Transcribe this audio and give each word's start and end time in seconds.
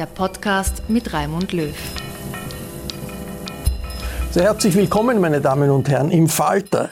der 0.00 0.06
Podcast 0.06 0.88
mit 0.88 1.12
Raimund 1.12 1.52
Löw. 1.52 1.76
Sehr 4.30 4.44
herzlich 4.44 4.74
willkommen, 4.74 5.20
meine 5.20 5.42
Damen 5.42 5.68
und 5.68 5.90
Herren, 5.90 6.10
im 6.10 6.26
Falter. 6.26 6.88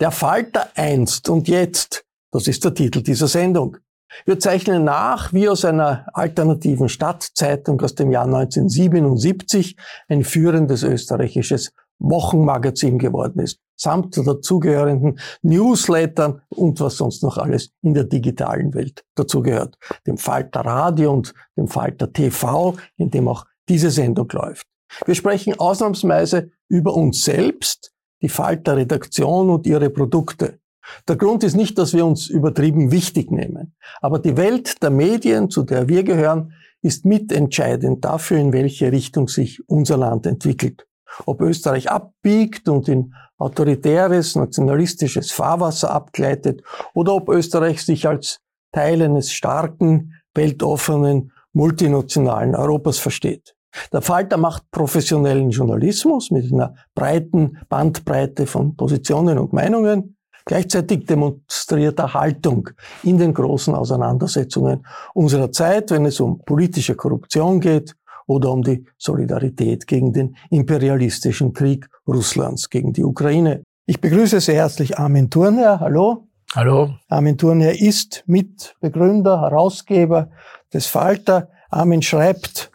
Der 0.00 0.10
Falter 0.10 0.68
einst 0.74 1.30
und 1.30 1.48
jetzt, 1.48 2.04
das 2.30 2.46
ist 2.48 2.62
der 2.62 2.74
Titel 2.74 3.00
dieser 3.00 3.26
Sendung. 3.26 3.78
Wir 4.26 4.38
zeichnen 4.38 4.84
nach, 4.84 5.32
wie 5.32 5.48
aus 5.48 5.64
einer 5.64 6.04
alternativen 6.12 6.90
Stadtzeitung 6.90 7.80
aus 7.80 7.94
dem 7.94 8.12
Jahr 8.12 8.26
1977 8.26 9.74
ein 10.08 10.22
führendes 10.22 10.82
österreichisches 10.82 11.72
Wochenmagazin 12.02 12.98
geworden 12.98 13.40
ist, 13.40 13.58
samt 13.76 14.16
dazugehörenden 14.16 15.18
Newslettern 15.42 16.42
und 16.48 16.80
was 16.80 16.96
sonst 16.96 17.22
noch 17.22 17.38
alles 17.38 17.70
in 17.82 17.94
der 17.94 18.04
digitalen 18.04 18.74
Welt 18.74 19.04
dazugehört. 19.14 19.76
Dem 20.06 20.18
Falter 20.18 20.60
Radio 20.60 21.12
und 21.12 21.34
dem 21.56 21.68
Falter 21.68 22.12
TV, 22.12 22.76
in 22.96 23.10
dem 23.10 23.28
auch 23.28 23.46
diese 23.68 23.90
Sendung 23.90 24.28
läuft. 24.32 24.66
Wir 25.06 25.14
sprechen 25.14 25.58
ausnahmsweise 25.58 26.50
über 26.68 26.94
uns 26.94 27.24
selbst, 27.24 27.92
die 28.20 28.28
Falter 28.28 28.76
Redaktion 28.76 29.50
und 29.50 29.66
ihre 29.66 29.90
Produkte. 29.90 30.58
Der 31.08 31.16
Grund 31.16 31.44
ist 31.44 31.54
nicht, 31.54 31.78
dass 31.78 31.94
wir 31.94 32.04
uns 32.04 32.28
übertrieben 32.28 32.90
wichtig 32.90 33.30
nehmen, 33.30 33.74
aber 34.00 34.18
die 34.18 34.36
Welt 34.36 34.82
der 34.82 34.90
Medien, 34.90 35.48
zu 35.48 35.62
der 35.62 35.88
wir 35.88 36.02
gehören, 36.02 36.52
ist 36.82 37.04
mitentscheidend 37.04 38.04
dafür, 38.04 38.38
in 38.38 38.52
welche 38.52 38.90
Richtung 38.90 39.28
sich 39.28 39.62
unser 39.68 39.96
Land 39.96 40.26
entwickelt. 40.26 40.86
Ob 41.26 41.40
Österreich 41.40 41.90
abbiegt 41.90 42.68
und 42.68 42.88
in 42.88 43.14
autoritäres, 43.38 44.36
nationalistisches 44.36 45.32
Fahrwasser 45.32 45.90
abgleitet 45.90 46.62
oder 46.94 47.14
ob 47.14 47.28
Österreich 47.28 47.82
sich 47.84 48.06
als 48.06 48.40
Teil 48.72 49.02
eines 49.02 49.32
starken, 49.32 50.14
weltoffenen, 50.34 51.32
multinationalen 51.52 52.54
Europas 52.54 52.98
versteht. 52.98 53.54
Der 53.92 54.02
Falter 54.02 54.36
macht 54.36 54.70
professionellen 54.70 55.50
Journalismus 55.50 56.30
mit 56.30 56.52
einer 56.52 56.74
breiten 56.94 57.58
Bandbreite 57.68 58.46
von 58.46 58.76
Positionen 58.76 59.38
und 59.38 59.52
Meinungen. 59.52 60.16
Gleichzeitig 60.44 61.06
demonstriert 61.06 61.98
er 62.00 62.14
Haltung 62.14 62.70
in 63.02 63.16
den 63.16 63.32
großen 63.32 63.74
Auseinandersetzungen 63.74 64.84
unserer 65.14 65.52
Zeit, 65.52 65.90
wenn 65.90 66.04
es 66.04 66.20
um 66.20 66.40
politische 66.40 66.96
Korruption 66.96 67.60
geht 67.60 67.94
oder 68.26 68.50
um 68.50 68.62
die 68.62 68.84
Solidarität 68.98 69.86
gegen 69.86 70.12
den 70.12 70.36
imperialistischen 70.50 71.52
Krieg 71.52 71.88
Russlands 72.06 72.70
gegen 72.70 72.92
die 72.92 73.04
Ukraine. 73.04 73.62
Ich 73.86 74.00
begrüße 74.00 74.40
sehr 74.40 74.56
herzlich 74.56 74.98
Armin 74.98 75.30
Thurnherr. 75.30 75.80
Hallo. 75.80 76.28
Hallo. 76.54 76.94
Armin 77.08 77.38
Thurnherr 77.38 77.80
ist 77.80 78.24
Mitbegründer, 78.26 79.40
Herausgeber 79.40 80.30
des 80.72 80.86
Falter. 80.86 81.48
Armin 81.70 82.02
schreibt 82.02 82.70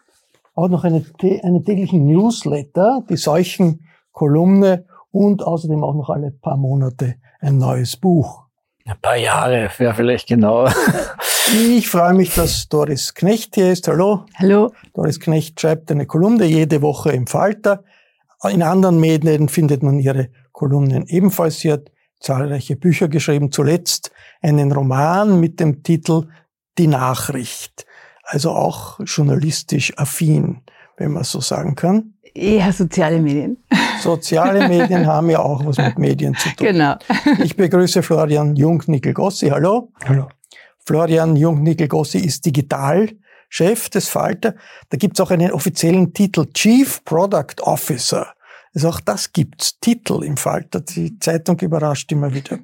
auch 0.56 0.68
noch 0.68 0.84
eine, 0.84 1.06
einen 1.44 1.64
täglichen 1.64 2.08
Newsletter, 2.08 3.04
die 3.10 3.18
solchen 3.18 3.88
Kolumne 4.12 4.86
und 5.12 5.44
außerdem 5.44 5.84
auch 5.84 5.94
noch 5.94 6.10
alle 6.10 6.32
paar 6.32 6.58
Monate 6.58 7.16
ein 7.40 7.58
neues 7.58 7.96
Buch. 7.98 8.44
Ein 8.86 9.00
paar 9.02 9.18
Jahre 9.18 9.70
wäre 9.78 9.94
vielleicht 9.94 10.28
genau. 10.28 10.68
Ich 11.54 11.88
freue 11.88 12.14
mich, 12.14 12.36
dass 12.36 12.68
Doris 12.68 13.14
Knecht 13.14 13.56
hier 13.56 13.72
ist. 13.72 13.88
Hallo. 13.88 14.26
Hallo. 14.36 14.74
Doris 14.94 15.20
Knecht 15.20 15.60
schreibt 15.60 15.90
eine 15.90 16.06
Kolumne 16.06 16.46
jede 16.46 16.82
Woche 16.82 17.12
im 17.12 17.26
Falter. 17.26 17.84
In 18.44 18.62
anderen 18.62 19.00
Medien 19.00 19.48
findet 19.48 19.82
man 19.82 19.98
ihre 20.00 20.30
Kolumnen 20.52 21.06
ebenfalls. 21.08 21.60
Sie 21.60 21.72
hat 21.72 21.90
zahlreiche 22.20 22.76
Bücher 22.76 23.08
geschrieben, 23.08 23.52
zuletzt 23.52 24.12
einen 24.42 24.74
Roman 24.74 25.40
mit 25.40 25.60
dem 25.62 25.84
Titel 25.84 26.28
Die 26.78 26.88
Nachricht. 26.88 27.86
Also 28.24 28.52
auch 28.52 29.00
journalistisch 29.06 29.98
affin, 29.98 30.62
wenn 30.98 31.14
man 31.14 31.24
so 31.24 31.40
sagen 31.40 31.76
kann. 31.76 32.14
Ja, 32.36 32.72
soziale 32.74 33.20
Medien. 33.20 33.58
Soziale 34.02 34.68
Medien 34.68 35.08
haben 35.08 35.30
ja 35.30 35.40
auch 35.40 35.66
was 35.66 35.78
mit 35.78 35.98
Medien 35.98 36.36
zu 36.36 36.50
tun. 36.50 36.68
Genau. 36.68 36.96
Ich 37.42 37.56
begrüße 37.56 38.04
Florian 38.04 38.56
Jung-Nickel-Gossi. 38.56 39.48
Hallo. 39.48 39.92
Hallo. 40.06 40.28
Florian 40.88 41.36
Jung-Nickel-Gossi 41.36 42.20
ist 42.20 42.46
Digitalchef 42.46 43.90
des 43.90 44.08
Falter. 44.08 44.56
Da 44.90 44.98
gibt's 44.98 45.20
auch 45.20 45.32
einen 45.32 45.52
offiziellen 45.52 46.14
Titel, 46.14 46.46
Chief 46.54 47.04
Product 47.04 47.62
Officer. 47.64 48.28
Also 48.74 48.88
auch 48.88 49.02
das 49.02 49.34
gibt's, 49.34 49.78
Titel 49.82 50.24
im 50.24 50.38
Falter. 50.38 50.80
Die 50.80 51.20
Zeitung 51.20 51.60
überrascht 51.60 52.10
immer 52.14 52.34
wieder. 52.34 52.60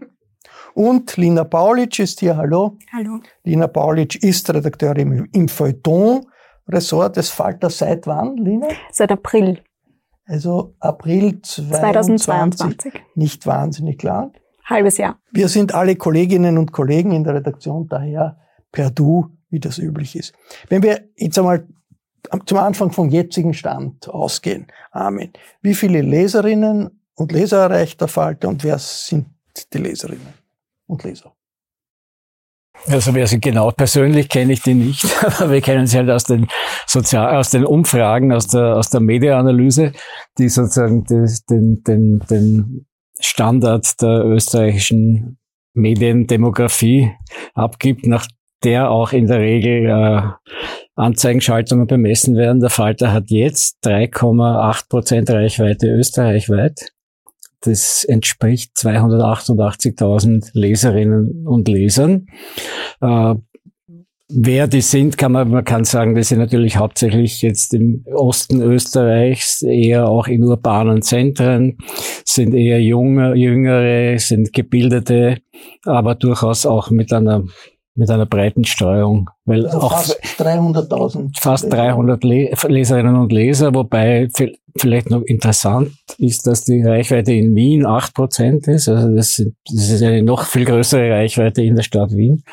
Und 0.74 1.18
Lina 1.18 1.44
Paulic 1.44 2.00
ist 2.00 2.22
hier, 2.22 2.38
hallo. 2.38 2.78
Hallo. 2.94 3.20
Lina 3.44 3.68
Paulic 3.68 4.24
ist 4.24 4.50
Redakteurin 4.50 5.28
im 5.34 5.50
Feuilleton-Ressort 5.50 7.18
des 7.18 7.30
Falter 7.30 7.70
seit 7.70 8.08
wann, 8.08 8.38
Lina? 8.38 8.70
Seit 8.90 9.12
April. 9.12 9.62
Also 10.26 10.76
April 10.80 11.42
2022. 11.42 12.78
2022. 12.80 12.94
Nicht 13.16 13.46
wahnsinnig 13.46 14.02
lang. 14.02 14.32
Halbes 14.66 14.98
Jahr. 14.98 15.20
Wir 15.32 15.48
sind 15.50 15.74
alle 15.74 15.96
Kolleginnen 15.96 16.58
und 16.58 16.72
Kollegen 16.72 17.12
in 17.12 17.24
der 17.24 17.36
Redaktion, 17.36 17.88
daher 17.88 18.38
per 18.72 18.90
Du, 18.92 19.30
wie 19.50 19.60
das 19.60 19.78
üblich 19.78 20.16
ist. 20.16 20.34
Wenn 20.70 20.84
wir 20.84 21.10
jetzt 21.16 21.38
einmal 21.38 21.68
zum 22.46 22.58
Anfang 22.58 22.92
vom 22.92 23.10
jetzigen 23.10 23.54
Stand 23.54 24.10
ausgehen, 24.10 24.68
Amen. 24.92 25.32
Wie 25.62 25.76
viele 25.76 26.02
Leserinnen 26.02 27.02
und 27.16 27.32
Leser 27.32 27.64
erreicht 27.64 28.02
der 28.02 28.08
Falter 28.08 28.48
und 28.48 28.64
wer 28.64 28.80
sind 28.80 29.28
die 29.74 29.78
Leserinnen 29.78 30.34
und 30.88 31.04
Leser? 31.04 31.34
Also 32.88 33.14
wer 33.14 33.28
sie 33.28 33.40
genau 33.40 33.72
persönlich 33.72 34.28
kenne 34.30 34.54
ich 34.54 34.62
die 34.62 34.74
nicht, 34.74 35.06
aber 35.40 35.52
wir 35.52 35.62
kennen 35.62 35.88
sie 35.88 35.98
halt 35.98 36.10
aus 36.10 36.24
den 36.24 36.48
Sozial 36.88 37.36
aus 37.36 37.50
den 37.52 37.66
Umfragen, 37.66 38.34
aus 38.34 38.48
der 38.48 38.78
aus 38.78 38.90
der 38.90 39.00
Mediaanalyse, 39.00 39.94
die 40.38 40.50
sozusagen 40.50 41.04
des, 41.04 41.46
den, 41.46 41.84
den, 41.84 42.20
den 42.30 42.86
Standard 43.20 44.02
der 44.02 44.26
österreichischen 44.26 45.38
Mediendemografie 45.74 47.12
abgibt, 47.54 48.06
nach 48.06 48.28
der 48.64 48.90
auch 48.90 49.12
in 49.12 49.28
der 49.28 49.40
Regel 49.40 49.88
äh, 49.88 50.22
Anzeigenschaltungen 50.96 51.88
bemessen 51.88 52.36
werden. 52.36 52.60
Der 52.60 52.70
Falter 52.70 53.12
hat 53.12 53.26
jetzt 53.30 53.86
3,8 53.86 54.90
Prozent 54.90 55.30
Reichweite 55.30 55.88
österreichweit. 55.88 56.92
Das 57.62 58.04
entspricht 58.04 58.76
288.000 58.78 60.50
Leserinnen 60.54 61.48
und 61.48 61.68
Lesern. 61.68 62.28
Äh, 63.02 63.36
wer 64.36 64.68
die 64.68 64.82
sind, 64.82 65.18
kann 65.18 65.32
man, 65.32 65.50
man 65.50 65.64
kann 65.64 65.84
sagen, 65.84 66.16
das 66.16 66.30
sind 66.30 66.40
natürlich 66.40 66.78
hauptsächlich 66.78 67.42
jetzt 67.42 67.74
im 67.74 68.06
Osten 68.14 68.62
Österreichs, 68.62 69.62
eher 69.62 70.08
auch 70.08 70.28
in 70.28 70.44
urbanen 70.44 71.02
Zentren, 71.02 71.78
sind 72.26 72.54
eher 72.54 72.82
junge, 72.82 73.36
jüngere, 73.36 74.18
sind 74.20 74.54
gebildete, 74.54 75.38
aber 75.86 76.16
durchaus 76.16 76.66
auch 76.66 76.90
mit 76.90 77.14
einer 77.14 77.44
mit 77.96 78.10
einer 78.10 78.26
breiten 78.26 78.64
Streuung, 78.64 79.30
weil 79.46 79.68
also 79.68 79.82
auch 79.82 79.92
fast 79.92 80.20
300.000 80.40 81.40
fast 81.40 81.72
300 81.72 82.24
Leserinnen 82.24 83.16
und 83.16 83.32
Leser, 83.32 83.76
wobei 83.76 84.30
vielleicht 84.76 85.12
noch 85.12 85.22
interessant 85.22 85.92
ist, 86.18 86.48
dass 86.48 86.64
die 86.64 86.82
Reichweite 86.82 87.34
in 87.34 87.56
Wien 87.56 87.86
8% 87.86 88.68
ist, 88.68 88.90
also 88.90 89.16
das, 89.16 89.44
das 89.72 89.90
ist 89.90 90.02
eine 90.02 90.24
noch 90.24 90.46
viel 90.46 90.66
größere 90.66 91.12
Reichweite 91.12 91.62
in 91.62 91.76
der 91.76 91.84
Stadt 91.84 92.14
Wien. 92.14 92.44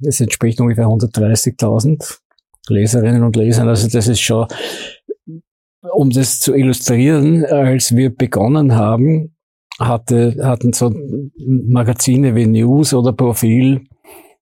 Das 0.00 0.20
entspricht 0.20 0.60
ungefähr 0.60 0.86
130.000 0.86 2.18
Leserinnen 2.68 3.24
und 3.24 3.36
Lesern, 3.36 3.68
also 3.68 3.88
das 3.88 4.08
ist 4.08 4.20
schon, 4.20 4.46
um 5.92 6.10
das 6.10 6.40
zu 6.40 6.54
illustrieren, 6.54 7.44
als 7.44 7.96
wir 7.96 8.14
begonnen 8.14 8.74
haben, 8.74 9.34
hatte, 9.78 10.36
hatten 10.42 10.72
so 10.72 10.92
Magazine 11.46 12.34
wie 12.34 12.46
News 12.46 12.92
oder 12.92 13.12
Profil 13.12 13.86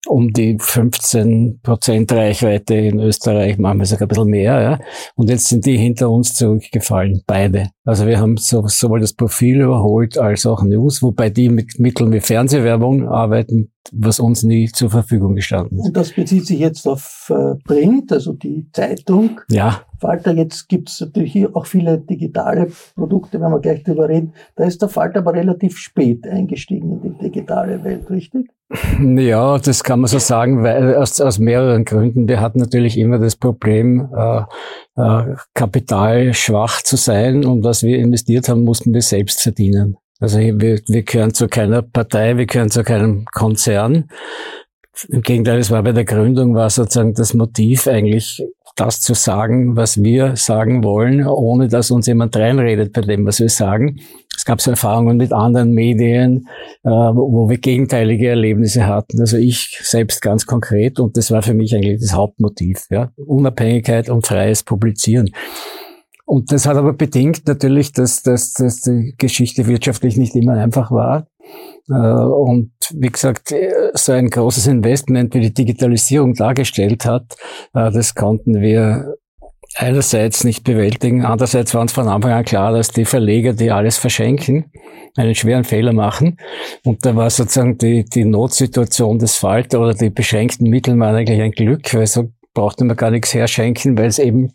um 0.08 0.32
die 0.32 0.56
15 0.58 1.60
Prozent 1.62 2.12
Reichweite 2.12 2.74
in 2.74 3.00
Österreich, 3.00 3.58
manchmal 3.58 3.86
sogar 3.86 4.06
ein 4.06 4.08
bisschen 4.08 4.28
mehr. 4.28 4.60
Ja. 4.60 4.78
Und 5.14 5.30
jetzt 5.30 5.48
sind 5.48 5.66
die 5.66 5.76
hinter 5.76 6.10
uns 6.10 6.34
zurückgefallen, 6.34 7.22
beide. 7.26 7.70
Also 7.86 8.04
wir 8.04 8.18
haben 8.18 8.36
so, 8.36 8.66
sowohl 8.66 8.98
das 8.98 9.12
Profil 9.12 9.60
überholt 9.60 10.18
als 10.18 10.44
auch 10.44 10.64
News, 10.64 11.02
wobei 11.02 11.30
die 11.30 11.48
mit 11.48 11.78
Mitteln 11.78 12.12
wie 12.12 12.18
Fernsehwerbung 12.18 13.08
arbeiten, 13.08 13.70
was 13.92 14.18
uns 14.18 14.42
nie 14.42 14.68
zur 14.72 14.90
Verfügung 14.90 15.36
gestanden 15.36 15.78
ist. 15.78 15.86
Und 15.86 15.96
das 15.96 16.12
bezieht 16.12 16.46
sich 16.46 16.58
jetzt 16.58 16.88
auf 16.88 17.30
äh, 17.30 17.54
Print, 17.64 18.12
also 18.12 18.32
die 18.32 18.68
Zeitung. 18.72 19.40
Ja. 19.48 19.82
Falter, 20.00 20.34
jetzt 20.34 20.68
gibt 20.68 20.90
es 20.90 21.00
natürlich 21.00 21.32
hier 21.32 21.54
auch 21.54 21.66
viele 21.66 21.98
digitale 21.98 22.68
Produkte, 22.96 23.40
wenn 23.40 23.52
wir 23.52 23.60
gleich 23.60 23.84
drüber 23.84 24.08
reden. 24.08 24.32
Da 24.56 24.64
ist 24.64 24.82
der 24.82 24.88
Falter 24.88 25.20
aber 25.20 25.34
relativ 25.34 25.78
spät 25.78 26.26
eingestiegen 26.26 26.90
in 26.90 27.02
die 27.02 27.18
digitale 27.22 27.84
Welt, 27.84 28.10
richtig? 28.10 28.50
Ja, 29.00 29.58
das 29.58 29.84
kann 29.84 30.00
man 30.00 30.08
so 30.08 30.18
sagen, 30.18 30.64
weil 30.64 30.96
aus, 30.96 31.20
aus 31.20 31.38
mehreren 31.38 31.84
Gründen. 31.84 32.26
Wir 32.26 32.40
hatten 32.40 32.58
natürlich 32.58 32.98
immer 32.98 33.18
das 33.18 33.36
Problem, 33.36 34.08
äh, 34.12 34.42
äh, 34.96 35.34
kapitalschwach 35.54 36.82
zu 36.82 36.96
sein 36.96 37.44
und 37.44 37.64
was 37.64 37.82
wir 37.82 37.98
investiert 37.98 38.48
haben, 38.48 38.64
mussten 38.64 38.94
wir 38.94 39.02
selbst 39.02 39.40
verdienen. 39.42 39.96
Also 40.18 40.38
wir, 40.38 40.80
wir 40.86 41.02
gehören 41.02 41.34
zu 41.34 41.48
keiner 41.48 41.82
Partei, 41.82 42.36
wir 42.38 42.46
gehören 42.46 42.70
zu 42.70 42.82
keinem 42.82 43.26
Konzern. 43.32 44.08
Im 45.08 45.20
Gegenteil, 45.20 45.58
es 45.58 45.70
war 45.70 45.82
bei 45.82 45.92
der 45.92 46.06
Gründung, 46.06 46.54
war 46.54 46.70
sozusagen 46.70 47.12
das 47.12 47.34
Motiv 47.34 47.86
eigentlich 47.86 48.42
das 48.76 49.00
zu 49.00 49.14
sagen, 49.14 49.76
was 49.76 50.02
wir 50.02 50.36
sagen 50.36 50.84
wollen, 50.84 51.26
ohne 51.26 51.68
dass 51.68 51.90
uns 51.90 52.06
jemand 52.06 52.36
reinredet 52.36 52.92
bei 52.92 53.00
dem, 53.00 53.26
was 53.26 53.40
wir 53.40 53.48
sagen. 53.48 54.00
Es 54.36 54.44
gab 54.44 54.60
so 54.60 54.70
Erfahrungen 54.70 55.16
mit 55.16 55.32
anderen 55.32 55.72
Medien, 55.72 56.48
äh, 56.84 56.90
wo 56.90 57.48
wir 57.48 57.58
gegenteilige 57.58 58.28
Erlebnisse 58.28 58.86
hatten. 58.86 59.20
Also 59.20 59.36
ich 59.36 59.78
selbst 59.82 60.20
ganz 60.22 60.46
konkret 60.46 61.00
und 61.00 61.16
das 61.16 61.30
war 61.30 61.42
für 61.42 61.54
mich 61.54 61.74
eigentlich 61.74 62.00
das 62.00 62.12
Hauptmotiv. 62.12 62.86
Ja? 62.90 63.12
Unabhängigkeit 63.16 64.08
und 64.08 64.26
freies 64.26 64.62
Publizieren. 64.62 65.30
Und 66.26 66.50
das 66.50 66.66
hat 66.66 66.76
aber 66.76 66.92
bedingt 66.92 67.46
natürlich, 67.46 67.92
dass, 67.92 68.22
dass, 68.22 68.52
dass 68.52 68.80
die 68.80 69.14
Geschichte 69.16 69.68
wirtschaftlich 69.68 70.16
nicht 70.16 70.34
immer 70.34 70.54
einfach 70.54 70.90
war. 70.90 71.28
Äh, 71.88 71.94
und 71.94 72.72
wie 72.94 73.08
gesagt, 73.08 73.54
so 73.94 74.12
ein 74.12 74.28
großes 74.28 74.66
Investment 74.66 75.34
wie 75.34 75.40
die 75.40 75.54
Digitalisierung 75.54 76.34
dargestellt 76.34 77.06
hat, 77.06 77.36
äh, 77.74 77.90
das 77.92 78.14
konnten 78.14 78.60
wir 78.60 79.14
einerseits 79.76 80.44
nicht 80.44 80.64
bewältigen. 80.64 81.24
Andererseits 81.24 81.74
war 81.74 81.82
uns 81.82 81.92
von 81.92 82.08
Anfang 82.08 82.32
an 82.32 82.44
klar, 82.44 82.72
dass 82.72 82.88
die 82.88 83.04
Verleger, 83.04 83.52
die 83.52 83.70
alles 83.70 83.98
verschenken, 83.98 84.72
einen 85.16 85.34
schweren 85.34 85.64
Fehler 85.64 85.92
machen. 85.92 86.38
Und 86.84 87.04
da 87.04 87.14
war 87.14 87.30
sozusagen 87.30 87.78
die, 87.78 88.04
die 88.04 88.24
Notsituation 88.24 89.18
des 89.18 89.36
Falter 89.36 89.80
oder 89.80 89.94
die 89.94 90.10
beschränkten 90.10 90.68
Mittel 90.68 90.98
waren 90.98 91.14
eigentlich 91.14 91.40
ein 91.40 91.52
Glück, 91.52 91.92
weil 91.94 92.06
so 92.06 92.30
brauchte 92.54 92.84
man 92.84 92.96
gar 92.96 93.10
nichts 93.10 93.34
herschenken, 93.34 93.98
weil 93.98 94.06
es 94.06 94.18
eben 94.18 94.52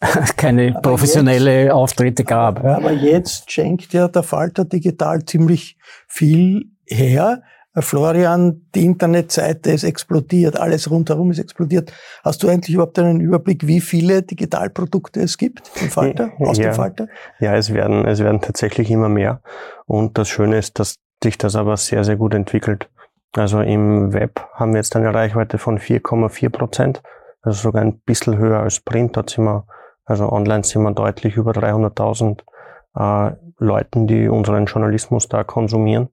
keine 0.36 0.70
aber 0.74 0.80
professionelle 0.80 1.64
jetzt, 1.64 1.72
Auftritte 1.72 2.24
gab. 2.24 2.64
Aber 2.64 2.92
jetzt 2.92 3.50
schenkt 3.50 3.92
ja 3.92 4.08
der 4.08 4.22
Falter 4.22 4.64
Digital 4.64 5.24
ziemlich 5.24 5.76
viel 6.08 6.70
her. 6.86 7.42
Florian, 7.76 8.66
die 8.74 8.84
Internetseite 8.84 9.70
ist 9.70 9.84
explodiert, 9.84 10.58
alles 10.58 10.90
rundherum 10.90 11.30
ist 11.30 11.38
explodiert. 11.38 11.92
Hast 12.22 12.42
du 12.42 12.48
eigentlich 12.48 12.74
überhaupt 12.74 12.98
einen 12.98 13.20
Überblick, 13.20 13.66
wie 13.66 13.80
viele 13.80 14.22
Digitalprodukte 14.22 15.20
es 15.20 15.38
gibt 15.38 15.70
im 15.80 15.88
Falter, 15.88 16.32
aus 16.38 16.58
ja, 16.58 16.64
dem 16.64 16.74
Falter? 16.74 17.08
Ja, 17.40 17.54
es 17.56 17.72
werden, 17.72 18.04
es 18.04 18.18
werden 18.20 18.40
tatsächlich 18.40 18.90
immer 18.90 19.08
mehr. 19.08 19.40
Und 19.86 20.18
das 20.18 20.28
Schöne 20.28 20.58
ist, 20.58 20.78
dass 20.78 20.96
sich 21.22 21.38
das 21.38 21.56
aber 21.56 21.76
sehr, 21.76 22.04
sehr 22.04 22.16
gut 22.16 22.34
entwickelt. 22.34 22.90
Also 23.34 23.60
im 23.60 24.12
Web 24.12 24.46
haben 24.52 24.72
wir 24.72 24.78
jetzt 24.78 24.94
eine 24.94 25.14
Reichweite 25.14 25.56
von 25.56 25.78
4,4 25.78 26.50
Prozent. 26.50 27.02
Also 27.40 27.62
sogar 27.62 27.82
ein 27.82 28.00
bisschen 28.00 28.36
höher 28.36 28.60
als 28.60 28.80
Print. 28.80 29.16
Dort 29.16 29.30
sind 29.30 29.44
wir 29.44 29.64
also 30.04 30.30
online 30.30 30.64
sind 30.64 30.82
wir 30.82 30.92
deutlich 30.92 31.36
über 31.36 31.52
300.000 31.52 32.42
äh, 32.96 33.36
Leuten, 33.58 34.06
die 34.06 34.28
unseren 34.28 34.66
Journalismus 34.66 35.28
da 35.28 35.44
konsumieren. 35.44 36.08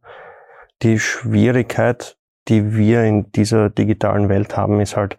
Die 0.82 1.00
Schwierigkeit, 1.00 2.18
die 2.48 2.76
wir 2.76 3.04
in 3.04 3.32
dieser 3.32 3.70
digitalen 3.70 4.30
Welt 4.30 4.56
haben, 4.56 4.80
ist 4.80 4.96
halt 4.96 5.18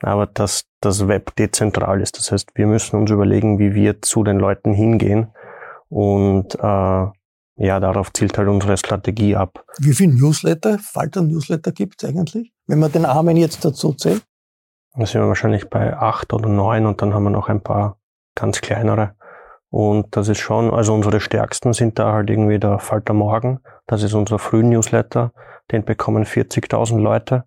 aber, 0.00 0.26
dass 0.26 0.64
das 0.80 1.06
Web 1.06 1.36
dezentral 1.36 2.00
ist. 2.00 2.18
Das 2.18 2.32
heißt, 2.32 2.50
wir 2.54 2.66
müssen 2.66 2.96
uns 2.96 3.10
überlegen, 3.10 3.58
wie 3.58 3.74
wir 3.74 4.02
zu 4.02 4.24
den 4.24 4.38
Leuten 4.38 4.72
hingehen. 4.72 5.28
Und 5.88 6.54
äh, 6.56 7.06
ja, 7.56 7.80
darauf 7.80 8.12
zielt 8.12 8.36
halt 8.38 8.48
unsere 8.48 8.76
Strategie 8.76 9.36
ab. 9.36 9.64
Wie 9.78 9.92
viele 9.92 10.14
Newsletter, 10.14 10.78
Falter-Newsletter 10.78 11.72
gibt 11.72 12.02
es 12.02 12.08
eigentlich, 12.08 12.52
wenn 12.66 12.78
man 12.78 12.90
den 12.90 13.04
Armen 13.04 13.36
jetzt 13.36 13.64
dazu 13.64 13.92
zählt? 13.92 14.24
Da 14.94 15.06
sind 15.06 15.20
wir 15.20 15.28
wahrscheinlich 15.28 15.70
bei 15.70 15.96
acht 15.96 16.32
oder 16.32 16.48
neun 16.48 16.86
und 16.86 17.00
dann 17.00 17.14
haben 17.14 17.24
wir 17.24 17.30
noch 17.30 17.48
ein 17.48 17.62
paar 17.62 17.98
ganz 18.34 18.60
kleinere. 18.60 19.14
Und 19.72 20.14
das 20.18 20.28
ist 20.28 20.38
schon, 20.38 20.70
also 20.70 20.92
unsere 20.92 21.18
stärksten 21.18 21.72
sind 21.72 21.98
da 21.98 22.12
halt 22.12 22.28
irgendwie 22.28 22.58
der 22.58 22.78
Falter 22.78 23.14
Morgen. 23.14 23.60
Das 23.86 24.02
ist 24.02 24.12
unser 24.12 24.38
Früh-Newsletter. 24.38 25.32
Den 25.70 25.86
bekommen 25.86 26.24
40.000 26.24 27.00
Leute. 27.00 27.44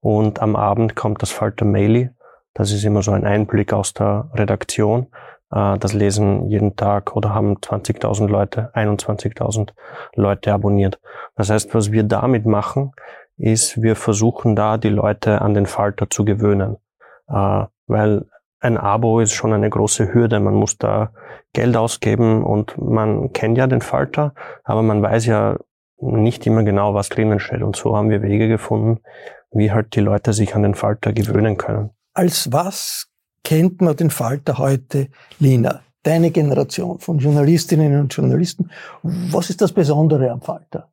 Und 0.00 0.42
am 0.42 0.54
Abend 0.54 0.96
kommt 0.96 1.22
das 1.22 1.30
Falter 1.30 1.64
Maili. 1.64 2.10
Das 2.52 2.72
ist 2.72 2.84
immer 2.84 3.02
so 3.02 3.12
ein 3.12 3.24
Einblick 3.24 3.72
aus 3.72 3.94
der 3.94 4.28
Redaktion. 4.34 5.06
Äh, 5.50 5.78
das 5.78 5.94
lesen 5.94 6.50
jeden 6.50 6.76
Tag 6.76 7.16
oder 7.16 7.34
haben 7.34 7.56
20.000 7.56 8.28
Leute, 8.28 8.70
21.000 8.74 9.70
Leute 10.14 10.52
abonniert. 10.52 11.00
Das 11.36 11.48
heißt, 11.48 11.74
was 11.74 11.90
wir 11.90 12.02
damit 12.02 12.44
machen, 12.44 12.92
ist, 13.38 13.80
wir 13.80 13.96
versuchen 13.96 14.54
da 14.54 14.76
die 14.76 14.90
Leute 14.90 15.40
an 15.40 15.54
den 15.54 15.64
Falter 15.64 16.10
zu 16.10 16.26
gewöhnen. 16.26 16.76
Äh, 17.28 17.64
weil 17.86 18.26
ein 18.62 18.78
Abo 18.78 19.20
ist 19.20 19.32
schon 19.32 19.52
eine 19.52 19.68
große 19.68 20.14
Hürde. 20.14 20.38
Man 20.38 20.54
muss 20.54 20.78
da 20.78 21.12
Geld 21.52 21.76
ausgeben 21.76 22.44
und 22.44 22.78
man 22.78 23.32
kennt 23.32 23.58
ja 23.58 23.66
den 23.66 23.80
Falter, 23.80 24.34
aber 24.62 24.82
man 24.82 25.02
weiß 25.02 25.26
ja 25.26 25.58
nicht 26.00 26.46
immer 26.46 26.62
genau, 26.62 26.94
was 26.94 27.08
drinnen 27.08 27.40
steht. 27.40 27.62
Und 27.62 27.76
so 27.76 27.96
haben 27.96 28.08
wir 28.08 28.22
Wege 28.22 28.48
gefunden, 28.48 29.00
wie 29.50 29.72
halt 29.72 29.94
die 29.94 30.00
Leute 30.00 30.32
sich 30.32 30.54
an 30.54 30.62
den 30.62 30.74
Falter 30.74 31.12
gewöhnen 31.12 31.56
können. 31.56 31.90
Als 32.14 32.52
was 32.52 33.08
kennt 33.44 33.80
man 33.80 33.96
den 33.96 34.10
Falter 34.10 34.58
heute, 34.58 35.08
Lina? 35.40 35.80
Deine 36.04 36.30
Generation 36.30 36.98
von 36.98 37.18
Journalistinnen 37.18 38.00
und 38.00 38.14
Journalisten. 38.14 38.70
Was 39.02 39.50
ist 39.50 39.60
das 39.60 39.72
Besondere 39.72 40.30
am 40.30 40.40
Falter? 40.40 40.91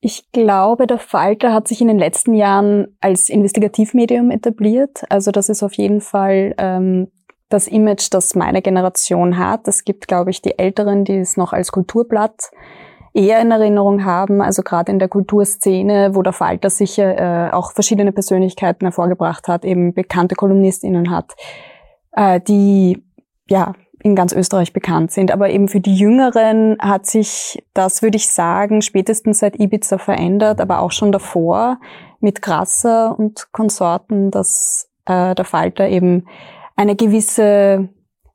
Ich 0.00 0.30
glaube, 0.32 0.86
der 0.86 0.98
Falter 0.98 1.52
hat 1.52 1.68
sich 1.68 1.80
in 1.80 1.88
den 1.88 1.98
letzten 1.98 2.34
Jahren 2.34 2.96
als 3.00 3.28
Investigativmedium 3.28 4.30
etabliert. 4.30 5.04
Also 5.08 5.30
das 5.30 5.48
ist 5.48 5.62
auf 5.62 5.72
jeden 5.74 6.00
Fall 6.00 6.54
ähm, 6.58 7.08
das 7.48 7.66
Image, 7.66 8.08
das 8.10 8.34
meine 8.34 8.62
Generation 8.62 9.38
hat. 9.38 9.66
Es 9.68 9.84
gibt, 9.84 10.08
glaube 10.08 10.30
ich, 10.30 10.42
die 10.42 10.58
Älteren, 10.58 11.04
die 11.04 11.18
es 11.18 11.36
noch 11.36 11.52
als 11.52 11.72
Kulturblatt 11.72 12.50
eher 13.14 13.40
in 13.40 13.50
Erinnerung 13.50 14.04
haben. 14.04 14.42
Also 14.42 14.62
gerade 14.62 14.92
in 14.92 14.98
der 14.98 15.08
Kulturszene, 15.08 16.14
wo 16.14 16.22
der 16.22 16.34
Falter 16.34 16.68
sicher 16.68 17.48
äh, 17.48 17.52
auch 17.52 17.72
verschiedene 17.72 18.12
Persönlichkeiten 18.12 18.84
hervorgebracht 18.84 19.48
hat, 19.48 19.64
eben 19.64 19.94
bekannte 19.94 20.34
KolumnistInnen 20.34 21.10
hat, 21.10 21.32
äh, 22.12 22.40
die 22.40 23.02
ja 23.48 23.74
in 24.02 24.14
ganz 24.14 24.32
Österreich 24.32 24.72
bekannt 24.72 25.10
sind. 25.10 25.32
Aber 25.32 25.50
eben 25.50 25.68
für 25.68 25.80
die 25.80 25.96
Jüngeren 25.96 26.76
hat 26.80 27.06
sich 27.06 27.62
das, 27.74 28.02
würde 28.02 28.16
ich 28.16 28.28
sagen, 28.28 28.82
spätestens 28.82 29.40
seit 29.40 29.58
Ibiza 29.58 29.98
verändert, 29.98 30.60
aber 30.60 30.80
auch 30.80 30.92
schon 30.92 31.12
davor 31.12 31.78
mit 32.20 32.42
Grasser 32.42 33.18
und 33.18 33.52
Konsorten, 33.52 34.30
dass 34.30 34.88
äh, 35.06 35.34
der 35.34 35.44
Falter 35.44 35.88
eben 35.88 36.26
eine 36.76 36.96
gewisse 36.96 37.88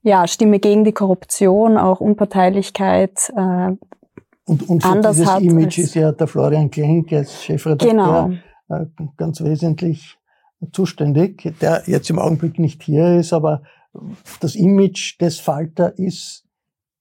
ja, 0.03 0.27
Stimme 0.27 0.59
gegen 0.59 0.83
die 0.83 0.93
Korruption, 0.93 1.77
auch 1.77 2.01
Unparteilichkeit 2.01 3.31
äh, 3.35 3.71
und, 4.45 4.67
und 4.67 4.83
für 4.83 4.89
anders 4.89 5.17
dieses 5.17 5.31
hat 5.31 5.41
Image 5.41 5.77
ist 5.77 5.95
ja 5.95 6.11
der 6.11 6.27
Florian 6.27 6.69
Klenk 6.69 7.13
als 7.13 7.43
Chefredakteur 7.43 7.91
Genau. 7.91 8.31
äh, 8.69 8.85
ganz 9.17 9.41
wesentlich 9.41 10.17
zuständig, 10.71 11.53
der 11.61 11.83
jetzt 11.85 12.09
im 12.09 12.19
Augenblick 12.19 12.59
nicht 12.59 12.83
hier 12.83 13.17
ist, 13.17 13.33
aber 13.33 13.61
das 14.39 14.55
Image 14.55 15.19
des 15.19 15.39
Falter 15.39 15.97
ist 15.97 16.45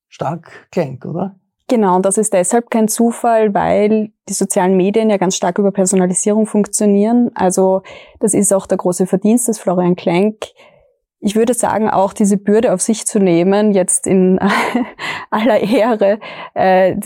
stark 0.09 0.69
Klenk, 0.71 1.05
oder? 1.05 1.37
Genau, 1.71 1.95
und 1.95 2.05
das 2.05 2.19
ist 2.19 2.33
deshalb 2.33 2.69
kein 2.69 2.89
Zufall, 2.89 3.55
weil 3.55 4.11
die 4.29 4.33
sozialen 4.33 4.77
Medien 4.77 5.09
ja 5.09 5.19
ganz 5.19 5.37
stark 5.37 5.57
über 5.59 5.71
Personalisierung 5.71 6.47
funktionieren. 6.47 7.31
Also 7.35 7.83
das 8.19 8.35
ist 8.35 8.53
auch 8.53 8.67
der 8.67 8.79
große 8.79 9.07
Verdienst 9.07 9.47
des 9.47 9.61
Florian 9.61 9.95
Klenk. 9.95 10.47
Ich 11.21 11.37
würde 11.37 11.55
sagen, 11.55 11.89
auch 11.89 12.13
diese 12.13 12.39
Bürde 12.39 12.73
auf 12.73 12.81
sich 12.81 13.07
zu 13.07 13.21
nehmen, 13.21 13.71
jetzt 13.71 14.09
in 14.09 14.41
aller 15.31 15.61
Ehre, 15.61 16.19
äh, 16.55 16.97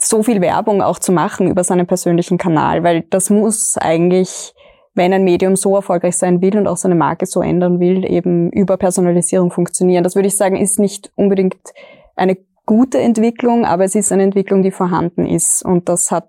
so 0.00 0.24
viel 0.24 0.40
Werbung 0.40 0.82
auch 0.82 0.98
zu 0.98 1.12
machen 1.12 1.46
über 1.46 1.62
seinen 1.62 1.86
persönlichen 1.86 2.36
Kanal, 2.36 2.82
weil 2.82 3.02
das 3.10 3.30
muss 3.30 3.78
eigentlich, 3.78 4.54
wenn 4.94 5.12
ein 5.12 5.24
Medium 5.24 5.56
so 5.56 5.76
erfolgreich 5.76 6.16
sein 6.16 6.40
will 6.42 6.56
und 6.58 6.66
auch 6.66 6.76
seine 6.76 6.94
Marke 6.96 7.26
so 7.26 7.40
ändern 7.42 7.78
will, 7.80 8.04
eben 8.04 8.50
über 8.50 8.76
Personalisierung 8.76 9.50
funktionieren. 9.50 10.02
Das 10.04 10.14
würde 10.16 10.28
ich 10.28 10.36
sagen, 10.36 10.56
ist 10.56 10.78
nicht 10.78 11.12
unbedingt 11.14 11.56
eine 12.16 12.36
gute 12.66 12.98
Entwicklung, 12.98 13.64
aber 13.64 13.84
es 13.84 13.94
ist 13.94 14.12
eine 14.12 14.22
Entwicklung, 14.24 14.62
die 14.62 14.70
vorhanden 14.72 15.26
ist. 15.26 15.64
Und 15.64 15.88
das 15.88 16.10
hat 16.10 16.28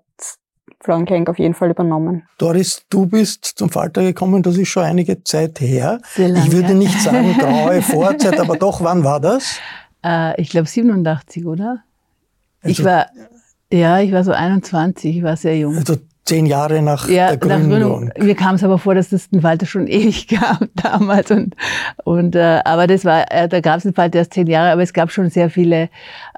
Florian 0.80 1.06
Klenk 1.06 1.28
auf 1.30 1.38
jeden 1.38 1.54
Fall 1.54 1.70
übernommen. 1.70 2.24
Doris, 2.38 2.84
du 2.88 3.06
bist 3.06 3.44
zum 3.44 3.70
Falter 3.70 4.02
gekommen, 4.02 4.42
das 4.42 4.56
ist 4.56 4.68
schon 4.68 4.82
einige 4.84 5.22
Zeit 5.22 5.60
her. 5.60 6.00
Sehr 6.14 6.28
lange. 6.28 6.46
Ich 6.46 6.52
würde 6.52 6.74
nicht 6.74 7.00
sagen 7.00 7.34
graue 7.38 7.82
Vorzeit, 7.82 8.38
aber 8.40 8.56
doch, 8.56 8.82
wann 8.82 9.04
war 9.04 9.20
das? 9.20 9.58
Äh, 10.04 10.40
ich 10.40 10.50
glaube 10.50 10.66
87, 10.68 11.46
oder? 11.46 11.82
ich 12.64 12.78
Also- 12.78 12.84
war, 12.84 13.06
ja, 13.72 14.00
ich 14.00 14.12
war 14.12 14.22
so 14.24 14.32
21, 14.32 15.16
ich 15.18 15.22
war 15.22 15.36
sehr 15.36 15.56
jung. 15.58 15.76
Also 15.76 15.96
zehn 16.24 16.46
Jahre 16.46 16.82
nach 16.82 17.08
ja, 17.08 17.34
der 17.34 17.48
nach 17.48 17.60
Gründung. 17.66 18.08
Gründung. 18.08 18.24
Mir 18.26 18.34
kam 18.34 18.54
es 18.54 18.64
aber 18.64 18.78
vor, 18.78 18.94
dass 18.94 19.08
das 19.08 19.28
den 19.30 19.40
Falter 19.40 19.66
schon 19.66 19.86
ewig 19.88 20.28
gab 20.28 20.68
damals. 20.74 21.30
Und, 21.30 21.54
und 22.04 22.36
äh, 22.36 22.60
aber 22.64 22.86
das 22.86 23.04
war, 23.04 23.30
äh, 23.30 23.48
da 23.48 23.60
gab 23.60 23.78
es 23.78 23.82
den 23.82 23.94
Falter 23.94 24.18
erst 24.18 24.34
zehn 24.34 24.46
Jahre, 24.46 24.72
aber 24.72 24.82
es 24.82 24.92
gab 24.92 25.10
schon 25.10 25.30
sehr 25.30 25.50
viele, 25.50 25.88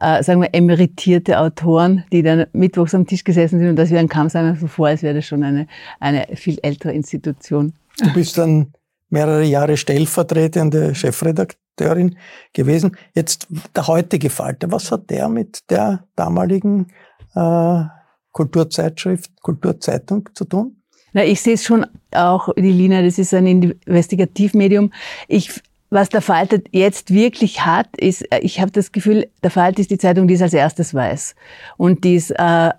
äh, 0.00 0.22
sagen 0.22 0.40
wir, 0.40 0.54
emeritierte 0.54 1.38
Autoren, 1.38 2.04
die 2.12 2.22
dann 2.22 2.46
mittwochs 2.52 2.94
am 2.94 3.06
Tisch 3.06 3.24
gesessen 3.24 3.58
sind 3.58 3.68
und 3.68 3.76
deswegen 3.76 4.08
kam 4.08 4.26
es 4.26 4.36
einem 4.36 4.56
so 4.56 4.66
vor, 4.66 4.88
als 4.88 5.02
wäre 5.02 5.14
das 5.14 5.26
schon 5.26 5.42
eine, 5.42 5.66
eine 6.00 6.26
viel 6.34 6.58
ältere 6.62 6.92
Institution. 6.92 7.74
Du 7.98 8.12
bist 8.12 8.38
dann 8.38 8.72
mehrere 9.10 9.44
Jahre 9.44 9.76
stellvertretende 9.76 10.94
Chefredakteurin 10.94 12.16
gewesen. 12.52 12.96
Jetzt 13.14 13.46
der 13.76 13.86
heutige 13.86 14.30
Falter, 14.30 14.72
was 14.72 14.90
hat 14.90 15.10
der 15.10 15.28
mit 15.28 15.70
der 15.70 16.04
damaligen 16.16 16.88
äh, 17.34 17.84
Kulturzeitschrift, 18.34 19.30
Kulturzeitung 19.40 20.28
zu 20.34 20.44
tun? 20.44 20.76
Na, 21.14 21.24
ich 21.24 21.40
sehe 21.40 21.54
es 21.54 21.64
schon 21.64 21.86
auch, 22.10 22.52
die 22.56 22.72
Lina, 22.72 23.00
das 23.00 23.18
ist 23.18 23.32
ein 23.32 23.46
Investigativmedium. 23.46 24.92
Ich, 25.28 25.62
was 25.88 26.08
der 26.08 26.20
Falter 26.20 26.58
jetzt 26.72 27.14
wirklich 27.14 27.64
hat, 27.64 27.86
ist, 27.96 28.22
äh, 28.32 28.40
ich 28.40 28.60
habe 28.60 28.72
das 28.72 28.92
Gefühl, 28.92 29.28
der 29.42 29.50
Falter 29.50 29.80
ist 29.80 29.90
die 29.90 29.98
Zeitung, 29.98 30.26
die 30.28 30.34
es 30.34 30.42
als 30.42 30.52
erstes 30.52 30.92
weiß. 30.92 31.36
Und 31.76 32.02
die 32.02 32.16
es 32.16 32.30
äh, 32.32 32.70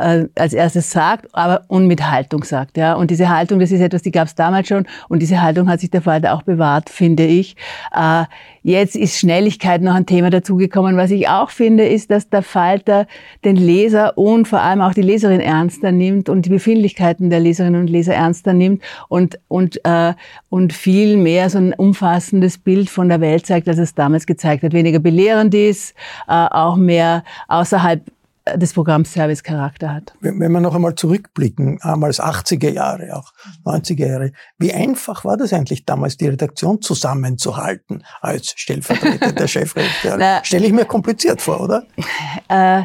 äh, 0.00 0.28
als 0.36 0.52
erstes 0.52 0.90
sagt, 0.90 1.26
aber 1.32 1.64
und 1.68 1.86
mit 1.86 2.10
Haltung 2.10 2.44
sagt. 2.44 2.76
Ja. 2.76 2.94
Und 2.94 3.10
diese 3.10 3.28
Haltung, 3.28 3.58
das 3.58 3.70
ist 3.70 3.80
etwas, 3.80 4.02
die 4.02 4.10
gab 4.10 4.28
es 4.28 4.34
damals 4.34 4.68
schon 4.68 4.86
und 5.08 5.20
diese 5.20 5.40
Haltung 5.40 5.68
hat 5.68 5.80
sich 5.80 5.90
der 5.90 6.02
Falter 6.02 6.34
auch 6.34 6.42
bewahrt, 6.42 6.90
finde 6.90 7.24
ich. 7.24 7.56
Äh, 7.94 8.24
jetzt 8.62 8.96
ist 8.96 9.18
Schnelligkeit 9.18 9.82
noch 9.82 9.94
ein 9.94 10.06
Thema 10.06 10.30
dazugekommen. 10.30 10.96
Was 10.96 11.10
ich 11.10 11.28
auch 11.28 11.50
finde, 11.50 11.86
ist, 11.86 12.10
dass 12.10 12.28
der 12.28 12.42
Falter 12.42 13.06
den 13.44 13.56
Leser 13.56 14.16
und 14.18 14.46
vor 14.46 14.60
allem 14.60 14.80
auch 14.80 14.94
die 14.94 15.02
Leserin 15.02 15.40
ernster 15.40 15.92
nimmt 15.92 16.28
und 16.28 16.46
die 16.46 16.50
Befindlichkeiten 16.50 17.30
der 17.30 17.40
Leserinnen 17.40 17.80
und 17.80 17.88
Leser 17.88 18.14
ernster 18.14 18.52
nimmt 18.52 18.82
und, 19.08 19.38
und, 19.48 19.84
äh, 19.84 20.14
und 20.50 20.72
viel 20.72 21.16
mehr 21.16 21.50
so 21.50 21.58
ein 21.58 21.72
umfassendes 21.72 22.58
Bild 22.58 22.90
von 22.90 23.08
der 23.08 23.20
Welt 23.20 23.46
zeigt, 23.46 23.68
als 23.68 23.78
es 23.78 23.94
damals 23.94 24.26
gezeigt 24.26 24.62
hat. 24.62 24.72
Weniger 24.72 24.98
belehrend 24.98 25.54
ist, 25.54 25.94
äh, 26.28 26.32
auch 26.32 26.76
mehr 26.76 27.24
außerhalb 27.48 28.02
des 28.56 28.72
Programms 28.72 29.12
Servicecharakter 29.12 29.92
hat. 29.94 30.14
Wenn 30.20 30.38
wir 30.38 30.60
noch 30.60 30.74
einmal 30.74 30.94
zurückblicken, 30.94 31.80
einmal 31.82 32.10
80er 32.10 32.70
Jahre, 32.70 33.16
auch 33.16 33.32
90er 33.64 34.06
Jahre, 34.06 34.32
wie 34.58 34.72
einfach 34.72 35.24
war 35.24 35.36
das 35.36 35.52
eigentlich 35.52 35.84
damals, 35.84 36.16
die 36.16 36.28
Redaktion 36.28 36.80
zusammenzuhalten 36.80 38.04
als 38.20 38.54
stellvertretender 38.56 39.48
Chefredakteurin? 39.48 40.18
Na- 40.20 40.44
Stelle 40.44 40.66
ich 40.66 40.72
mir 40.72 40.84
kompliziert 40.84 41.40
vor, 41.40 41.60
oder? 41.60 41.84
Äh, 42.48 42.84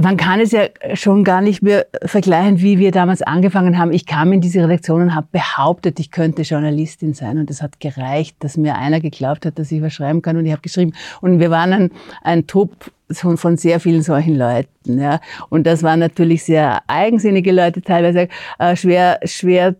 man 0.00 0.16
kann 0.16 0.40
es 0.40 0.52
ja 0.52 0.68
schon 0.94 1.22
gar 1.22 1.42
nicht 1.42 1.62
mehr 1.62 1.86
vergleichen, 2.04 2.60
wie 2.60 2.78
wir 2.78 2.92
damals 2.92 3.20
angefangen 3.20 3.78
haben. 3.78 3.92
Ich 3.92 4.06
kam 4.06 4.32
in 4.32 4.40
diese 4.40 4.62
Redaktion 4.62 5.02
und 5.02 5.14
habe 5.14 5.28
behauptet, 5.30 6.00
ich 6.00 6.10
könnte 6.10 6.42
Journalistin 6.42 7.12
sein. 7.12 7.36
Und 7.38 7.50
es 7.50 7.60
hat 7.60 7.78
gereicht, 7.78 8.36
dass 8.40 8.56
mir 8.56 8.76
einer 8.76 9.00
geglaubt 9.00 9.44
hat, 9.44 9.58
dass 9.58 9.70
ich 9.70 9.82
was 9.82 9.92
schreiben 9.92 10.22
kann. 10.22 10.36
Und 10.38 10.46
ich 10.46 10.52
habe 10.52 10.62
geschrieben. 10.62 10.94
Und 11.20 11.40
wir 11.40 11.50
waren 11.50 11.72
ein, 11.74 11.90
ein 12.22 12.46
Top 12.46 12.90
von, 13.20 13.36
von 13.36 13.56
sehr 13.56 13.80
vielen 13.80 14.02
solchen 14.02 14.36
Leuten. 14.36 15.00
Ja. 15.00 15.20
Und 15.48 15.66
das 15.66 15.82
waren 15.82 16.00
natürlich 16.00 16.44
sehr 16.44 16.82
eigensinnige 16.86 17.52
Leute, 17.52 17.82
teilweise 17.82 18.28
äh, 18.58 18.76
schwer, 18.76 19.20
schwer 19.24 19.74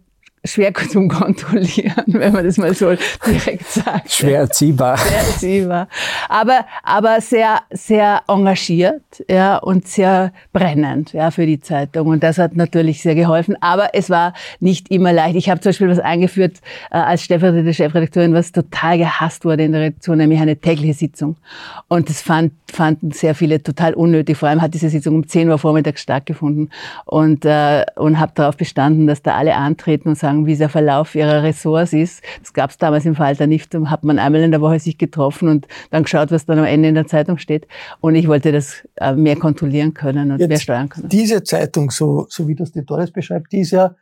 schwer 0.44 0.72
zum 0.90 1.08
Kontrollieren, 1.08 2.04
wenn 2.06 2.32
man 2.32 2.44
das 2.44 2.58
mal 2.58 2.74
so 2.74 2.94
direkt 3.26 3.66
sagt. 3.66 4.10
Schwer 4.10 4.40
erziehbar. 4.40 4.96
Sehr 4.96 5.18
erziehbar. 5.18 5.88
Aber, 6.28 6.66
aber 6.82 7.20
sehr, 7.20 7.60
sehr 7.70 8.22
engagiert, 8.28 9.02
ja, 9.28 9.58
und 9.58 9.86
sehr 9.86 10.32
brennend, 10.52 11.12
ja, 11.12 11.30
für 11.30 11.46
die 11.46 11.60
Zeitung. 11.60 12.08
Und 12.08 12.22
das 12.22 12.38
hat 12.38 12.56
natürlich 12.56 13.02
sehr 13.02 13.14
geholfen. 13.14 13.56
Aber 13.60 13.90
es 13.94 14.10
war 14.10 14.34
nicht 14.60 14.90
immer 14.90 15.12
leicht. 15.12 15.36
Ich 15.36 15.48
habe 15.48 15.60
zum 15.60 15.70
Beispiel 15.70 15.88
was 15.88 15.98
eingeführt, 15.98 16.58
äh, 16.90 16.96
als 16.96 17.22
stellvertretende 17.22 17.74
Chefredakteurin, 17.74 18.34
was 18.34 18.52
total 18.52 18.98
gehasst 18.98 19.44
wurde 19.44 19.64
in 19.64 19.72
der 19.72 19.82
Redaktion, 19.82 20.18
nämlich 20.18 20.40
eine 20.40 20.56
tägliche 20.56 20.94
Sitzung. 20.94 21.36
Und 21.88 22.08
das 22.08 22.20
fand, 22.20 22.52
fanden 22.72 23.12
sehr 23.12 23.34
viele 23.34 23.62
total 23.62 23.94
unnötig. 23.94 24.36
Vor 24.36 24.48
allem 24.48 24.60
hat 24.60 24.74
diese 24.74 24.88
Sitzung 24.88 25.14
um 25.14 25.28
10 25.28 25.48
Uhr 25.50 25.58
vormittags 25.58 26.02
stattgefunden. 26.02 26.70
Und, 27.04 27.44
äh, 27.44 27.84
und 27.96 28.18
habe 28.18 28.32
darauf 28.34 28.56
bestanden, 28.56 29.06
dass 29.06 29.22
da 29.22 29.36
alle 29.36 29.54
antreten 29.54 30.08
und 30.08 30.18
sagen, 30.18 30.31
wie 30.46 30.56
der 30.56 30.68
Verlauf 30.68 31.14
ihrer 31.14 31.42
Ressorts 31.42 31.92
ist. 31.92 32.22
Das 32.40 32.52
gab 32.52 32.70
es 32.70 32.78
damals 32.78 33.04
im 33.04 33.14
Falter 33.14 33.46
nicht. 33.46 33.72
Da 33.72 33.84
hat 33.86 34.04
man 34.04 34.18
einmal 34.18 34.42
in 34.42 34.50
der 34.50 34.60
Woche 34.60 34.78
sich 34.78 34.98
getroffen 34.98 35.48
und 35.48 35.68
dann 35.90 36.02
geschaut, 36.04 36.30
was 36.30 36.46
dann 36.46 36.58
am 36.58 36.64
Ende 36.64 36.88
in 36.88 36.94
der 36.94 37.06
Zeitung 37.06 37.38
steht. 37.38 37.66
Und 38.00 38.14
ich 38.14 38.28
wollte 38.28 38.52
das 38.52 38.86
äh, 38.96 39.14
mehr 39.14 39.36
kontrollieren 39.36 39.94
können 39.94 40.32
und 40.32 40.38
mehr 40.38 40.48
Jetzt 40.48 40.62
steuern 40.62 40.88
können. 40.88 41.08
Diese 41.08 41.42
Zeitung, 41.42 41.90
so, 41.90 42.26
so 42.28 42.48
wie 42.48 42.54
das 42.54 42.72
die 42.72 42.84
Doris 42.84 43.10
beschreibt, 43.10 43.52
die 43.52 43.60
ist 43.60 43.70
ja 43.70 43.94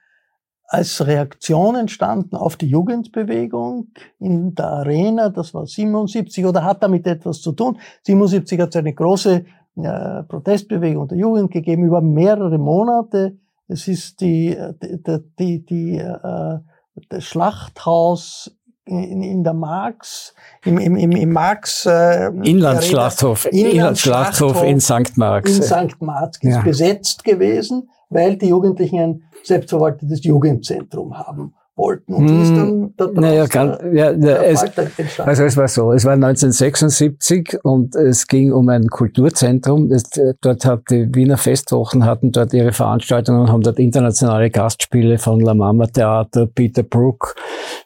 als 0.71 1.05
Reaktion 1.05 1.75
entstanden 1.75 2.37
auf 2.37 2.57
die 2.57 2.69
Jugendbewegung 2.69 3.89
in 4.21 4.55
der 4.55 4.67
Arena, 4.67 5.29
das 5.29 5.53
war 5.53 5.67
77 5.67 6.47
oder 6.47 6.65
hat 6.65 6.81
damit 6.85 7.09
etwas 7.09 7.41
zu 7.41 7.51
tun. 7.51 7.77
77 8.03 8.61
hat 8.61 8.69
es 8.69 8.77
eine 8.77 8.95
große 8.95 9.45
äh, 9.77 10.23
Protestbewegung 10.25 11.09
der 11.09 11.19
Jugend 11.19 11.51
gegeben 11.51 11.85
über 11.85 12.01
mehrere 12.01 12.59
Monate. 12.59 13.37
Es 13.71 13.87
ist 13.87 14.21
die, 14.21 14.57
die, 14.83 15.01
die, 15.39 15.65
die 15.65 15.99
äh, 15.99 16.59
das 17.09 17.25
Schlachthaus 17.25 18.57
in, 18.85 19.23
in 19.23 19.45
der 19.45 19.55
Marx, 19.55 20.35
im, 20.65 20.79
im, 20.79 20.97
im, 20.97 21.13
im 21.13 21.33
Marx 21.33 21.87
äh, 21.87 22.27
Inlandsschlachthof, 22.43 23.47
Inlandsschlachthof 23.47 24.65
in 24.65 24.81
St. 24.81 25.17
Marx. 25.17 25.57
in 25.57 25.63
St. 25.63 26.03
Marx 26.03 26.39
ist 26.43 26.51
Ja. 26.51 26.63
besetzt 26.63 27.23
gewesen, 27.23 27.89
weil 28.09 28.37
die 28.37 28.49
Jugendlichen 28.49 28.99
ein 28.99 29.23
selbstverwaltetes 29.45 30.25
Jugendzentrum 30.25 31.17
haben 31.17 31.55
wollten. 31.81 32.15
Und 32.15 32.29
wie 32.31 32.43
ist 32.43 32.51
dann 32.57 32.71
Hm, 32.71 33.15
Naja, 33.15 33.47
der- 33.47 33.49
ganz, 33.49 33.79
ja, 33.93 34.13
der 34.13 34.47
es, 34.49 34.63
also 35.19 35.45
es 35.45 35.57
war 35.57 35.69
so, 35.69 35.93
es 35.93 36.05
war 36.05 36.13
1976 36.13 37.59
und 37.63 37.95
es 37.97 38.27
ging 38.27 38.53
um 38.53 38.69
ein 38.69 38.87
Kulturzentrum. 38.89 39.89
Das, 39.89 40.03
dort 40.41 40.65
hat 40.65 40.83
die 40.91 41.09
Wiener 41.15 41.37
Festwochen 41.39 42.05
hatten 42.05 42.33
dort 42.33 42.53
ihre 42.53 42.73
Veranstaltungen 42.73 43.41
und 43.41 43.49
haben 43.53 43.63
dort 43.63 43.79
internationale 43.79 44.51
Gastspiele 44.51 45.19
von 45.19 45.41
La 45.41 45.55
Mama 45.55 45.87
Theater, 45.87 46.47
Peter 46.47 46.83
Brook, 46.83 47.35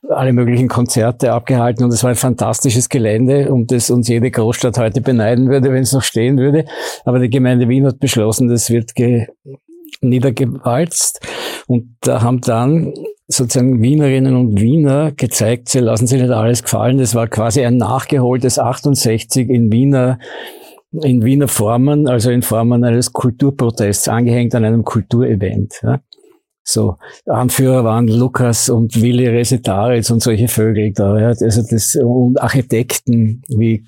alle 0.09 0.33
möglichen 0.33 0.69
Konzerte 0.69 1.33
abgehalten 1.33 1.85
und 1.85 1.93
es 1.93 2.03
war 2.03 2.11
ein 2.11 2.17
fantastisches 2.17 2.89
Gelände, 2.89 3.53
um 3.53 3.67
das 3.67 3.91
uns 3.91 4.09
jede 4.09 4.31
Großstadt 4.31 4.77
heute 4.79 5.01
beneiden 5.01 5.49
würde, 5.49 5.73
wenn 5.73 5.83
es 5.83 5.93
noch 5.93 6.03
stehen 6.03 6.39
würde. 6.39 6.65
Aber 7.05 7.19
die 7.19 7.31
Gemeinde 7.31 7.69
Wien 7.69 7.87
hat 7.87 7.99
beschlossen, 8.01 8.49
das 8.49 8.71
wird 8.71 8.95
ge 8.95 9.27
niedergewalzt. 10.01 11.21
Und 11.67 11.97
da 12.01 12.23
haben 12.23 12.41
dann 12.41 12.93
sozusagen 13.27 13.83
Wienerinnen 13.83 14.37
und 14.37 14.61
Wiener 14.61 15.13
gezeigt, 15.13 15.69
sie 15.69 15.81
lassen 15.81 16.07
sich 16.07 16.21
nicht 16.21 16.31
alles 16.31 16.63
gefallen. 16.63 16.99
Das 16.99 17.15
war 17.15 17.27
quasi 17.27 17.65
ein 17.65 17.79
nachgeholtes 17.79 18.59
68 18.59 19.49
in 19.49 19.73
Wiener 19.73 20.19
in 21.03 21.25
Wiener 21.25 21.49
Formen, 21.49 22.07
also 22.07 22.31
in 22.31 22.43
Formen 22.43 22.85
eines 22.85 23.13
Kulturprotests, 23.13 24.09
angehängt 24.09 24.55
an 24.55 24.65
einem 24.65 24.85
Kulturevent. 24.85 25.81
Ja. 25.83 26.01
So, 26.63 26.97
Anführer 27.27 27.85
waren 27.85 28.09
Lukas 28.09 28.71
und 28.71 29.01
Willi 29.01 29.29
Resetaritz 29.29 30.11
und 30.11 30.23
solche 30.23 30.49
Vögel 30.49 30.93
da, 30.93 31.19
ja. 31.19 31.29
also 31.29 31.63
das, 31.69 31.97
und 31.97 32.41
Architekten 32.41 33.43
wie 33.49 33.85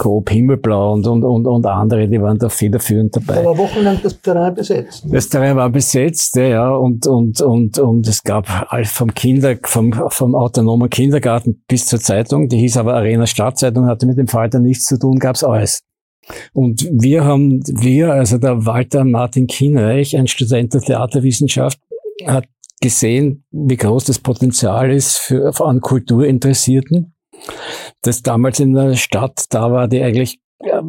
Grob 0.00 0.30
Himmelblau 0.30 0.94
und, 0.94 1.06
und, 1.06 1.22
und, 1.24 1.46
und 1.46 1.66
andere, 1.66 2.08
die 2.08 2.22
waren 2.22 2.38
da 2.38 2.48
federführend 2.48 3.14
dabei. 3.14 3.42
Da 3.42 3.44
war 3.44 3.58
wochenlang 3.58 4.00
das 4.02 4.18
Terrain 4.18 4.54
besetzt. 4.54 5.04
Das 5.06 5.28
Terrain 5.28 5.56
war 5.56 5.68
besetzt, 5.68 6.36
ja, 6.36 6.70
und, 6.70 7.06
und, 7.06 7.42
und, 7.42 7.78
und 7.78 8.08
es 8.08 8.22
gab 8.22 8.46
vom 8.86 9.12
Kinder, 9.12 9.56
vom, 9.62 9.92
vom 10.08 10.34
autonomen 10.34 10.88
Kindergarten 10.88 11.62
bis 11.68 11.84
zur 11.84 12.00
Zeitung, 12.00 12.48
die 12.48 12.56
hieß 12.56 12.78
aber 12.78 12.94
Arena 12.94 13.26
Stadtzeitung, 13.26 13.84
hatte 13.88 14.06
mit 14.06 14.16
dem 14.16 14.26
Falter 14.26 14.58
nichts 14.58 14.86
zu 14.86 14.98
tun, 14.98 15.18
gab's 15.18 15.44
alles. 15.44 15.82
Und 16.54 16.88
wir 16.90 17.26
haben, 17.26 17.60
wir, 17.66 18.14
also 18.14 18.38
der 18.38 18.64
Walter 18.64 19.04
Martin 19.04 19.48
Kienreich, 19.48 20.16
ein 20.16 20.28
Student 20.28 20.72
der 20.72 20.80
Theaterwissenschaft, 20.80 21.78
hat 22.24 22.46
gesehen, 22.80 23.44
wie 23.50 23.76
groß 23.76 24.04
das 24.04 24.18
Potenzial 24.18 24.90
ist 24.90 25.18
für, 25.18 25.52
an 25.60 25.82
Kulturinteressierten. 25.82 27.12
Das 28.02 28.22
damals 28.22 28.60
in 28.60 28.74
der 28.74 28.96
Stadt 28.96 29.44
da 29.50 29.70
war, 29.72 29.88
die 29.88 30.02
eigentlich 30.02 30.40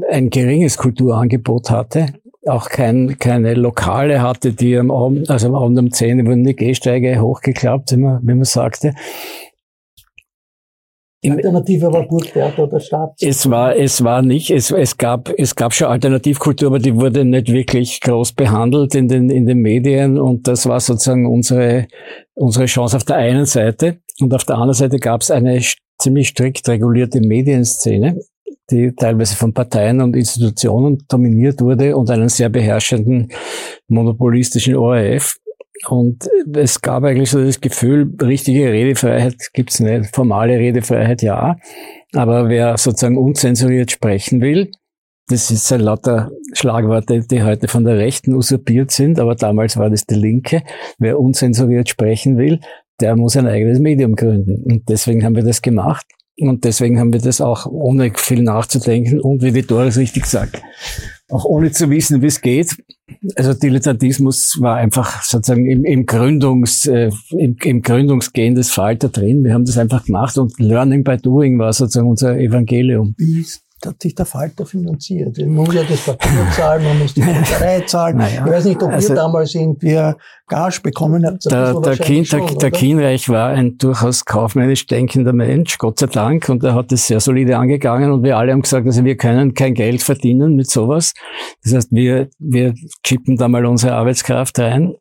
ein 0.10 0.29
geringes 0.29 0.77
Kulturangebot 0.77 1.70
hatte, 1.70 2.08
auch 2.46 2.70
kein, 2.70 3.17
keine 3.20 3.53
Lokale 3.53 4.22
hatte, 4.22 4.53
die 4.53 4.77
am 4.77 4.91
Abend, 4.91 5.29
also 5.29 5.48
am 5.48 5.55
Abend 5.55 5.79
um 5.79 5.91
10 5.91 6.25
wurden 6.25 6.43
die 6.43 6.55
Gehsteige 6.55 7.22
hochgeklappt, 7.22 7.91
wie 7.91 7.98
man, 7.98 8.20
wie 8.24 8.34
man 8.34 8.43
sagte. 8.43 8.93
Alternative 11.24 11.93
war 11.93 12.08
Burgtheater 12.08 12.63
oder 12.63 12.79
Stadt. 12.79 13.13
Es 13.20 13.48
war, 13.48 13.75
es 13.75 14.03
war 14.03 14.24
nicht, 14.24 14.50
es, 14.50 14.72
es 14.72 14.98
gab, 14.98 15.29
es 15.38 15.55
gab 15.55 15.72
schon 15.72 15.88
Alternativkultur, 15.88 16.70
aber 16.70 16.79
die 16.79 16.96
wurde 16.96 17.24
nicht 17.24 17.51
wirklich 17.51 18.01
groß 18.01 18.34
behandelt 18.34 18.96
in 18.96 19.08
den, 19.08 19.29
in 19.29 19.46
den 19.46 19.60
Medien 19.60 20.20
und 20.20 20.48
das 20.48 20.67
war 20.67 20.79
sozusagen 20.79 21.27
unsere, 21.27 21.88
unsere 22.34 22.65
Chance 22.65 22.98
auf 22.98 23.03
der 23.03 23.17
einen 23.17 23.46
Seite 23.46 24.00
und 24.20 24.34
auf 24.34 24.46
der 24.46 24.55
anderen 24.55 24.74
Seite 24.74 24.98
gab 24.98 25.22
es 25.22 25.29
eine 25.29 25.62
ziemlich 26.01 26.29
strikt 26.29 26.67
regulierte 26.67 27.22
Medienszene, 27.22 28.20
die 28.70 28.93
teilweise 28.96 29.36
von 29.36 29.53
Parteien 29.53 30.01
und 30.01 30.15
Institutionen 30.15 31.03
dominiert 31.08 31.62
wurde 31.62 31.96
und 31.96 32.10
einen 32.10 32.29
sehr 32.29 32.50
beherrschenden 32.50 33.31
monopolistischen 33.88 34.75
ORF. 34.75 35.38
Und 35.88 36.29
es 36.53 36.79
gab 36.79 37.03
eigentlich 37.03 37.31
so 37.31 37.43
das 37.43 37.60
Gefühl, 37.60 38.13
richtige 38.22 38.72
Redefreiheit 38.72 39.50
gibt's 39.53 39.79
nicht, 39.79 40.15
formale 40.15 40.58
Redefreiheit 40.58 41.24
ja, 41.24 41.58
aber 42.13 42.50
wer 42.50 42.77
sozusagen 42.77 43.17
unzensuriert 43.17 43.89
sprechen 43.89 44.41
will, 44.41 44.72
das 45.31 45.50
ist 45.50 45.72
ein 45.72 45.79
lauter 45.79 46.29
Schlagworte, 46.53 47.22
die 47.22 47.41
heute 47.41 47.70
von 47.70 47.86
der 47.86 47.98
Rechten 47.98 48.34
usurpiert 48.34 48.91
sind, 48.91 49.17
aber 49.17 49.36
damals 49.36 49.77
war 49.77 49.89
das 49.89 50.05
die 50.05 50.15
Linke. 50.15 50.62
Wer 50.98 51.20
unzensuriert 51.20 51.88
sprechen 51.88 52.38
will, 52.38 52.60
der 53.01 53.15
muss 53.15 53.36
ein 53.36 53.48
eigenes 53.48 53.79
Medium 53.79 54.15
gründen. 54.15 54.63
Und 54.63 54.89
deswegen 54.89 55.24
haben 55.24 55.36
wir 55.36 55.43
das 55.43 55.62
gemacht. 55.62 56.05
Und 56.39 56.63
deswegen 56.63 57.00
haben 57.00 57.13
wir 57.13 57.20
das 57.20 57.41
auch 57.41 57.65
ohne 57.67 58.12
viel 58.15 58.41
nachzudenken 58.41 59.20
und 59.20 59.43
wie 59.43 59.51
die 59.51 59.62
Doris 59.62 59.98
richtig 59.98 60.25
sagt, 60.25 60.62
auch 61.29 61.46
ohne 61.46 61.72
zu 61.72 61.89
wissen, 61.89 62.22
wie 62.22 62.27
es 62.27 62.41
geht. 62.41 62.77
Also 63.36 63.53
Dilettantismus 63.53 64.58
war 64.60 64.77
einfach 64.77 65.22
sozusagen 65.24 65.70
im, 65.70 65.84
im 65.84 66.05
Gründungs, 66.05 66.88
äh, 66.88 67.12
im, 67.31 67.58
im 67.62 67.81
Gründungsgehen 67.81 68.55
des 68.55 68.72
Falter 68.72 69.10
drin. 69.10 69.43
Wir 69.43 69.53
haben 69.53 69.65
das 69.65 69.77
einfach 69.77 70.05
gemacht 70.05 70.38
und 70.38 70.58
Learning 70.58 71.03
by 71.03 71.17
Doing 71.17 71.60
war 71.60 71.74
sozusagen 71.74 72.10
unser 72.10 72.38
Evangelium. 72.39 73.13
Wie 73.17 73.46
hat 73.85 74.01
sich 74.01 74.15
der 74.15 74.25
Falter 74.25 74.65
finanziert. 74.65 75.38
Man 75.38 75.53
muss 75.53 75.73
ja 75.73 75.83
das 75.83 76.05
Papier 76.05 76.47
zahlen, 76.55 76.83
man 76.83 77.00
muss 77.00 77.13
die 77.13 77.21
Druckerei 77.21 77.81
zahlen. 77.81 78.17
Naja, 78.17 78.45
ich 78.45 78.51
weiß 78.51 78.65
nicht, 78.65 78.81
ob 78.81 78.91
also, 78.91 79.09
ihr 79.09 79.15
damals 79.15 79.55
irgendwie 79.55 80.13
Gage 80.47 80.81
bekommen 80.83 81.25
habt. 81.25 81.50
Der, 81.50 81.79
der, 81.79 81.98
kind, 81.98 82.27
schon, 82.27 82.46
der, 82.46 82.57
der 82.57 82.72
Kienreich 82.72 83.29
war 83.29 83.50
ein 83.50 83.77
durchaus 83.77 84.25
kaufmännisch 84.25 84.85
denkender 84.85 85.33
Mensch, 85.33 85.77
Gott 85.77 86.00
sei 86.00 86.07
Dank, 86.07 86.50
und 86.50 86.63
er 86.63 86.75
hat 86.75 86.91
das 86.91 87.07
sehr 87.07 87.20
solide 87.20 87.57
angegangen 87.57 88.11
und 88.11 88.24
wir 88.24 88.37
alle 88.37 88.51
haben 88.51 88.61
gesagt, 88.61 88.85
also 88.85 89.03
wir 89.05 89.15
können 89.15 89.53
kein 89.53 89.74
Geld 89.74 90.03
verdienen 90.03 90.55
mit 90.55 90.70
sowas. 90.70 91.13
Das 91.63 91.74
heißt, 91.74 91.91
wir, 91.91 92.29
wir 92.39 92.74
chippen 93.03 93.37
da 93.37 93.48
mal 93.48 93.65
unsere 93.65 93.94
Arbeitskraft 93.94 94.59
rein 94.59 94.96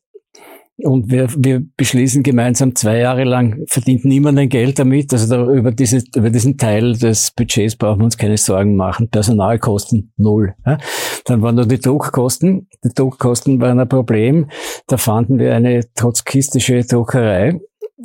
und 0.85 1.11
wir, 1.11 1.29
wir 1.37 1.63
beschließen 1.77 2.23
gemeinsam 2.23 2.75
zwei 2.75 2.99
Jahre 2.99 3.25
lang, 3.25 3.65
verdient 3.67 4.05
niemand 4.05 4.39
ein 4.39 4.49
Geld 4.49 4.79
damit. 4.79 5.13
Also 5.13 5.35
da, 5.35 5.53
über, 5.53 5.73
diese, 5.73 6.03
über 6.15 6.31
diesen 6.31 6.57
Teil 6.59 6.97
des 6.97 7.33
Budgets 7.33 7.77
brauchen 7.77 8.01
wir 8.01 8.05
uns 8.05 8.17
keine 8.17 8.37
Sorgen 8.37 8.77
machen. 8.77 9.09
Personalkosten 9.09 10.13
null. 10.17 10.55
Ja. 10.67 10.79
Dann 11.25 11.43
waren 11.43 11.57
nur 11.57 11.67
die 11.67 11.81
Druckkosten. 11.81 12.69
Die 12.85 12.95
Druckkosten 12.95 13.61
waren 13.61 13.81
ein 13.81 13.89
Problem. 13.89 14.47
Da 14.87 14.97
fanden 14.97 15.39
wir 15.39 15.55
eine 15.55 15.83
trotzkistische 15.95 16.83
Druckerei 16.85 17.61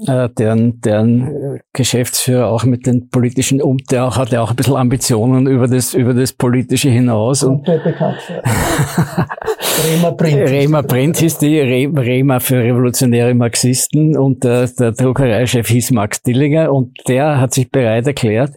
äh, 0.08 0.30
deren, 0.30 0.82
deren 0.82 1.62
Geschäftsführer 1.74 2.48
auch 2.48 2.64
mit 2.64 2.86
den 2.86 3.10
politischen 3.10 3.62
um, 3.62 3.78
der 3.90 4.06
auch, 4.06 4.18
hatte 4.18 4.42
auch 4.42 4.50
ein 4.50 4.56
bisschen 4.56 4.76
Ambitionen 4.76 5.48
über 5.48 5.68
das, 5.68 5.94
über 5.94 6.14
das 6.14 6.34
Politische 6.34 6.90
hinaus. 6.90 7.44
Und 7.44 7.64
bekannt 7.64 8.18
Rema 9.84 10.12
Print. 10.12 10.50
Rema 10.50 10.82
Print 10.82 11.18
hieß 11.18 11.38
die, 11.40 11.60
Rema 11.60 12.40
für 12.40 12.58
revolutionäre 12.58 13.34
Marxisten 13.34 14.18
und 14.18 14.44
der, 14.44 14.68
der 14.68 14.94
Druckereichef 14.94 15.68
hieß 15.68 15.92
Max 15.92 16.22
Dillinger 16.22 16.72
und 16.72 16.98
der 17.08 17.40
hat 17.40 17.54
sich 17.54 17.70
bereit 17.70 18.08
erklärt. 18.08 18.56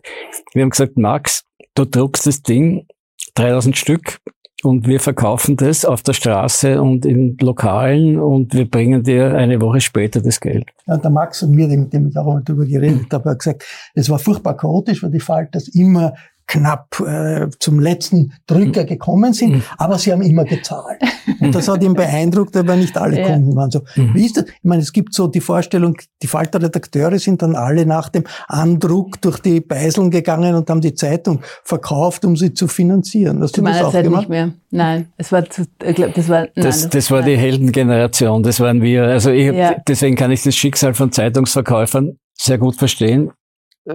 Wir 0.52 0.62
haben 0.62 0.70
gesagt, 0.70 0.96
Max, 0.96 1.44
du 1.74 1.84
druckst 1.84 2.26
das 2.26 2.42
Ding 2.42 2.86
3000 3.34 3.76
Stück 3.76 4.18
und 4.62 4.86
wir 4.86 5.00
verkaufen 5.00 5.56
das 5.56 5.84
auf 5.84 6.02
der 6.02 6.12
Straße 6.12 6.80
und 6.80 7.04
in 7.04 7.36
Lokalen 7.40 8.18
und 8.18 8.54
wir 8.54 8.68
bringen 8.68 9.02
dir 9.02 9.34
eine 9.34 9.60
Woche 9.60 9.80
später 9.80 10.20
das 10.20 10.40
Geld. 10.40 10.66
Ja, 10.86 10.96
der 10.96 11.10
Max 11.10 11.42
und 11.42 11.52
mir, 11.52 11.68
mit 11.68 11.92
dem 11.92 12.08
ich 12.08 12.16
auch 12.16 12.26
einmal 12.26 12.42
drüber 12.44 12.64
geredet 12.64 13.12
habe, 13.12 13.30
hat 13.30 13.40
gesagt, 13.40 13.64
es 13.94 14.08
war 14.08 14.18
furchtbar 14.18 14.56
chaotisch, 14.56 15.02
weil 15.02 15.10
die 15.10 15.20
Falters 15.20 15.68
immer 15.68 16.14
knapp 16.48 16.98
äh, 17.00 17.46
zum 17.60 17.78
letzten 17.78 18.32
Drücker 18.46 18.84
gekommen 18.84 19.34
sind, 19.34 19.56
mhm. 19.56 19.62
aber 19.76 19.98
sie 19.98 20.10
haben 20.10 20.22
immer 20.22 20.44
gezahlt. 20.44 21.00
Und 21.40 21.54
das 21.54 21.68
hat 21.68 21.82
ihn 21.82 21.94
beeindruckt, 21.94 22.56
aber 22.56 22.74
nicht 22.74 22.96
alle 22.96 23.20
ja. 23.20 23.28
Kunden 23.28 23.54
waren 23.54 23.70
so. 23.70 23.82
Mhm. 23.94 24.14
Wie 24.14 24.24
ist 24.24 24.38
das? 24.38 24.46
Ich 24.46 24.64
meine, 24.64 24.82
es 24.82 24.92
gibt 24.92 25.14
so 25.14 25.28
die 25.28 25.40
Vorstellung, 25.40 25.96
die 26.22 26.26
Falter-Redakteure 26.26 27.18
sind 27.18 27.42
dann 27.42 27.54
alle 27.54 27.84
nach 27.84 28.08
dem 28.08 28.24
Andruck 28.48 29.20
durch 29.20 29.38
die 29.40 29.60
Beiseln 29.60 30.10
gegangen 30.10 30.54
und 30.54 30.68
haben 30.70 30.80
die 30.80 30.94
Zeitung 30.94 31.40
verkauft, 31.64 32.24
um 32.24 32.34
sie 32.36 32.54
zu 32.54 32.66
finanzieren. 32.66 33.42
Hast 33.42 33.56
du 33.56 33.62
das 33.62 33.82
auch 33.82 33.92
Zeit 33.92 34.04
gemacht? 34.04 34.22
nicht 34.22 34.30
mehr. 34.30 34.52
Nein, 34.70 35.08
es 35.18 35.30
war, 35.30 35.48
zu, 35.48 35.66
ich 35.84 35.94
glaub, 35.94 36.14
das 36.14 36.28
war, 36.28 36.40
nein, 36.40 36.50
das, 36.56 36.80
das, 36.82 36.90
das 36.90 37.10
war 37.10 37.22
die 37.22 37.36
Heldengeneration, 37.36 38.42
das 38.42 38.58
waren 38.60 38.80
wir. 38.80 39.04
Also 39.04 39.30
ich, 39.30 39.52
ja. 39.54 39.76
deswegen 39.86 40.16
kann 40.16 40.30
ich 40.30 40.42
das 40.42 40.56
Schicksal 40.56 40.94
von 40.94 41.12
Zeitungsverkäufern 41.12 42.18
sehr 42.34 42.58
gut 42.58 42.76
verstehen 42.76 43.30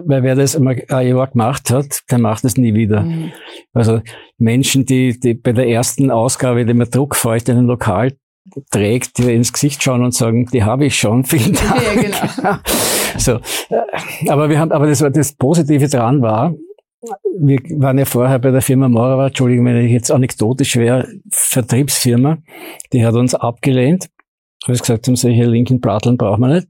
weil 0.05 0.23
wer 0.23 0.35
das 0.35 0.55
einmal 0.55 0.83
ein 0.89 1.07
Jahr 1.07 1.27
gemacht 1.27 1.69
hat, 1.69 1.99
der 2.09 2.17
macht 2.17 2.43
es 2.45 2.57
nie 2.57 2.73
wieder. 2.73 3.01
Mhm. 3.01 3.31
Also 3.73 4.01
Menschen, 4.37 4.85
die, 4.85 5.19
die 5.19 5.33
bei 5.35 5.51
der 5.51 5.67
ersten 5.67 6.11
Ausgabe, 6.11 6.65
die 6.65 6.73
man 6.73 6.89
druckfeucht 6.89 7.49
in 7.49 7.57
einem 7.57 7.67
Lokal 7.67 8.13
trägt, 8.71 9.17
die 9.19 9.33
ins 9.33 9.53
Gesicht 9.53 9.81
schauen 9.83 10.03
und 10.03 10.13
sagen, 10.13 10.47
die 10.51 10.63
habe 10.63 10.85
ich 10.85 10.97
schon, 10.97 11.23
vielen 11.25 11.53
Dank. 11.53 11.81
Ja, 11.83 12.01
genau. 12.01 12.57
so. 13.17 13.39
Aber 14.29 14.49
wir 14.49 14.59
haben, 14.59 14.71
aber 14.71 14.87
das 14.87 14.99
das 14.99 15.33
Positive 15.33 15.87
dran 15.87 16.21
war, 16.21 16.53
wir 17.37 17.59
waren 17.77 17.97
ja 17.97 18.05
vorher 18.05 18.39
bei 18.39 18.51
der 18.51 18.61
Firma 18.61 18.87
Morava, 18.87 19.27
Entschuldigung, 19.27 19.65
wenn 19.65 19.85
ich 19.85 19.91
jetzt 19.91 20.11
anekdotisch 20.11 20.77
wäre, 20.77 21.07
Vertriebsfirma, 21.29 22.37
die 22.93 23.05
hat 23.05 23.15
uns 23.15 23.35
abgelehnt. 23.35 24.09
Ich 24.61 24.69
habe 24.69 24.77
gesagt, 24.77 25.07
um 25.09 25.17
solche 25.17 25.43
linken 25.43 25.81
Platteln 25.81 26.15
brauchen 26.15 26.41
wir 26.41 26.55
nicht. 26.55 26.67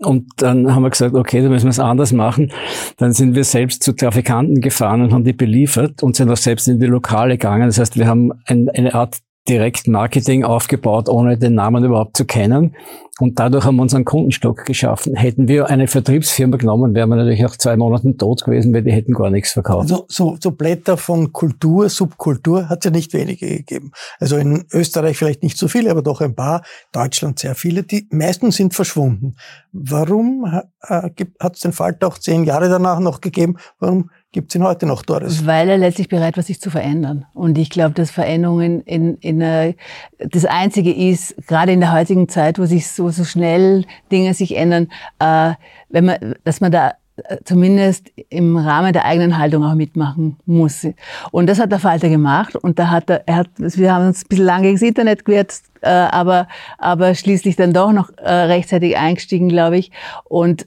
Und 0.00 0.26
dann 0.36 0.74
haben 0.74 0.82
wir 0.82 0.90
gesagt, 0.90 1.14
okay, 1.14 1.40
dann 1.40 1.50
müssen 1.50 1.66
wir 1.66 1.70
es 1.70 1.80
anders 1.80 2.12
machen. 2.12 2.52
Dann 2.98 3.12
sind 3.12 3.34
wir 3.34 3.44
selbst 3.44 3.82
zu 3.82 3.92
Trafikanten 3.92 4.60
gefahren 4.60 5.00
und 5.00 5.12
haben 5.12 5.24
die 5.24 5.32
beliefert 5.32 6.02
und 6.02 6.16
sind 6.16 6.30
auch 6.30 6.36
selbst 6.36 6.68
in 6.68 6.78
die 6.78 6.86
Lokale 6.86 7.38
gegangen. 7.38 7.66
Das 7.66 7.78
heißt, 7.78 7.96
wir 7.96 8.06
haben 8.06 8.32
ein, 8.44 8.68
eine 8.68 8.94
Art 8.94 9.18
Direktmarketing 9.48 10.44
aufgebaut, 10.44 11.08
ohne 11.08 11.38
den 11.38 11.54
Namen 11.54 11.84
überhaupt 11.84 12.16
zu 12.16 12.24
kennen. 12.24 12.74
Und 13.18 13.38
dadurch 13.38 13.64
haben 13.64 13.76
wir 13.76 13.82
unseren 13.82 14.04
Kundenstock 14.04 14.66
geschaffen. 14.66 15.14
Hätten 15.14 15.48
wir 15.48 15.70
eine 15.70 15.88
Vertriebsfirma 15.88 16.58
genommen, 16.58 16.94
wären 16.94 17.08
wir 17.08 17.16
natürlich 17.16 17.40
nach 17.40 17.56
zwei 17.56 17.74
Monaten 17.76 18.18
tot 18.18 18.44
gewesen, 18.44 18.74
weil 18.74 18.82
die 18.82 18.92
hätten 18.92 19.14
gar 19.14 19.30
nichts 19.30 19.52
verkauft. 19.52 19.90
Also 19.90 20.04
so, 20.08 20.36
so 20.38 20.50
Blätter 20.50 20.98
von 20.98 21.32
Kultur, 21.32 21.88
Subkultur 21.88 22.68
hat 22.68 22.80
es 22.80 22.84
ja 22.84 22.90
nicht 22.90 23.14
wenige 23.14 23.46
gegeben. 23.46 23.92
Also 24.20 24.36
in 24.36 24.66
Österreich 24.70 25.16
vielleicht 25.16 25.42
nicht 25.42 25.56
so 25.56 25.66
viele, 25.66 25.90
aber 25.90 26.02
doch 26.02 26.20
ein 26.20 26.34
paar. 26.34 26.62
Deutschland 26.92 27.38
sehr 27.38 27.54
viele. 27.54 27.84
Die 27.84 28.06
meisten 28.10 28.50
sind 28.50 28.74
verschwunden. 28.74 29.36
Warum 29.72 30.44
äh, 30.82 31.10
hat 31.40 31.54
es 31.54 31.60
den 31.60 31.72
Falter 31.72 32.08
auch 32.08 32.18
zehn 32.18 32.44
Jahre 32.44 32.68
danach 32.68 33.00
noch 33.00 33.22
gegeben? 33.22 33.56
Warum 33.78 34.10
gibt 34.36 34.50
es 34.50 34.54
ihn 34.54 34.64
heute 34.64 34.84
noch, 34.84 35.02
Doris? 35.02 35.46
Weil 35.46 35.70
er 35.70 35.78
letztlich 35.78 36.10
bereit 36.10 36.36
war, 36.36 36.44
sich 36.44 36.60
zu 36.60 36.70
verändern. 36.70 37.24
Und 37.32 37.56
ich 37.56 37.70
glaube, 37.70 37.94
dass 37.94 38.10
Veränderungen 38.10 38.82
in, 38.82 39.16
in 39.16 39.40
äh, 39.40 39.72
das 40.18 40.44
Einzige 40.44 40.92
ist, 40.92 41.34
gerade 41.46 41.72
in 41.72 41.80
der 41.80 41.94
heutigen 41.94 42.28
Zeit, 42.28 42.58
wo 42.58 42.66
sich 42.66 42.86
so, 42.86 43.08
so 43.08 43.24
schnell 43.24 43.86
Dinge 44.12 44.34
sich 44.34 44.54
ändern, 44.54 44.88
äh, 45.20 45.54
wenn 45.88 46.04
man, 46.04 46.34
dass 46.44 46.60
man 46.60 46.70
da 46.70 46.92
äh, 47.16 47.38
zumindest 47.44 48.12
im 48.28 48.58
Rahmen 48.58 48.92
der 48.92 49.06
eigenen 49.06 49.38
Haltung 49.38 49.64
auch 49.64 49.74
mitmachen 49.74 50.36
muss. 50.44 50.86
Und 51.30 51.46
das 51.46 51.58
hat 51.58 51.72
der 51.72 51.80
Falter 51.80 52.10
gemacht 52.10 52.56
und 52.56 52.78
da 52.78 52.90
hat 52.90 53.08
er, 53.08 53.26
er 53.26 53.36
hat, 53.36 53.48
wir 53.56 53.94
haben 53.94 54.08
uns 54.08 54.22
ein 54.22 54.28
bisschen 54.28 54.44
lange 54.44 54.68
ins 54.68 54.82
Internet 54.82 55.24
gewehrt, 55.24 55.62
äh, 55.80 55.88
aber, 55.88 56.46
aber 56.76 57.14
schließlich 57.14 57.56
dann 57.56 57.72
doch 57.72 57.90
noch 57.90 58.10
äh, 58.18 58.30
rechtzeitig 58.30 58.98
eingestiegen, 58.98 59.48
glaube 59.48 59.78
ich. 59.78 59.92
Und 60.24 60.66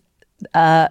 äh, 0.54 0.88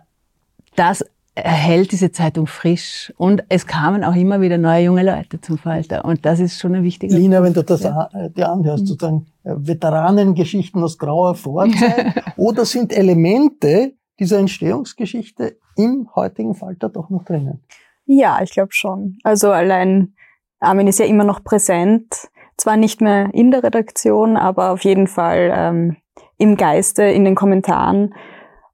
das 0.76 1.04
erhält 1.44 1.92
diese 1.92 2.12
Zeitung 2.12 2.46
frisch. 2.46 3.12
Und 3.16 3.44
es 3.48 3.66
kamen 3.66 4.04
auch 4.04 4.14
immer 4.14 4.40
wieder 4.40 4.58
neue 4.58 4.84
junge 4.84 5.02
Leute 5.02 5.40
zum 5.40 5.58
Falter. 5.58 6.04
Und 6.04 6.24
das 6.24 6.40
ist 6.40 6.58
schon 6.58 6.74
ein 6.74 6.82
wichtiger 6.82 7.16
Lina, 7.16 7.42
wenn 7.42 7.54
du 7.54 7.62
das 7.62 7.82
ja. 7.82 8.08
dir 8.36 8.48
anhörst, 8.48 8.84
mhm. 8.84 8.86
sozusagen 8.86 9.26
äh, 9.44 9.54
Veteranengeschichten 9.56 10.82
aus 10.82 10.98
grauer 10.98 11.34
Vorzeit, 11.34 12.14
oder 12.36 12.64
sind 12.64 12.96
Elemente 12.96 13.92
dieser 14.18 14.38
Entstehungsgeschichte 14.38 15.56
im 15.76 16.08
heutigen 16.14 16.54
Falter 16.54 16.88
doch 16.88 17.10
noch 17.10 17.24
drinnen? 17.24 17.62
Ja, 18.06 18.40
ich 18.42 18.52
glaube 18.52 18.72
schon. 18.72 19.18
Also 19.22 19.50
allein 19.50 20.14
Armin 20.60 20.86
ist 20.86 20.98
ja 20.98 21.06
immer 21.06 21.24
noch 21.24 21.44
präsent. 21.44 22.28
Zwar 22.56 22.76
nicht 22.76 23.00
mehr 23.00 23.32
in 23.32 23.50
der 23.52 23.62
Redaktion, 23.62 24.36
aber 24.36 24.72
auf 24.72 24.82
jeden 24.82 25.06
Fall 25.06 25.52
ähm, 25.54 25.96
im 26.38 26.56
Geiste, 26.56 27.04
in 27.04 27.24
den 27.24 27.34
Kommentaren. 27.34 28.14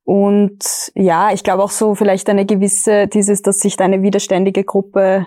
Und 0.04 0.92
ja, 0.94 1.32
ich 1.32 1.42
glaube 1.42 1.62
auch 1.62 1.70
so 1.70 1.94
vielleicht 1.94 2.28
eine 2.28 2.44
gewisse, 2.44 3.08
dieses, 3.08 3.42
dass 3.42 3.60
sich 3.60 3.76
da 3.76 3.84
eine 3.84 4.02
widerständige 4.02 4.62
Gruppe 4.62 5.26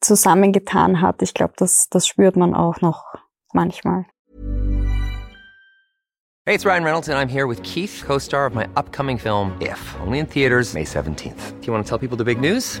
zusammengetan 0.00 1.00
hat. 1.00 1.20
Ich 1.22 1.34
glaube, 1.34 1.54
das, 1.56 1.88
das 1.90 2.06
spürt 2.06 2.36
man 2.36 2.54
auch 2.54 2.80
noch 2.80 3.04
manchmal. 3.52 4.06
Hey, 6.46 6.54
it's 6.54 6.64
Ryan 6.64 6.84
Reynolds 6.84 7.08
and 7.08 7.18
I'm 7.18 7.28
here 7.28 7.46
with 7.46 7.62
Keith, 7.62 8.02
co-star 8.06 8.46
of 8.46 8.54
my 8.54 8.66
upcoming 8.74 9.18
film 9.18 9.52
If, 9.60 9.96
only 10.00 10.18
in 10.18 10.26
theaters 10.26 10.72
May 10.72 10.84
17th. 10.84 11.60
Do 11.60 11.66
you 11.66 11.72
want 11.74 11.84
to 11.84 11.88
tell 11.88 11.98
people 11.98 12.16
the 12.16 12.24
big 12.24 12.40
news? 12.40 12.80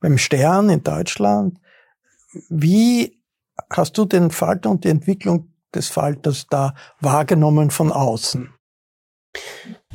beim 0.00 0.18
Stern 0.18 0.68
in 0.68 0.82
Deutschland. 0.82 1.58
Wie 2.48 3.22
hast 3.70 3.96
du 3.98 4.04
den 4.04 4.30
Falter 4.30 4.70
und 4.70 4.84
die 4.84 4.90
Entwicklung 4.90 5.48
des 5.74 5.88
Falters 5.88 6.46
da 6.48 6.74
wahrgenommen 7.00 7.70
von 7.70 7.92
außen? 7.92 8.52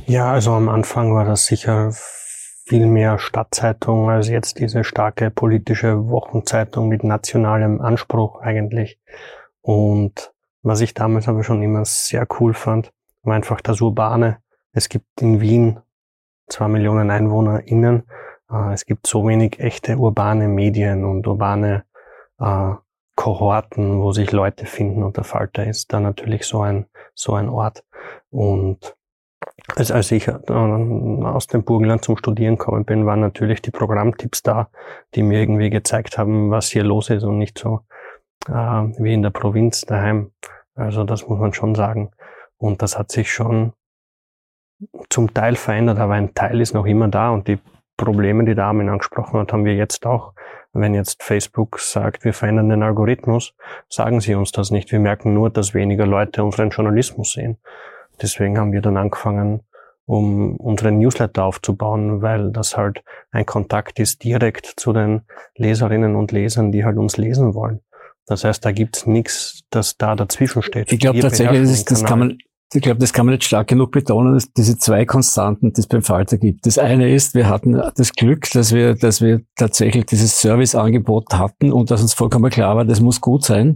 Ja, 0.05 0.31
also 0.31 0.51
am 0.53 0.69
Anfang 0.69 1.13
war 1.13 1.25
das 1.25 1.45
sicher 1.45 1.91
viel 2.65 2.85
mehr 2.85 3.19
Stadtzeitung 3.19 4.09
als 4.09 4.29
jetzt 4.29 4.59
diese 4.59 4.83
starke 4.83 5.31
politische 5.31 6.07
Wochenzeitung 6.07 6.87
mit 6.87 7.03
nationalem 7.03 7.81
Anspruch 7.81 8.39
eigentlich. 8.39 8.99
Und 9.61 10.31
was 10.61 10.81
ich 10.81 10.93
damals 10.93 11.27
aber 11.27 11.43
schon 11.43 11.61
immer 11.63 11.85
sehr 11.85 12.27
cool 12.39 12.53
fand, 12.53 12.93
war 13.23 13.35
einfach 13.35 13.61
das 13.61 13.81
Urbane. 13.81 14.37
Es 14.73 14.89
gibt 14.89 15.21
in 15.21 15.41
Wien 15.41 15.79
zwei 16.47 16.67
Millionen 16.67 17.09
EinwohnerInnen 17.09 18.03
es 18.73 18.85
gibt 18.85 19.07
so 19.07 19.27
wenig 19.27 19.59
echte 19.59 19.97
urbane 19.97 20.47
Medien 20.47 21.05
und 21.05 21.25
urbane 21.27 21.85
äh, 22.39 22.73
Kohorten, 23.15 24.01
wo 24.01 24.11
sich 24.13 24.31
Leute 24.31 24.65
finden 24.65 25.03
und 25.03 25.17
der 25.17 25.23
Falter 25.23 25.65
ist 25.65 25.93
da 25.93 25.99
natürlich 25.99 26.45
so 26.45 26.61
ein, 26.61 26.85
so 27.13 27.33
ein 27.33 27.49
Ort. 27.49 27.83
Und 28.29 28.95
als, 29.75 29.91
als 29.91 30.11
ich 30.11 30.27
äh, 30.27 30.39
aus 30.49 31.47
dem 31.47 31.63
Burgenland 31.63 32.03
zum 32.03 32.17
Studieren 32.17 32.57
gekommen 32.57 32.85
bin, 32.85 33.05
waren 33.05 33.19
natürlich 33.19 33.61
die 33.61 33.71
Programmtipps 33.71 34.43
da, 34.43 34.69
die 35.13 35.23
mir 35.23 35.39
irgendwie 35.39 35.69
gezeigt 35.69 36.17
haben, 36.17 36.51
was 36.51 36.69
hier 36.69 36.83
los 36.83 37.09
ist 37.09 37.23
und 37.23 37.37
nicht 37.37 37.57
so 37.57 37.81
äh, 38.47 38.51
wie 38.51 39.13
in 39.13 39.21
der 39.21 39.29
Provinz 39.29 39.81
daheim. 39.81 40.31
Also 40.75 41.03
das 41.03 41.27
muss 41.27 41.39
man 41.39 41.53
schon 41.53 41.75
sagen. 41.75 42.11
Und 42.57 42.81
das 42.81 42.97
hat 42.97 43.11
sich 43.11 43.31
schon 43.31 43.73
zum 45.09 45.33
Teil 45.33 45.55
verändert, 45.55 45.99
aber 45.99 46.13
ein 46.13 46.33
Teil 46.33 46.59
ist 46.59 46.73
noch 46.73 46.85
immer 46.85 47.07
da 47.07 47.29
und 47.29 47.47
die 47.47 47.59
Probleme, 48.01 48.43
die 48.45 48.55
Damen 48.55 48.89
angesprochen 48.89 49.39
hat, 49.39 49.53
haben 49.53 49.65
wir 49.65 49.75
jetzt 49.75 50.05
auch. 50.05 50.33
Wenn 50.73 50.93
jetzt 50.93 51.21
Facebook 51.21 51.79
sagt, 51.79 52.23
wir 52.23 52.33
verändern 52.33 52.69
den 52.69 52.83
Algorithmus, 52.83 53.53
sagen 53.89 54.21
sie 54.21 54.35
uns 54.35 54.51
das 54.51 54.71
nicht. 54.71 54.91
Wir 54.91 54.99
merken 54.99 55.33
nur, 55.33 55.49
dass 55.49 55.73
weniger 55.73 56.07
Leute 56.07 56.43
unseren 56.43 56.69
Journalismus 56.69 57.33
sehen. 57.33 57.57
Deswegen 58.21 58.57
haben 58.57 58.71
wir 58.71 58.81
dann 58.81 58.97
angefangen, 58.97 59.61
um 60.05 60.55
unseren 60.57 60.97
Newsletter 60.97 61.43
aufzubauen, 61.43 62.21
weil 62.21 62.51
das 62.51 62.75
halt 62.75 63.03
ein 63.31 63.45
Kontakt 63.45 63.99
ist 63.99 64.23
direkt 64.23 64.65
zu 64.65 64.93
den 64.93 65.21
Leserinnen 65.55 66.15
und 66.15 66.31
Lesern, 66.31 66.71
die 66.71 66.83
halt 66.83 66.97
uns 66.97 67.17
lesen 67.17 67.53
wollen. 67.53 67.81
Das 68.25 68.43
heißt, 68.43 68.63
da 68.65 68.71
gibt's 68.71 69.05
nichts, 69.05 69.61
das 69.69 69.97
da 69.97 70.15
dazwischen 70.15 70.61
steht. 70.63 70.91
Ich 70.91 70.99
glaube 70.99 71.19
tatsächlich, 71.19 71.61
das, 71.61 71.85
das 71.85 72.03
kann 72.03 72.19
man 72.19 72.37
ich 72.73 72.81
glaube, 72.81 72.99
das 72.99 73.11
kann 73.11 73.25
man 73.25 73.33
nicht 73.33 73.43
stark 73.43 73.67
genug 73.67 73.91
betonen, 73.91 74.33
dass 74.33 74.51
diese 74.53 74.77
zwei 74.77 75.05
Konstanten, 75.05 75.73
die 75.73 75.81
es 75.81 75.87
beim 75.87 76.03
Falter 76.03 76.37
gibt. 76.37 76.65
Das 76.65 76.77
eine 76.77 77.13
ist, 77.13 77.35
wir 77.35 77.49
hatten 77.49 77.81
das 77.95 78.13
Glück, 78.13 78.49
dass 78.51 78.73
wir, 78.73 78.95
dass 78.95 79.21
wir 79.21 79.41
tatsächlich 79.57 80.05
dieses 80.05 80.39
Serviceangebot 80.39 81.33
hatten 81.33 81.73
und 81.73 81.91
dass 81.91 82.01
uns 82.01 82.13
vollkommen 82.13 82.49
klar 82.49 82.77
war, 82.77 82.85
das 82.85 83.01
muss 83.01 83.19
gut 83.19 83.43
sein 83.43 83.75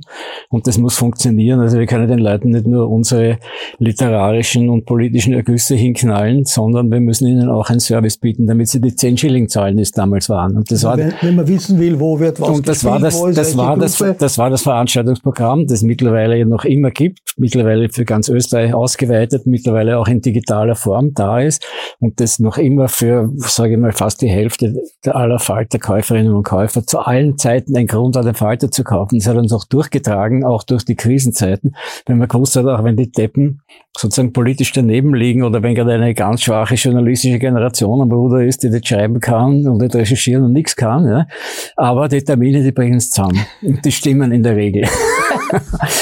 und 0.49 0.67
das 0.67 0.77
muss 0.77 0.95
funktionieren. 0.95 1.59
Also 1.59 1.77
wir 1.77 1.87
können 1.87 2.07
den 2.07 2.19
Leuten 2.19 2.49
nicht 2.49 2.67
nur 2.67 2.89
unsere 2.89 3.37
literarischen 3.79 4.69
und 4.69 4.85
politischen 4.85 5.33
Ergüsse 5.33 5.75
hinknallen, 5.75 6.45
sondern 6.45 6.89
wir 6.89 7.01
müssen 7.01 7.27
ihnen 7.27 7.49
auch 7.49 7.69
einen 7.69 7.81
Service 7.81 8.17
bieten, 8.17 8.47
damit 8.47 8.69
sie 8.69 8.79
die 8.79 8.95
10 8.95 9.17
Schilling 9.17 9.49
zahlen, 9.49 9.75
die 9.75 9.83
es 9.83 9.91
damals 9.91 10.29
waren. 10.29 10.55
Und 10.55 10.71
das 10.71 10.83
war, 10.85 10.97
wenn, 10.97 11.13
wenn 11.21 11.35
man 11.35 11.47
wissen 11.47 11.79
will, 11.79 11.99
wo 11.99 12.17
wird 12.19 12.39
was 12.39 12.49
und 12.49 12.67
das 12.67 12.79
gespielt, 12.79 12.93
war 12.93 12.99
das, 13.01 13.19
das 13.35 13.57
war 13.57 13.77
das, 13.77 14.17
das 14.17 14.37
war 14.37 14.49
das 14.49 14.61
Veranstaltungsprogramm, 14.61 15.67
das 15.67 15.81
mittlerweile 15.81 16.45
noch 16.45 16.63
immer 16.63 16.91
gibt, 16.91 17.19
mittlerweile 17.35 17.89
für 17.89 18.05
ganz 18.05 18.29
Österreich 18.29 18.73
ausgeweitet, 18.85 19.47
mittlerweile 19.47 19.97
auch 19.97 20.07
in 20.07 20.21
digitaler 20.21 20.75
Form 20.75 21.13
da 21.15 21.39
ist 21.39 21.65
und 21.99 22.19
das 22.19 22.37
noch 22.37 22.59
immer 22.59 22.87
für, 22.87 23.31
sage 23.37 23.73
ich 23.73 23.79
mal, 23.79 23.91
fast 23.91 24.21
die 24.21 24.27
Hälfte 24.27 24.75
aller 25.07 25.39
Falterkäuferinnen 25.39 26.33
und 26.33 26.43
Käufer 26.43 26.85
zu 26.85 26.99
allen 26.99 27.37
Zeiten 27.39 27.75
ein 27.75 27.87
Grund 27.87 28.15
war, 28.15 28.23
den 28.23 28.35
Falter 28.35 28.69
zu 28.69 28.83
kaufen. 28.83 29.17
Das 29.17 29.27
hat 29.27 29.37
uns 29.37 29.51
auch 29.53 29.65
durchgetragen, 29.65 30.43
auch 30.43 30.63
durch 30.63 30.85
die 30.85 30.95
Krisenzeiten, 30.95 31.75
wenn 32.05 32.19
man 32.19 32.27
gewusst 32.27 32.55
hat, 32.55 32.65
auch 32.67 32.83
wenn 32.83 32.95
die 32.95 33.11
Deppen 33.11 33.61
sozusagen 33.97 34.33
politisch 34.33 34.71
daneben 34.71 35.15
liegen 35.15 35.43
oder 35.43 35.63
wenn 35.63 35.73
gerade 35.73 35.93
eine 35.93 36.13
ganz 36.13 36.43
schwache 36.43 36.75
journalistische 36.75 37.39
Generation 37.39 38.01
am 38.01 38.09
Bruder 38.09 38.43
ist, 38.43 38.61
die 38.63 38.69
nicht 38.69 38.87
schreiben 38.87 39.19
kann 39.19 39.67
und 39.67 39.81
nicht 39.81 39.95
recherchieren 39.95 40.43
und 40.43 40.53
nichts 40.53 40.75
kann, 40.75 41.07
ja. 41.07 41.27
aber 41.75 42.07
die 42.07 42.21
Termine, 42.21 42.61
die 42.61 42.71
bringen 42.71 42.97
es 42.97 43.09
zusammen 43.09 43.45
und 43.61 43.83
die 43.83 43.91
stimmen 43.91 44.31
in 44.31 44.43
der 44.43 44.55
Regel. 44.55 44.85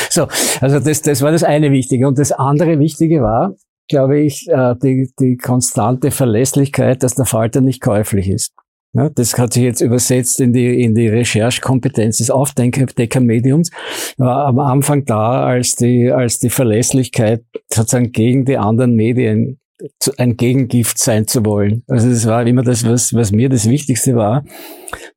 So, 0.09 0.27
also 0.61 0.79
das, 0.79 1.01
das 1.01 1.21
war 1.21 1.31
das 1.31 1.43
eine 1.43 1.71
Wichtige. 1.71 2.07
Und 2.07 2.17
das 2.17 2.31
andere 2.31 2.79
Wichtige 2.79 3.21
war, 3.21 3.55
glaube 3.89 4.19
ich, 4.19 4.47
äh, 4.49 4.75
die, 4.81 5.09
die 5.19 5.37
konstante 5.37 6.11
Verlässlichkeit, 6.11 7.03
dass 7.03 7.15
der 7.15 7.25
Falter 7.25 7.61
nicht 7.61 7.81
käuflich 7.81 8.29
ist. 8.29 8.53
Das 9.15 9.35
hat 9.39 9.53
sich 9.53 9.63
jetzt 9.63 9.81
übersetzt 9.81 10.39
in 10.39 10.53
die, 10.53 10.83
in 10.83 10.93
die 10.93 11.07
Recherchekompetenz 11.07 12.19
des 12.19 12.29
Aufdeckermediums. 12.29 13.71
War 14.17 14.45
am 14.45 14.59
Anfang 14.59 15.03
da, 15.05 15.43
als 15.45 15.71
die, 15.71 16.11
als 16.11 16.37
die 16.37 16.51
Verlässlichkeit 16.51 17.43
sozusagen 17.73 18.11
gegen 18.11 18.45
die 18.45 18.57
anderen 18.57 18.93
Medien 18.93 19.59
ein 20.17 20.37
Gegengift 20.37 20.97
sein 20.97 21.27
zu 21.27 21.45
wollen. 21.45 21.83
Also 21.87 22.09
das 22.09 22.25
war 22.25 22.45
immer 22.45 22.63
das, 22.63 22.85
was, 22.87 23.13
was 23.13 23.31
mir 23.31 23.49
das 23.49 23.67
Wichtigste 23.67 24.15
war, 24.15 24.45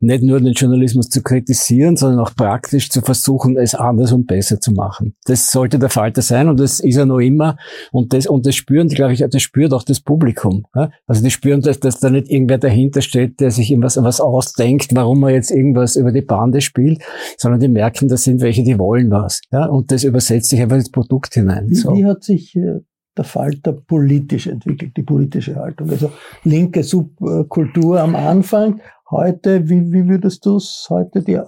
nicht 0.01 0.23
nur 0.23 0.41
den 0.41 0.53
Journalismus 0.53 1.09
zu 1.09 1.23
kritisieren, 1.23 1.97
sondern 1.97 2.21
auch 2.21 2.35
praktisch 2.35 2.89
zu 2.89 3.01
versuchen, 3.01 3.57
es 3.57 3.75
anders 3.75 4.13
und 4.13 4.27
besser 4.27 4.61
zu 4.61 4.73
machen. 4.73 5.15
Das 5.25 5.51
sollte 5.51 5.79
der 5.79 5.91
Falter 5.91 6.23
sein 6.23 6.49
und 6.49 6.59
das 6.59 6.81
ist 6.81 6.97
er 6.97 7.07
noch 7.07 7.19
immer. 7.19 7.57
Und 7.93 8.13
das, 8.13 8.27
und 8.27 8.47
das 8.47 8.55
spüren, 8.55 8.89
glaube 8.89 9.13
ich, 9.13 9.25
das 9.29 9.43
spürt 9.43 9.73
auch 9.73 9.83
das 9.83 10.01
Publikum. 10.01 10.65
Also 11.07 11.23
die 11.23 11.31
spüren, 11.31 11.61
dass, 11.61 11.79
dass 11.79 12.01
da 12.01 12.11
nicht 12.11 12.31
irgendwer 12.31 12.59
dahinter 12.59 13.03
steht, 13.03 13.41
der 13.41 13.51
sich 13.51 13.71
irgendwas 13.71 14.03
was 14.03 14.21
ausdenkt, 14.21 14.95
warum 14.95 15.23
er 15.25 15.31
jetzt 15.31 15.51
irgendwas 15.51 15.97
über 15.97 16.13
die 16.13 16.23
Bande 16.23 16.61
spielt, 16.61 17.03
sondern 17.39 17.61
die 17.61 17.69
merken, 17.69 18.09
das 18.09 18.25
sind 18.25 18.41
welche, 18.41 18.65
die 18.65 18.79
wollen 18.79 19.11
was. 19.11 19.41
Ja? 19.53 19.67
Und 19.67 19.93
das 19.93 20.05
übersetzt 20.05 20.51
sich 20.51 20.61
einfach 20.61 20.77
ins 20.77 20.91
Produkt 20.91 21.35
hinein. 21.35 21.69
Wie, 21.69 21.75
so. 21.75 21.95
wie 21.95 22.05
hat 22.05 22.25
sich 22.25 22.57
äh, 22.57 22.81
der 23.17 23.25
Falter 23.25 23.73
politisch 23.73 24.47
entwickelt, 24.47 24.97
die 24.97 25.03
politische 25.03 25.57
Haltung. 25.57 25.91
Also 25.91 26.11
linke 26.45 26.83
Subkultur 26.83 28.01
am 28.01 28.15
Anfang 28.15 28.81
heute, 29.11 29.69
wie, 29.69 29.93
wie 29.93 30.09
würdest 30.09 30.45
du 30.47 30.57
es 30.57 30.87
heute 30.91 31.23
die 31.23 31.39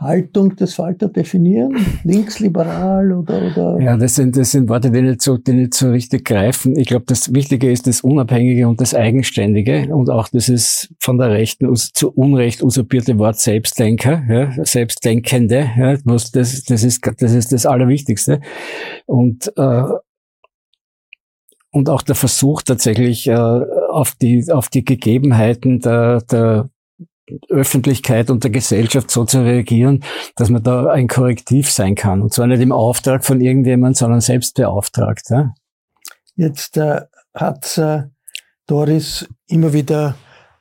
Haltung 0.00 0.56
des 0.56 0.74
Falter 0.74 1.08
definieren? 1.08 1.76
Linksliberal 2.04 3.12
oder, 3.12 3.50
oder? 3.50 3.80
Ja, 3.80 3.96
das 3.96 4.14
sind, 4.14 4.36
das 4.36 4.52
sind 4.52 4.68
Worte, 4.68 4.90
die 4.90 5.02
nicht 5.02 5.20
so, 5.20 5.36
die 5.36 5.52
nicht 5.52 5.74
so 5.74 5.90
richtig 5.90 6.24
greifen. 6.24 6.76
Ich 6.78 6.88
glaube, 6.88 7.04
das 7.06 7.34
Wichtige 7.34 7.70
ist 7.70 7.86
das 7.86 8.00
Unabhängige 8.00 8.66
und 8.66 8.80
das 8.80 8.94
Eigenständige 8.94 9.94
und 9.94 10.08
auch 10.08 10.28
dieses 10.28 10.92
von 10.98 11.18
der 11.18 11.30
Rechten 11.30 11.70
zu 11.76 12.10
Unrecht 12.12 12.62
usurpierte 12.62 13.18
Wort 13.18 13.38
Selbstdenker, 13.38 14.22
ja, 14.28 14.64
Selbstdenkende, 14.64 15.70
ja, 15.76 15.96
das, 16.04 16.30
das, 16.32 16.82
ist, 16.82 17.06
das 17.18 17.34
ist 17.34 17.52
das 17.52 17.66
Allerwichtigste. 17.66 18.40
Und, 19.06 19.52
äh, 19.56 19.82
und 21.70 21.88
auch 21.88 22.02
der 22.02 22.14
Versuch 22.14 22.62
tatsächlich 22.62 23.26
äh, 23.26 23.34
auf 23.34 24.14
die 24.20 24.50
auf 24.50 24.68
die 24.68 24.84
Gegebenheiten 24.84 25.80
der, 25.80 26.20
der 26.22 26.68
Öffentlichkeit 27.48 28.30
und 28.30 28.44
der 28.44 28.50
Gesellschaft 28.50 29.10
so 29.10 29.24
zu 29.24 29.42
reagieren, 29.42 30.02
dass 30.36 30.50
man 30.50 30.62
da 30.62 30.86
ein 30.90 31.08
Korrektiv 31.08 31.70
sein 31.70 31.94
kann. 31.94 32.22
Und 32.22 32.34
zwar 32.34 32.46
nicht 32.46 32.60
im 32.60 32.72
Auftrag 32.72 33.24
von 33.24 33.40
irgendjemand, 33.40 33.96
sondern 33.96 34.20
selbst 34.20 34.54
beauftragt. 34.56 35.30
Ja? 35.30 35.54
Jetzt 36.34 36.76
äh, 36.76 37.02
hat 37.34 37.78
äh, 37.78 38.04
Doris 38.66 39.28
immer 39.46 39.72
wieder 39.72 40.16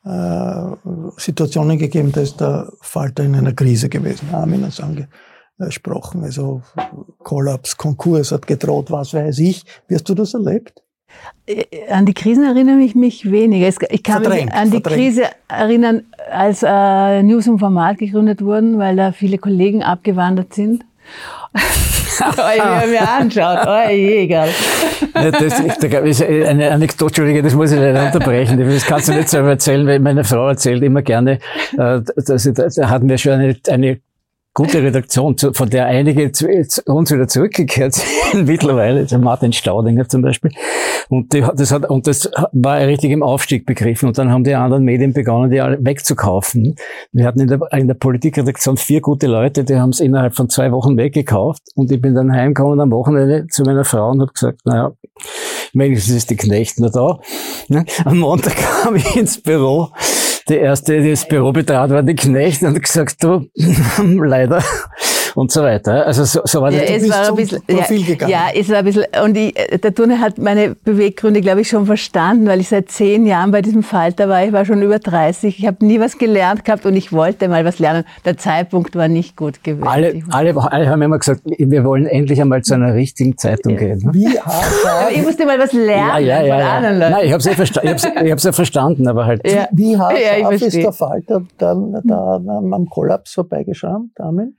äh, 0.05 0.75
Situationen 1.17 1.77
gegeben, 1.77 2.11
da 2.11 2.21
ist 2.21 2.39
der 2.39 2.71
Falter 2.81 3.23
in 3.23 3.35
einer 3.35 3.53
Krise 3.53 3.89
gewesen. 3.89 4.29
Armin 4.31 4.63
hat 4.63 4.73
es 4.73 4.81
angesprochen. 5.59 6.23
Also 6.23 6.61
Kollaps, 7.19 7.77
Konkurs 7.77 8.31
hat 8.31 8.47
gedroht, 8.47 8.91
was 8.91 9.13
weiß 9.13 9.39
ich. 9.39 9.63
Wie 9.87 9.95
hast 9.95 10.07
du 10.07 10.13
das 10.13 10.33
erlebt? 10.33 10.83
Äh, 11.45 11.65
an 11.89 12.05
die 12.05 12.13
Krisen 12.13 12.43
erinnere 12.43 12.79
ich 12.79 12.95
mich 12.95 13.29
weniger. 13.31 13.67
Ich 13.67 14.03
kann 14.03 14.23
verdrängt, 14.23 14.45
mich 14.45 14.53
an 14.53 14.71
die 14.71 14.81
verdrängt. 14.81 14.97
Krise 14.97 15.23
erinnern, 15.47 16.03
als 16.31 16.63
äh, 16.63 17.23
News 17.23 17.47
und 17.47 17.59
Format 17.59 17.97
gegründet 17.97 18.43
wurden, 18.43 18.77
weil 18.77 18.95
da 18.95 19.11
viele 19.11 19.37
Kollegen 19.37 19.83
abgewandert 19.83 20.53
sind. 20.53 20.83
ich 21.53 22.21
habe 22.21 22.87
mir 22.87 23.09
anschaut. 23.09 23.59
Oh 23.65 23.89
je, 23.89 24.23
egal. 24.23 24.49
Ja, 25.15 25.31
das, 25.31 25.59
ist 25.59 26.23
eine 26.23 26.71
Anekdote, 26.71 27.41
das 27.41 27.53
muss 27.55 27.71
ich 27.71 27.79
leider 27.79 28.05
unterbrechen. 28.05 28.59
Das 28.59 28.85
kannst 28.85 29.07
du 29.07 29.13
nicht 29.13 29.29
selber 29.29 29.49
erzählen, 29.49 29.87
weil 29.87 29.99
meine 29.99 30.23
Frau 30.23 30.47
erzählt 30.49 30.83
immer 30.83 31.01
gerne, 31.01 31.39
äh, 31.77 32.01
dass, 32.15 32.49
da 32.75 32.89
hatten 32.89 33.09
wir 33.09 33.17
schon 33.17 33.33
eine, 33.33 33.55
eine 33.69 33.99
gute 34.59 34.83
Redaktion, 34.83 35.37
von 35.37 35.69
der 35.69 35.85
einige 35.85 36.33
zu, 36.33 36.45
uns 36.85 37.11
wieder 37.11 37.29
zurückgekehrt 37.29 37.93
sind 38.31 38.45
mittlerweile, 38.45 39.05
der 39.05 39.17
Martin 39.17 39.53
Staudinger 39.53 40.09
zum 40.09 40.21
Beispiel. 40.21 40.51
Und, 41.07 41.31
die, 41.31 41.45
das 41.55 41.71
hat, 41.71 41.89
und 41.89 42.07
das 42.07 42.29
war 42.51 42.77
richtig 42.81 43.11
im 43.11 43.23
Aufstieg 43.23 43.65
begriffen. 43.65 44.09
Und 44.09 44.17
dann 44.17 44.29
haben 44.29 44.43
die 44.43 44.53
anderen 44.53 44.83
Medien 44.83 45.13
begonnen, 45.13 45.49
die 45.49 45.61
alle 45.61 45.77
wegzukaufen. 45.79 46.75
Wir 47.13 47.25
hatten 47.25 47.39
in 47.39 47.47
der, 47.47 47.59
in 47.71 47.87
der 47.87 47.93
Politikredaktion 47.93 48.75
vier 48.75 48.99
gute 48.99 49.27
Leute, 49.27 49.63
die 49.63 49.77
haben 49.77 49.91
es 49.91 50.01
innerhalb 50.01 50.35
von 50.35 50.49
zwei 50.49 50.73
Wochen 50.73 50.97
weggekauft. 50.97 51.61
Und 51.75 51.89
ich 51.89 52.01
bin 52.01 52.13
dann 52.13 52.29
heimgekommen 52.33 52.81
am 52.81 52.91
Wochenende 52.91 53.47
zu 53.47 53.63
meiner 53.63 53.85
Frau 53.85 54.11
und 54.11 54.19
habe 54.19 54.33
gesagt, 54.33 54.59
naja, 54.65 54.91
wenigstens 55.71 56.15
ist 56.15 56.29
die 56.31 56.35
Knecht 56.35 56.81
noch 56.81 56.91
da. 56.91 57.19
Ne? 57.69 57.85
Am 58.03 58.19
Montag 58.19 58.57
kam 58.83 58.97
ich 58.97 59.15
ins 59.15 59.41
Büro 59.41 59.87
die 60.49 60.57
erste, 60.57 61.01
die 61.01 61.11
das 61.11 61.27
Büro 61.27 61.51
betrat, 61.51 61.89
war 61.91 62.03
die 62.03 62.15
Knecht 62.15 62.63
und 62.63 62.81
gesagt, 62.81 63.23
du, 63.23 63.47
leider 63.97 64.63
und 65.39 65.53
so 65.53 65.61
weiter. 65.61 66.05
Also 66.05 66.25
so, 66.25 66.41
so 66.43 66.61
war 66.61 66.69
ja, 66.69 66.81
das. 66.81 67.03
Es 67.03 67.09
war 67.09 67.29
ein 67.29 67.35
bisschen, 67.35 67.61
Profil 67.65 68.01
ja, 68.01 68.07
gegangen. 68.07 68.31
ja, 68.31 68.47
es 68.53 68.69
war 68.69 68.79
ein 68.79 68.85
bisschen, 68.85 69.05
und 69.23 69.37
ich, 69.37 69.53
der 69.53 69.95
Turner 69.95 70.19
hat 70.19 70.37
meine 70.37 70.75
Beweggründe, 70.75 71.39
glaube 71.39 71.61
ich, 71.61 71.69
schon 71.69 71.85
verstanden, 71.85 72.45
weil 72.45 72.59
ich 72.59 72.67
seit 72.67 72.91
zehn 72.91 73.25
Jahren 73.25 73.51
bei 73.51 73.61
diesem 73.61 73.81
Falter 73.81 74.27
war. 74.27 74.43
Ich 74.43 74.51
war 74.51 74.65
schon 74.65 74.81
über 74.81 74.99
30. 74.99 75.57
Ich 75.57 75.65
habe 75.65 75.85
nie 75.85 75.97
was 76.01 76.17
gelernt 76.17 76.65
gehabt 76.65 76.85
und 76.85 76.93
ich 76.93 77.13
wollte 77.13 77.47
mal 77.47 77.63
was 77.63 77.79
lernen. 77.79 78.03
Der 78.25 78.35
Zeitpunkt 78.35 78.97
war 78.97 79.07
nicht 79.07 79.37
gut 79.37 79.63
gewesen. 79.63 79.87
Alle, 79.87 80.21
alle, 80.29 80.53
alle 80.57 80.89
haben 80.89 81.01
immer 81.01 81.19
gesagt, 81.19 81.41
wir 81.45 81.85
wollen 81.85 82.05
endlich 82.05 82.41
einmal 82.41 82.61
zu 82.61 82.73
einer 82.73 82.93
richtigen 82.93 83.37
Zeitung 83.37 83.73
ja. 83.73 83.79
gehen. 83.79 83.99
Ne? 84.03 84.13
Wie 84.13 84.39
hart 84.39 85.11
Ich 85.13 85.23
musste 85.23 85.45
mal 85.45 85.57
was 85.57 85.71
lernen 85.71 86.25
ja, 86.25 86.41
ja, 86.41 86.43
ja, 86.43 86.55
von 86.57 86.67
anderen 86.67 86.99
Leuten. 86.99 87.11
Nein, 87.13 87.25
ich 87.25 87.31
habe 87.31 87.39
es 87.39 87.45
ja, 87.45 87.53
versta 87.53 87.81
ich 88.23 88.31
hab's 88.31 88.43
ja 88.43 88.51
verstanden, 88.51 89.07
aber 89.07 89.25
halt. 89.25 89.41
Wie 89.71 89.97
hart 89.97 90.17
ja, 90.19 90.49
ist 90.49 90.75
der 90.75 90.91
Falter 90.91 91.43
dann 91.57 92.01
da 92.03 92.35
am 92.35 92.89
Kollaps 92.89 93.35
vorbeigeschaut, 93.35 94.01
Damen? 94.15 94.58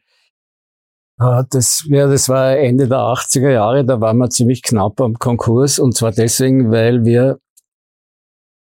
Ah, 1.23 1.45
das, 1.51 1.85
ja, 1.87 2.07
das 2.07 2.31
war 2.31 2.57
Ende 2.57 2.89
der 2.89 2.97
80er 2.97 3.51
Jahre, 3.51 3.85
da 3.85 4.01
waren 4.01 4.17
wir 4.17 4.31
ziemlich 4.31 4.63
knapp 4.63 5.03
am 5.03 5.19
Konkurs 5.19 5.79
und 5.79 5.95
zwar 5.95 6.13
deswegen, 6.13 6.71
weil 6.71 7.05
wir 7.05 7.39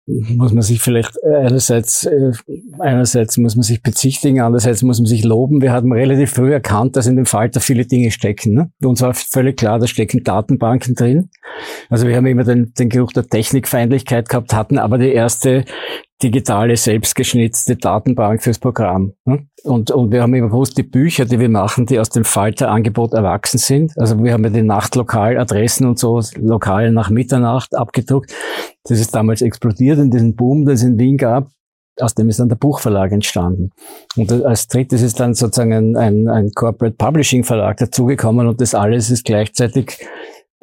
muss 0.07 0.53
man 0.53 0.63
sich 0.63 0.81
vielleicht 0.81 1.21
einerseits, 1.25 2.05
äh, 2.07 2.31
einerseits 2.79 3.37
muss 3.39 3.57
man 3.57 3.65
sich 3.65 3.83
bezichtigen, 3.83 4.41
andererseits 4.41 4.83
muss 4.83 5.01
man 5.01 5.07
sich 5.07 5.25
loben. 5.25 5.61
Wir 5.61 5.73
hatten 5.73 5.93
relativ 5.93 6.31
früh 6.31 6.53
erkannt, 6.53 6.95
dass 6.95 7.09
in 7.09 7.17
dem 7.17 7.27
Falter 7.27 7.61
viele 7.61 7.87
Dinge 7.87 8.13
stecken. 8.13 8.55
Ne? 8.55 8.71
Uns 8.85 9.03
war 9.03 9.15
völlig 9.15 9.57
klar, 9.57 9.81
da 9.81 9.89
stecken 9.89 10.23
Datenbanken 10.23 10.95
drin. 10.95 11.31
Also 11.91 12.07
wir 12.07 12.15
haben 12.15 12.27
immer 12.27 12.45
den, 12.45 12.73
den 12.75 12.89
Geruch 12.89 13.13
der 13.13 13.27
Technikfeindlichkeit 13.27 14.29
gehabt, 14.29 14.55
hatten 14.55 14.79
aber 14.79 14.99
die 14.99 15.13
erste 15.13 15.65
digitale, 16.23 16.77
selbstgeschnitzte 16.77 17.77
Datenbank 17.77 18.43
fürs 18.43 18.59
Programm. 18.59 19.13
Ne? 19.25 19.47
Und, 19.65 19.91
und 19.91 20.13
wir 20.13 20.23
haben 20.23 20.33
immer 20.35 20.49
gewusst, 20.49 20.79
die 20.79 20.83
Bücher, 20.83 21.27
die 21.27 21.39
wir 21.39 21.49
machen, 21.49 21.87
die 21.87 21.99
aus 21.99 22.09
dem 22.09 22.25
Falter-Angebot 22.25 23.13
erwachsen 23.13 23.59
sind. 23.59 23.93
Also 23.99 24.23
wir 24.23 24.33
haben 24.33 24.45
ja 24.45 24.51
die 24.51 24.63
Nachtlokaladressen 24.63 25.87
und 25.87 25.99
so 25.99 26.21
lokal 26.37 26.91
nach 26.93 27.11
Mitternacht 27.11 27.75
abgedruckt. 27.75 28.33
Das 28.85 28.99
ist 28.99 29.15
damals 29.15 29.43
explodiert 29.43 29.99
in 29.99 30.11
diesem 30.11 30.35
Boom, 30.35 30.65
den 30.65 30.75
es 30.75 30.83
in 30.83 30.99
Wien 30.99 31.19
gab. 31.19 31.49
Aus 31.99 32.15
dem 32.15 32.29
ist 32.29 32.41
dann 32.41 32.49
der 32.49 32.57
Buchverlag 32.57 33.11
entstanden. 33.13 33.71
Und 34.17 34.31
als 34.31 34.69
drittes 34.69 35.01
ist 35.03 35.19
dann 35.19 35.35
sozusagen 35.35 35.73
ein, 35.73 35.97
ein, 35.97 36.29
ein 36.29 36.51
Corporate 36.55 36.97
Publishing 36.97 37.43
Verlag 37.43 37.79
dazugekommen 37.79 38.47
und 38.47 38.61
das 38.61 38.75
alles 38.75 39.11
ist 39.11 39.25
gleichzeitig 39.25 39.99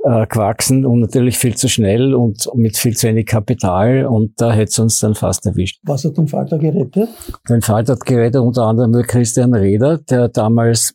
äh, 0.03 0.27
gewachsen 0.27 0.85
und 0.85 0.99
natürlich 0.99 1.37
viel 1.37 1.55
zu 1.55 1.67
schnell 1.67 2.13
und 2.13 2.49
mit 2.55 2.77
viel 2.77 2.95
zu 2.95 3.07
wenig 3.07 3.25
Kapital 3.25 4.05
und 4.05 4.39
da 4.39 4.51
hätte 4.51 4.69
es 4.69 4.79
uns 4.79 4.99
dann 4.99 5.15
fast 5.15 5.45
erwischt. 5.45 5.79
Was 5.83 6.03
hat 6.03 6.17
den 6.17 6.27
Falter 6.27 6.57
gerettet? 6.57 7.09
Den 7.49 7.61
Falter 7.61 7.93
hat 7.93 8.05
gerettet 8.05 8.41
unter 8.41 8.63
anderem 8.63 8.91
der 8.91 9.03
Christian 9.03 9.53
Reder, 9.53 9.97
der 9.97 10.27
damals 10.27 10.93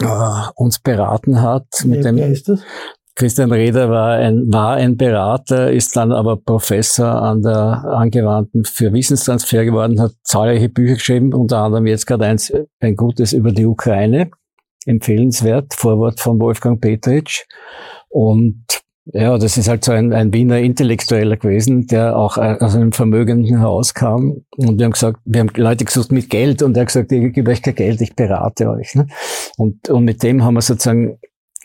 äh, 0.00 0.06
uns 0.54 0.78
beraten 0.78 1.42
hat. 1.42 1.66
Mit 1.84 2.04
dem, 2.04 2.16
wer 2.16 2.28
ist 2.28 2.48
das? 2.48 2.60
Christian 3.16 3.50
Reder 3.50 3.90
war 3.90 4.12
ein, 4.12 4.44
war 4.46 4.74
ein 4.74 4.96
Berater, 4.96 5.72
ist 5.72 5.96
dann 5.96 6.12
aber 6.12 6.36
Professor 6.36 7.20
an 7.20 7.42
der 7.42 7.84
Angewandten 7.84 8.64
für 8.64 8.92
Wissenstransfer 8.92 9.64
geworden, 9.64 10.00
hat 10.00 10.12
zahlreiche 10.22 10.68
Bücher 10.68 10.94
geschrieben, 10.94 11.34
unter 11.34 11.58
anderem 11.58 11.88
jetzt 11.88 12.06
gerade 12.06 12.26
eins, 12.26 12.52
ein 12.78 12.94
gutes 12.94 13.32
über 13.32 13.50
die 13.50 13.66
Ukraine 13.66 14.30
empfehlenswert, 14.88 15.74
Vorwort 15.74 16.20
von 16.20 16.40
Wolfgang 16.40 16.80
Petritsch. 16.80 17.44
Und 18.08 18.64
ja, 19.12 19.38
das 19.38 19.56
ist 19.56 19.68
halt 19.68 19.84
so 19.84 19.92
ein, 19.92 20.12
ein 20.12 20.32
Wiener 20.34 20.58
Intellektueller 20.58 21.36
gewesen, 21.36 21.86
der 21.86 22.16
auch 22.16 22.36
aus 22.36 22.74
einem 22.74 22.92
vermögenden 22.92 23.62
Haus 23.62 23.94
kam. 23.94 24.44
Und 24.56 24.78
wir 24.78 24.84
haben 24.84 24.92
gesagt, 24.92 25.20
wir 25.24 25.40
haben 25.40 25.50
Leute 25.56 25.84
gesucht 25.84 26.12
mit 26.12 26.28
Geld 26.28 26.62
und 26.62 26.76
er 26.76 26.82
hat 26.82 26.88
gesagt, 26.88 27.12
ich 27.12 27.32
gebe 27.32 27.50
euch 27.50 27.62
kein 27.62 27.74
Geld, 27.74 28.00
ich 28.00 28.14
berate 28.14 28.68
euch. 28.68 28.94
Ne? 28.94 29.06
Und, 29.56 29.88
und 29.88 30.04
mit 30.04 30.22
dem 30.22 30.44
haben 30.44 30.54
wir 30.54 30.60
sozusagen 30.60 31.18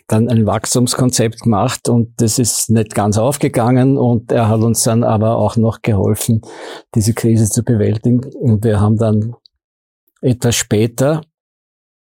dann 0.06 0.28
ein 0.28 0.46
Wachstumskonzept 0.46 1.40
gemacht 1.40 1.88
und 1.88 2.20
das 2.20 2.38
ist 2.38 2.70
nicht 2.70 2.94
ganz 2.94 3.16
aufgegangen 3.16 3.96
und 3.96 4.32
er 4.32 4.48
hat 4.48 4.60
uns 4.60 4.82
dann 4.82 5.02
aber 5.02 5.38
auch 5.38 5.56
noch 5.56 5.80
geholfen, 5.80 6.42
diese 6.94 7.14
Krise 7.14 7.48
zu 7.48 7.62
bewältigen. 7.62 8.20
Und 8.40 8.64
wir 8.64 8.80
haben 8.80 8.96
dann 8.96 9.34
etwas 10.20 10.56
später 10.56 11.22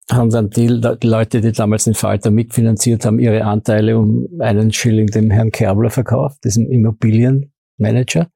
haben 0.09 0.29
dann 0.29 0.49
die 0.49 0.67
Leute, 0.67 1.41
die 1.41 1.51
damals 1.51 1.85
den 1.85 1.93
Falter 1.93 2.31
mitfinanziert 2.31 3.05
haben, 3.05 3.19
ihre 3.19 3.43
Anteile 3.43 3.97
um 3.97 4.27
einen 4.39 4.71
Schilling 4.71 5.07
dem 5.07 5.31
Herrn 5.31 5.51
Kerbler 5.51 5.89
verkauft, 5.89 6.43
diesem 6.43 6.69
Immobilienmanager. 6.69 8.29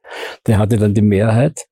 Der 0.48 0.58
hatte 0.58 0.78
dann 0.78 0.94
die 0.94 1.02
Mehrheit. 1.02 1.66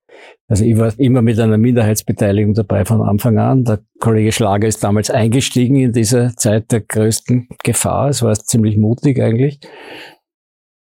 Also 0.47 0.65
ich 0.65 0.77
war 0.77 0.97
immer 0.99 1.21
mit 1.21 1.39
einer 1.39 1.57
Minderheitsbeteiligung 1.57 2.53
dabei 2.53 2.85
von 2.85 3.01
Anfang 3.01 3.37
an. 3.37 3.63
Der 3.63 3.79
Kollege 3.99 4.31
Schlager 4.31 4.67
ist 4.67 4.83
damals 4.83 5.09
eingestiegen 5.09 5.77
in 5.77 5.93
dieser 5.93 6.35
Zeit 6.35 6.71
der 6.71 6.81
größten 6.81 7.47
Gefahr. 7.63 8.09
Es 8.09 8.21
war 8.21 8.33
ziemlich 8.35 8.77
mutig 8.77 9.21
eigentlich. 9.21 9.59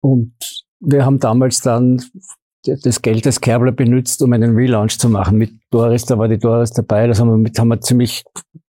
Und 0.02 0.34
wir 0.80 1.06
haben 1.06 1.18
damals 1.18 1.60
dann 1.60 2.02
das 2.66 3.02
Geld 3.02 3.24
des 3.24 3.40
Kerbler 3.40 3.72
benutzt, 3.72 4.22
um 4.22 4.32
einen 4.32 4.54
Relaunch 4.54 4.98
zu 4.98 5.08
machen. 5.08 5.38
Mit 5.38 5.52
Doris, 5.70 6.04
da 6.04 6.18
war 6.18 6.28
die 6.28 6.38
Doris 6.38 6.72
dabei. 6.72 7.06
Das 7.06 7.20
haben 7.20 7.28
wir 7.28 7.36
mit, 7.36 7.58
haben 7.58 7.68
wir 7.68 7.80
ziemlich 7.80 8.24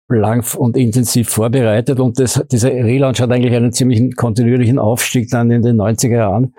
lang 0.08 0.44
und 0.56 0.76
intensiv 0.76 1.28
vorbereitet 1.30 2.00
und 2.00 2.18
das, 2.18 2.44
dieser 2.50 2.70
Relaunch 2.70 3.20
hat 3.20 3.30
eigentlich 3.30 3.54
einen 3.54 3.72
ziemlichen 3.72 4.12
kontinuierlichen 4.12 4.78
Aufstieg 4.78 5.30
dann 5.30 5.50
in 5.50 5.62
den 5.62 5.76
90er 5.76 6.16
Jahren 6.16 6.54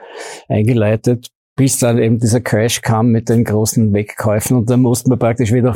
eingeleitet, 0.48 1.30
bis 1.56 1.80
dann 1.80 1.98
eben 1.98 2.20
dieser 2.20 2.42
Crash 2.42 2.82
kam 2.82 3.10
mit 3.10 3.30
den 3.30 3.44
großen 3.44 3.94
Wegkäufen 3.94 4.58
und 4.58 4.70
dann 4.70 4.82
mussten 4.82 5.12
wir 5.12 5.18
praktisch 5.18 5.52
wieder 5.52 5.76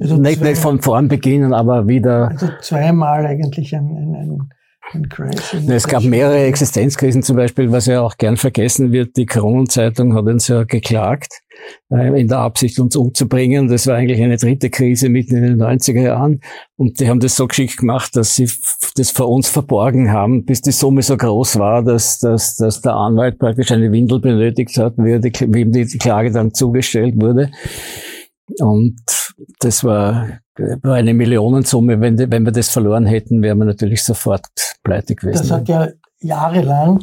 also 0.00 0.16
nicht, 0.16 0.42
nicht 0.42 0.58
von 0.58 0.80
vorn 0.80 1.08
beginnen, 1.08 1.54
aber 1.54 1.86
wieder. 1.86 2.28
Also 2.28 2.48
zweimal 2.60 3.26
eigentlich 3.26 3.74
ein, 3.74 3.86
ein, 3.86 4.14
ein 4.14 4.48
Es 5.68 5.86
gab 5.86 6.02
mehrere 6.02 6.44
Existenzkrisen, 6.44 7.22
zum 7.22 7.36
Beispiel, 7.36 7.70
was 7.72 7.86
ja 7.86 8.00
auch 8.00 8.16
gern 8.16 8.36
vergessen 8.36 8.92
wird. 8.92 9.16
Die 9.16 9.26
Kronenzeitung 9.26 10.14
hat 10.14 10.24
uns 10.26 10.48
ja 10.48 10.64
geklagt, 10.64 11.42
äh, 11.90 12.20
in 12.20 12.28
der 12.28 12.38
Absicht, 12.38 12.78
uns 12.78 12.96
umzubringen. 12.96 13.68
Das 13.68 13.86
war 13.86 13.96
eigentlich 13.96 14.22
eine 14.22 14.36
dritte 14.36 14.70
Krise 14.70 15.08
mitten 15.08 15.36
in 15.36 15.42
den 15.42 15.62
90er 15.62 16.02
Jahren. 16.02 16.40
Und 16.76 17.00
die 17.00 17.08
haben 17.08 17.20
das 17.20 17.36
so 17.36 17.46
geschickt 17.46 17.78
gemacht, 17.78 18.16
dass 18.16 18.34
sie 18.34 18.50
das 18.96 19.10
vor 19.10 19.28
uns 19.28 19.48
verborgen 19.48 20.10
haben, 20.10 20.44
bis 20.44 20.62
die 20.62 20.72
Summe 20.72 21.02
so 21.02 21.16
groß 21.16 21.58
war, 21.58 21.82
dass, 21.82 22.18
dass, 22.18 22.56
dass 22.56 22.80
der 22.80 22.94
Anwalt 22.94 23.38
praktisch 23.38 23.70
eine 23.70 23.92
Windel 23.92 24.20
benötigt 24.20 24.76
hat, 24.78 24.94
wie, 24.96 25.20
die, 25.20 25.32
wie 25.52 25.60
ihm 25.60 25.72
die 25.72 25.86
Klage 25.98 26.30
dann 26.30 26.54
zugestellt 26.54 27.14
wurde. 27.20 27.50
Und 28.60 29.27
das 29.60 29.84
war, 29.84 30.40
war 30.82 30.94
eine 30.94 31.14
Millionensumme. 31.14 32.00
Wenn, 32.00 32.18
wenn 32.18 32.44
wir 32.44 32.52
das 32.52 32.68
verloren 32.68 33.06
hätten, 33.06 33.42
wären 33.42 33.58
wir 33.58 33.64
natürlich 33.64 34.02
sofort 34.02 34.46
pleite 34.82 35.14
gewesen. 35.14 35.38
Das 35.38 35.50
hat 35.50 35.68
ja 35.68 35.88
jahrelang 36.20 37.00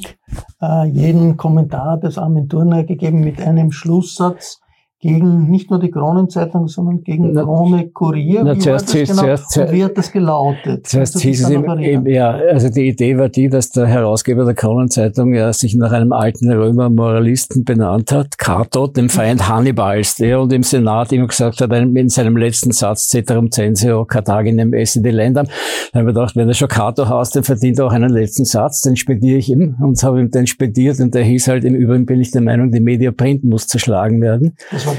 äh, 0.61 0.87
jeden 0.87 1.37
Kommentar 1.37 1.99
des 1.99 2.17
Armin 2.17 2.49
Turner 2.49 2.83
gegeben 2.83 3.21
mit 3.21 3.41
einem 3.41 3.71
Schlusssatz, 3.71 4.59
gegen 5.05 5.51
nicht 5.51 5.69
nur 5.69 5.79
die 5.79 5.91
Kronenzeitung, 5.91 6.67
sondern 6.67 7.03
gegen 7.03 7.33
na, 7.33 7.43
Krone 7.43 7.89
Kurier. 7.89 8.43
Na, 8.43 8.55
wie, 8.55 8.59
zuerst, 8.59 8.91
das 8.91 9.09
genau? 9.09 9.21
zuerst, 9.21 9.71
wie 9.71 9.83
hat 9.83 9.95
das 9.95 10.11
gelautet? 10.11 10.87
Zuerst 10.87 11.19
hieß 11.19 11.43
es 11.43 11.49
im, 11.51 11.63
im, 11.63 12.07
ja, 12.07 12.31
also 12.31 12.69
die 12.69 12.87
Idee 12.87 13.15
war 13.15 13.29
die, 13.29 13.47
dass 13.47 13.69
der 13.69 13.85
Herausgeber 13.85 14.45
der 14.45 14.55
Kronenzeitung 14.55 15.35
ja 15.35 15.53
sich 15.53 15.75
nach 15.75 15.91
einem 15.91 16.11
alten 16.11 16.51
Römer 16.51 16.89
Moralisten 16.89 17.63
benannt 17.63 18.11
hat, 18.11 18.39
Cato, 18.39 18.87
dem 18.87 19.09
Feind 19.09 19.47
Hannibals, 19.47 20.15
der 20.15 20.41
und 20.41 20.51
im 20.51 20.63
Senat 20.63 21.11
immer 21.11 21.27
gesagt 21.27 21.61
hat, 21.61 21.71
in 21.71 22.09
seinem 22.09 22.35
letzten 22.35 22.71
Satz, 22.71 23.07
ceterum 23.07 23.51
censeo 23.51 24.05
Carthaginem 24.05 24.73
esse 24.73 25.03
die 25.03 25.11
Ländern. 25.11 25.47
Da 25.93 25.99
haben 25.99 26.07
wir 26.07 26.13
gedacht, 26.13 26.35
wenn 26.35 26.47
er 26.47 26.55
schon 26.55 26.67
Cato 26.67 27.07
haust, 27.07 27.35
dann 27.35 27.43
verdient 27.43 27.77
er 27.77 27.85
auch 27.85 27.93
einen 27.93 28.09
letzten 28.09 28.45
Satz, 28.45 28.81
den 28.81 28.95
spediere 28.95 29.37
ich 29.37 29.51
ihm 29.51 29.75
und 29.79 30.01
habe 30.01 30.19
ihm 30.19 30.31
den 30.31 30.47
spediert 30.47 30.99
und 30.99 31.13
der 31.13 31.23
hieß 31.23 31.47
halt, 31.47 31.63
im 31.63 31.75
Übrigen 31.75 32.07
bin 32.07 32.19
ich 32.19 32.31
der 32.31 32.41
Meinung, 32.41 32.71
die 32.71 32.79
Media 32.79 33.11
Print 33.11 33.43
muss 33.43 33.67
zerschlagen 33.67 34.19
werden. 34.19 34.55
Das 34.71 34.87
war 34.87 34.94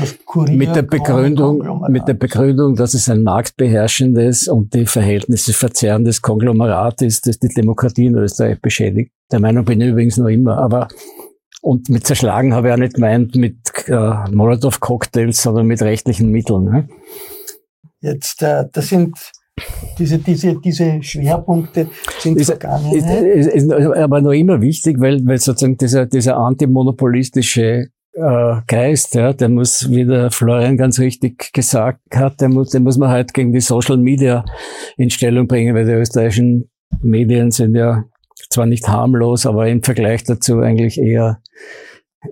mit 0.51 0.75
der 0.75 0.83
Begründung, 0.83 1.85
mit 1.89 2.07
der 2.09 2.15
Begründung, 2.15 2.75
dass 2.75 2.95
es 2.95 3.09
ein 3.09 3.23
marktbeherrschendes 3.23 4.49
und 4.49 4.75
die 4.75 4.87
Verhältnisse 4.87 5.53
verzerrendes 5.53 6.23
Konglomerat 6.23 7.03
ist, 7.03 7.27
das 7.27 7.39
die 7.39 7.49
Demokratie 7.49 8.07
in 8.07 8.17
Österreich 8.17 8.61
beschädigt. 8.61 9.13
Der 9.31 9.41
Meinung 9.41 9.65
bin 9.65 9.81
ich 9.81 9.89
übrigens 9.89 10.17
noch 10.17 10.29
immer, 10.29 10.59
aber 10.59 10.89
und 11.63 11.89
mit 11.89 12.07
zerschlagen 12.07 12.55
habe 12.55 12.69
ich 12.69 12.75
auch 12.75 12.79
nicht 12.79 12.95
gemeint 12.95 13.35
mit 13.35 13.57
äh, 13.89 14.31
Molotow-Cocktails, 14.31 15.43
sondern 15.43 15.67
mit 15.67 15.83
rechtlichen 15.83 16.31
Mitteln. 16.31 16.65
Ne? 16.65 16.89
Jetzt, 18.01 18.43
äh, 18.43 18.67
das 18.73 18.89
sind 18.89 19.17
diese, 19.99 20.19
diese, 20.19 20.61
diese 20.61 21.03
Schwerpunkte 21.03 21.89
sind 22.19 22.39
ist, 22.39 22.47
Vergangenheit. 22.47 23.25
Ist, 23.25 23.49
ist, 23.49 23.65
ist 23.65 23.73
aber 23.73 24.21
noch 24.21 24.33
immer 24.33 24.61
wichtig, 24.61 25.01
weil, 25.01 25.27
weil 25.27 25.39
sozusagen 25.39 25.77
dieser, 25.77 26.07
dieser 26.07 26.37
antimonopolistische 26.37 27.87
äh, 28.17 28.63
Geist, 28.67 29.15
ja, 29.15 29.33
der 29.33 29.49
muss, 29.49 29.91
wie 29.91 30.05
der 30.05 30.31
Florian 30.31 30.77
ganz 30.77 30.99
richtig 30.99 31.53
gesagt 31.53 32.01
hat, 32.15 32.41
der 32.41 32.49
muss, 32.49 32.71
den 32.71 32.83
muss 32.83 32.97
man 32.97 33.11
halt 33.11 33.35
gegen 33.35 33.53
die 33.53 33.61
Social 33.61 33.99
Media 33.99 34.45
in 34.97 35.11
Stellung 35.11 35.47
bringen, 35.47 35.75
weil 35.75 35.85
die 35.85 35.93
österreichischen 35.93 36.71
Medien 37.03 37.51
sind 37.51 37.75
ja 37.75 38.05
zwar 38.51 38.67
nicht 38.67 38.89
harmlos, 38.89 39.45
aber 39.47 39.69
im 39.69 39.83
Vergleich 39.83 40.25
dazu 40.25 40.61
eigentlich 40.61 40.99
eher 40.99 41.43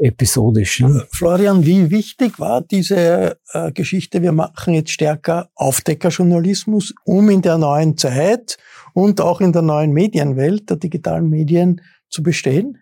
episodisch. 0.00 0.80
Ne? 0.80 1.06
Florian, 1.12 1.64
wie 1.66 1.90
wichtig 1.90 2.40
war 2.40 2.62
diese 2.62 3.38
äh, 3.52 3.70
Geschichte? 3.72 4.22
Wir 4.22 4.32
machen 4.32 4.74
jetzt 4.74 4.90
stärker 4.90 5.50
Aufdeckerjournalismus, 5.54 6.94
um 7.04 7.30
in 7.30 7.42
der 7.42 7.58
neuen 7.58 7.96
Zeit 7.96 8.56
und 8.94 9.20
auch 9.20 9.40
in 9.40 9.52
der 9.52 9.62
neuen 9.62 9.92
Medienwelt, 9.92 10.70
der 10.70 10.78
digitalen 10.78 11.28
Medien 11.28 11.80
zu 12.08 12.22
bestehen? 12.22 12.78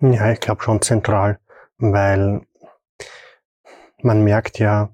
Ja, 0.00 0.32
ich 0.32 0.40
glaube 0.40 0.62
schon 0.62 0.82
zentral 0.82 1.38
weil 1.90 2.42
man 4.02 4.22
merkt 4.22 4.58
ja, 4.58 4.90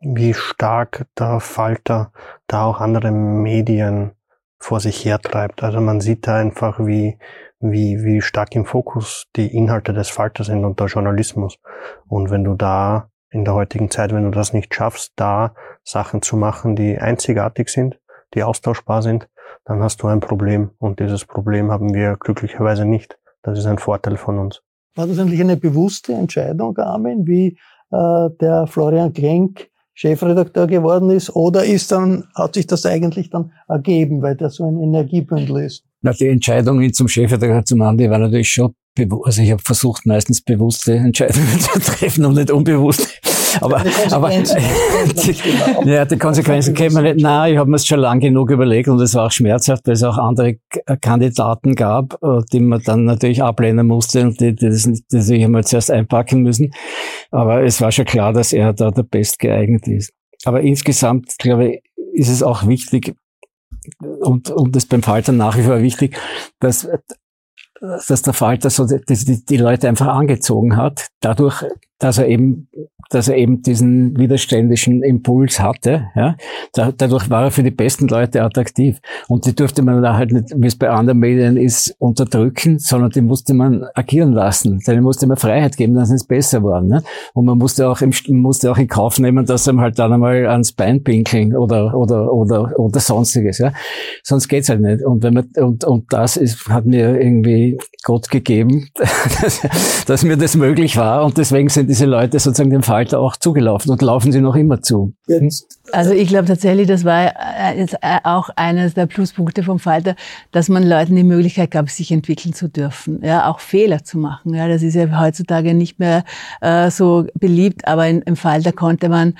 wie 0.00 0.34
stark 0.34 1.06
der 1.18 1.40
Falter 1.40 2.12
da 2.46 2.64
auch 2.64 2.80
andere 2.80 3.10
Medien 3.10 4.12
vor 4.58 4.80
sich 4.80 5.04
hertreibt. 5.04 5.62
Also 5.62 5.80
man 5.80 6.00
sieht 6.00 6.26
da 6.26 6.36
einfach, 6.36 6.78
wie, 6.80 7.18
wie, 7.60 8.02
wie 8.02 8.22
stark 8.22 8.54
im 8.54 8.64
Fokus 8.64 9.26
die 9.36 9.54
Inhalte 9.54 9.92
des 9.92 10.08
Falters 10.08 10.46
sind 10.46 10.64
und 10.64 10.80
der 10.80 10.86
Journalismus. 10.86 11.58
Und 12.08 12.30
wenn 12.30 12.44
du 12.44 12.54
da 12.54 13.10
in 13.30 13.44
der 13.44 13.54
heutigen 13.54 13.90
Zeit, 13.90 14.12
wenn 14.12 14.24
du 14.24 14.30
das 14.30 14.52
nicht 14.52 14.74
schaffst, 14.74 15.12
da 15.16 15.54
Sachen 15.82 16.22
zu 16.22 16.36
machen, 16.36 16.76
die 16.76 16.98
einzigartig 16.98 17.68
sind, 17.68 18.00
die 18.34 18.42
austauschbar 18.42 19.02
sind, 19.02 19.28
dann 19.64 19.82
hast 19.82 20.02
du 20.02 20.06
ein 20.06 20.20
Problem. 20.20 20.70
Und 20.78 21.00
dieses 21.00 21.24
Problem 21.24 21.70
haben 21.70 21.94
wir 21.94 22.16
glücklicherweise 22.16 22.84
nicht. 22.84 23.18
Das 23.42 23.58
ist 23.58 23.66
ein 23.66 23.78
Vorteil 23.78 24.16
von 24.16 24.38
uns. 24.38 24.62
War 24.94 25.06
das 25.06 25.18
eigentlich 25.18 25.40
eine 25.40 25.56
bewusste 25.56 26.12
Entscheidung, 26.12 26.76
Armin, 26.78 27.26
wie 27.26 27.58
äh, 27.90 28.30
der 28.40 28.66
Florian 28.66 29.12
Klenk 29.12 29.68
Chefredakteur 29.94 30.66
geworden 30.66 31.10
ist? 31.10 31.34
Oder 31.34 31.64
ist 31.64 31.90
dann, 31.92 32.24
hat 32.34 32.54
sich 32.54 32.66
das 32.66 32.84
eigentlich 32.86 33.30
dann 33.30 33.52
ergeben, 33.68 34.22
weil 34.22 34.36
der 34.36 34.50
so 34.50 34.64
ein 34.64 34.80
Energiebündel 34.80 35.64
ist? 35.64 35.84
Na, 36.02 36.12
die 36.12 36.28
Entscheidung, 36.28 36.80
ihn 36.80 36.92
zum 36.92 37.08
Chefredakteur 37.08 37.64
zu 37.64 37.76
machen, 37.76 37.98
die 37.98 38.10
war 38.10 38.18
natürlich 38.18 38.50
schon 38.50 38.74
bewusst. 38.94 39.26
Also 39.26 39.42
ich 39.42 39.50
habe 39.50 39.62
versucht, 39.62 40.06
meistens 40.06 40.40
bewusste 40.40 40.94
Entscheidungen 40.94 41.48
zu 41.60 41.78
treffen 41.80 42.24
und 42.24 42.34
nicht 42.34 42.50
unbewusste. 42.50 43.08
Aber, 43.60 43.82
aber 44.10 44.30
die, 44.30 45.90
ja, 45.90 46.04
die 46.04 46.18
Konsequenzen 46.18 46.74
kennt 46.74 46.94
man 46.94 47.04
nicht. 47.04 47.20
Nein, 47.20 47.52
ich 47.52 47.58
habe 47.58 47.70
mir 47.70 47.76
es 47.76 47.86
schon 47.86 48.00
lang 48.00 48.20
genug 48.20 48.50
überlegt 48.50 48.88
und 48.88 49.00
es 49.00 49.14
war 49.14 49.26
auch 49.26 49.30
schmerzhaft, 49.30 49.86
weil 49.86 49.94
es 49.94 50.02
auch 50.02 50.18
andere 50.18 50.56
Kandidaten 51.00 51.74
gab, 51.74 52.22
äh, 52.22 52.40
die 52.52 52.60
man 52.60 52.82
dann 52.84 53.04
natürlich 53.04 53.42
ablehnen 53.42 53.86
musste 53.86 54.22
und 54.22 54.40
die, 54.40 54.54
die 54.54 54.68
das, 54.68 54.82
die 54.84 55.20
sich 55.20 55.44
einmal 55.44 55.64
zuerst 55.64 55.90
einpacken 55.90 56.42
müssen. 56.42 56.72
Aber 57.30 57.62
es 57.62 57.80
war 57.80 57.92
schon 57.92 58.04
klar, 58.04 58.32
dass 58.32 58.52
er 58.52 58.72
da 58.72 58.90
der 58.90 59.02
Best 59.02 59.38
geeignet 59.38 59.86
ist. 59.88 60.12
Aber 60.44 60.60
insgesamt, 60.60 61.38
glaube 61.38 61.68
ich, 61.68 61.82
ist 62.12 62.28
es 62.28 62.42
auch 62.42 62.66
wichtig, 62.66 63.14
und, 64.00 64.50
und 64.50 64.74
das 64.74 64.86
beim 64.86 65.02
Falter 65.02 65.32
nach 65.32 65.56
wie 65.56 65.62
vor 65.62 65.80
wichtig, 65.82 66.18
dass, 66.60 66.88
dass 67.80 68.22
der 68.22 68.32
Falter 68.32 68.70
so 68.70 68.86
die, 68.86 69.44
die 69.44 69.56
Leute 69.56 69.88
einfach 69.88 70.08
angezogen 70.08 70.76
hat, 70.76 71.08
dadurch, 71.20 71.64
dass 72.04 72.18
er 72.18 72.28
eben 72.28 72.68
dass 73.10 73.28
er 73.28 73.36
eben 73.36 73.62
diesen 73.62 74.18
widerständischen 74.18 75.02
Impuls 75.02 75.60
hatte. 75.60 76.08
Ja. 76.14 76.36
Dadurch 76.72 77.30
war 77.30 77.44
er 77.44 77.50
für 77.50 77.62
die 77.62 77.70
besten 77.70 78.08
Leute 78.08 78.42
attraktiv. 78.42 79.00
Und 79.28 79.46
die 79.46 79.54
durfte 79.54 79.82
man 79.82 80.02
da 80.02 80.16
halt 80.16 80.32
nicht, 80.32 80.48
wie 80.56 80.66
es 80.66 80.76
bei 80.76 80.90
anderen 80.90 81.18
Medien 81.18 81.56
ist, 81.56 81.94
unterdrücken, 81.98 82.78
sondern 82.78 83.10
die 83.10 83.20
musste 83.20 83.54
man 83.54 83.84
agieren 83.94 84.32
lassen. 84.32 84.80
Denen 84.86 85.02
musste 85.02 85.26
man 85.26 85.36
Freiheit 85.36 85.76
geben, 85.76 85.94
dass 85.94 86.10
es 86.10 86.24
besser 86.24 86.62
waren. 86.62 86.88
Ne? 86.88 87.02
Und 87.34 87.44
man 87.44 87.58
musste 87.58 87.88
auch, 87.88 88.00
im, 88.00 88.12
musste 88.28 88.70
auch 88.70 88.78
in 88.78 88.88
Kauf 88.88 89.18
nehmen, 89.18 89.46
dass 89.46 89.68
einem 89.68 89.80
halt 89.80 89.98
dann 89.98 90.12
einmal 90.12 90.46
ans 90.46 90.72
Bein 90.72 91.02
pinkeln 91.02 91.56
oder, 91.56 91.94
oder, 91.94 92.32
oder, 92.32 92.78
oder 92.78 93.00
sonstiges. 93.00 93.58
Ja. 93.58 93.72
Sonst 94.22 94.48
geht's 94.48 94.68
halt 94.68 94.80
nicht. 94.80 95.04
Und 95.04 95.22
wenn 95.22 95.34
man, 95.34 95.50
und, 95.56 95.84
und 95.84 96.12
das 96.12 96.36
ist, 96.36 96.68
hat 96.68 96.86
mir 96.86 97.20
irgendwie 97.20 97.78
Gott 98.02 98.28
gegeben, 98.30 98.88
dass, 99.40 99.60
dass 100.06 100.24
mir 100.24 100.36
das 100.36 100.56
möglich 100.56 100.96
war. 100.96 101.24
Und 101.24 101.38
deswegen 101.38 101.68
sind 101.68 101.90
diese 101.94 102.06
Leute 102.06 102.40
sozusagen 102.40 102.70
dem 102.70 102.82
Falter 102.82 103.20
auch 103.20 103.36
zugelaufen 103.36 103.92
und 103.92 104.02
laufen 104.02 104.32
sie 104.32 104.40
noch 104.40 104.56
immer 104.56 104.82
zu. 104.82 105.14
Jetzt. 105.28 105.78
Also 105.92 106.10
ich 106.10 106.26
glaube 106.26 106.46
tatsächlich, 106.46 106.88
das 106.88 107.04
war 107.04 107.26
äh, 107.26 107.78
jetzt 107.78 107.94
äh, 108.02 108.18
auch 108.24 108.48
eines 108.56 108.94
der 108.94 109.06
Pluspunkte 109.06 109.62
vom 109.62 109.78
Falter, 109.78 110.16
dass 110.50 110.68
man 110.68 110.82
Leuten 110.82 111.14
die 111.14 111.22
Möglichkeit 111.22 111.70
gab, 111.70 111.88
sich 111.88 112.10
entwickeln 112.10 112.52
zu 112.52 112.68
dürfen, 112.68 113.20
ja, 113.22 113.48
auch 113.48 113.60
Fehler 113.60 114.02
zu 114.02 114.18
machen. 114.18 114.54
Ja, 114.54 114.66
das 114.66 114.82
ist 114.82 114.94
ja 114.94 115.20
heutzutage 115.20 115.72
nicht 115.72 116.00
mehr 116.00 116.24
äh, 116.60 116.90
so 116.90 117.26
beliebt, 117.34 117.86
aber 117.86 118.08
in, 118.08 118.22
im 118.22 118.34
Falter 118.34 118.72
konnte 118.72 119.08
man 119.08 119.34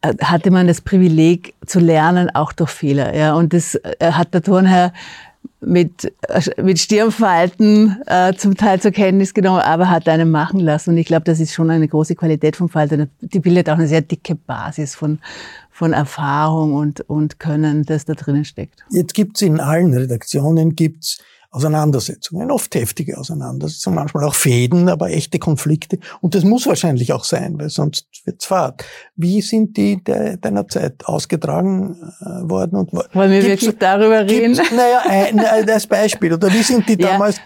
äh, 0.00 0.14
hatte 0.20 0.50
man 0.50 0.66
das 0.66 0.80
Privileg 0.80 1.54
zu 1.64 1.78
lernen, 1.78 2.28
auch 2.34 2.52
durch 2.52 2.70
Fehler. 2.70 3.14
Ja, 3.14 3.34
und 3.34 3.52
das 3.52 3.78
hat 4.02 4.34
der 4.34 4.42
Turnherr 4.42 4.92
mit, 5.60 6.12
mit 6.60 6.78
Stirnfalten 6.78 8.02
äh, 8.06 8.34
zum 8.34 8.56
Teil 8.56 8.80
zur 8.80 8.90
Kenntnis 8.90 9.32
genommen, 9.32 9.60
aber 9.60 9.88
hat 9.88 10.08
einen 10.08 10.30
machen 10.30 10.60
lassen. 10.60 10.90
Und 10.90 10.96
ich 10.98 11.06
glaube, 11.06 11.24
das 11.24 11.40
ist 11.40 11.52
schon 11.52 11.70
eine 11.70 11.86
große 11.86 12.16
Qualität 12.16 12.56
vom 12.56 12.68
Falter. 12.68 13.06
Die 13.20 13.38
bildet 13.38 13.70
auch 13.70 13.74
eine 13.74 13.86
sehr 13.86 14.02
dicke 14.02 14.34
Basis 14.34 14.94
von, 14.94 15.20
von 15.70 15.92
Erfahrung 15.92 16.74
und, 16.74 17.00
und 17.02 17.38
Können, 17.38 17.84
das 17.84 18.04
da 18.04 18.14
drinnen 18.14 18.44
steckt. 18.44 18.84
Jetzt 18.90 19.14
gibt's 19.14 19.40
in 19.40 19.60
allen 19.60 19.94
Redaktionen 19.94 20.74
gibt's 20.74 21.18
Auseinandersetzungen, 21.52 22.50
oft 22.50 22.74
heftige 22.74 23.18
Auseinandersetzungen, 23.18 23.96
manchmal 23.96 24.24
auch 24.24 24.34
Fäden, 24.34 24.88
aber 24.88 25.10
echte 25.10 25.38
Konflikte. 25.38 25.98
Und 26.22 26.34
das 26.34 26.44
muss 26.44 26.66
wahrscheinlich 26.66 27.12
auch 27.12 27.24
sein, 27.24 27.58
weil 27.58 27.68
sonst 27.68 28.06
wird's 28.24 28.46
fad. 28.46 28.82
Wie 29.16 29.42
sind 29.42 29.76
die 29.76 30.02
de, 30.02 30.38
deiner 30.38 30.66
Zeit 30.66 31.04
ausgetragen 31.04 31.94
äh, 32.20 32.48
worden? 32.48 32.78
Und 32.78 32.92
Wollen 32.94 33.30
wir 33.30 33.42
wirklich 33.42 33.76
darüber 33.78 34.20
reden? 34.22 34.58
Naja, 34.72 35.02
ein, 35.06 35.38
als 35.38 35.86
Beispiel. 35.86 36.32
Oder 36.32 36.50
wie 36.50 36.62
sind 36.62 36.88
die 36.88 36.96
damals 36.96 37.36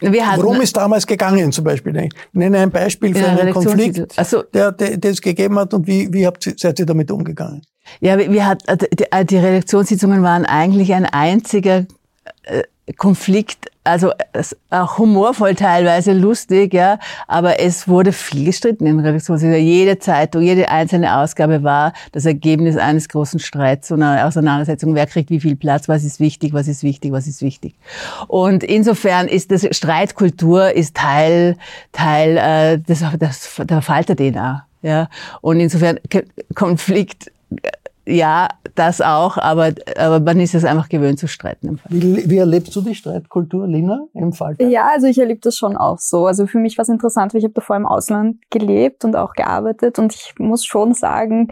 ja. 0.00 0.36
Worum 0.36 0.60
ist 0.60 0.76
damals 0.76 1.06
gegangen 1.06 1.50
zum 1.52 1.64
Beispiel? 1.64 2.10
Nenne 2.32 2.58
ein 2.58 2.70
Beispiel 2.70 3.14
für 3.14 3.26
einen 3.26 3.52
Konflikt, 3.52 4.12
so. 4.24 4.42
der, 4.42 4.70
der, 4.70 4.98
der 4.98 5.10
es 5.10 5.22
gegeben 5.22 5.58
hat 5.58 5.72
und 5.72 5.86
wie, 5.86 6.12
wie 6.12 6.26
habt, 6.26 6.42
seid 6.58 6.78
ihr 6.78 6.86
damit 6.86 7.10
umgegangen? 7.10 7.62
Ja, 8.00 8.18
wir 8.18 8.46
hat, 8.46 8.62
die, 8.68 9.26
die 9.26 9.36
Redaktionssitzungen 9.38 10.22
waren 10.22 10.44
eigentlich 10.44 10.92
ein 10.92 11.06
einziger 11.06 11.86
äh, 12.42 12.62
Konflikt, 12.96 13.72
also 13.82 14.12
auch 14.70 14.98
humorvoll 14.98 15.56
teilweise 15.56 16.12
lustig, 16.12 16.72
ja, 16.72 17.00
aber 17.26 17.58
es 17.58 17.88
wurde 17.88 18.12
viel 18.12 18.44
gestritten 18.44 18.86
in 18.86 19.00
Redaktion. 19.00 19.34
Also 19.34 19.48
jede 19.48 19.98
Zeitung, 19.98 20.42
jede 20.42 20.68
einzelne 20.68 21.16
Ausgabe 21.16 21.64
war 21.64 21.92
das 22.12 22.26
Ergebnis 22.26 22.76
eines 22.76 23.08
großen 23.08 23.40
Streits, 23.40 23.88
so 23.88 23.94
einer 23.94 24.24
Auseinandersetzung. 24.24 24.94
Wer 24.94 25.06
kriegt 25.06 25.30
wie 25.30 25.40
viel 25.40 25.56
Platz? 25.56 25.88
Was 25.88 26.04
ist 26.04 26.20
wichtig? 26.20 26.52
Was 26.52 26.68
ist 26.68 26.84
wichtig? 26.84 27.10
Was 27.10 27.26
ist 27.26 27.42
wichtig? 27.42 27.74
Und 28.28 28.62
insofern 28.62 29.26
ist 29.26 29.50
das 29.50 29.66
Streitkultur 29.76 30.72
ist 30.72 30.96
Teil 30.96 31.56
Teil 31.90 32.36
äh, 32.36 32.78
des, 32.78 33.02
des, 33.18 33.60
der 33.64 33.82
Falter-DNA, 33.82 34.64
ja. 34.82 35.08
Und 35.40 35.58
insofern 35.58 35.98
Konflikt 36.54 37.32
ja, 38.08 38.48
das 38.76 39.00
auch, 39.00 39.36
aber, 39.36 39.72
aber 39.96 40.20
man 40.20 40.38
ist 40.38 40.54
es 40.54 40.64
einfach 40.64 40.88
gewöhnt 40.88 41.18
zu 41.18 41.26
streiten. 41.26 41.80
Wie, 41.88 42.30
wie 42.30 42.38
erlebst 42.38 42.74
du 42.76 42.80
die 42.80 42.94
Streitkultur, 42.94 43.66
Lina, 43.66 44.06
im 44.14 44.32
Fall? 44.32 44.54
Ja, 44.60 44.90
also 44.94 45.08
ich 45.08 45.18
erlebe 45.18 45.40
das 45.40 45.56
schon 45.56 45.76
auch 45.76 45.98
so. 45.98 46.26
Also 46.26 46.46
für 46.46 46.58
mich 46.58 46.78
war 46.78 46.84
es 46.84 46.88
interessant, 46.88 47.34
weil 47.34 47.40
ich 47.40 47.44
habe 47.44 47.54
davor 47.54 47.74
im 47.74 47.84
Ausland 47.84 48.36
gelebt 48.50 49.04
und 49.04 49.16
auch 49.16 49.32
gearbeitet 49.32 49.98
und 49.98 50.14
ich 50.14 50.34
muss 50.38 50.64
schon 50.64 50.94
sagen, 50.94 51.48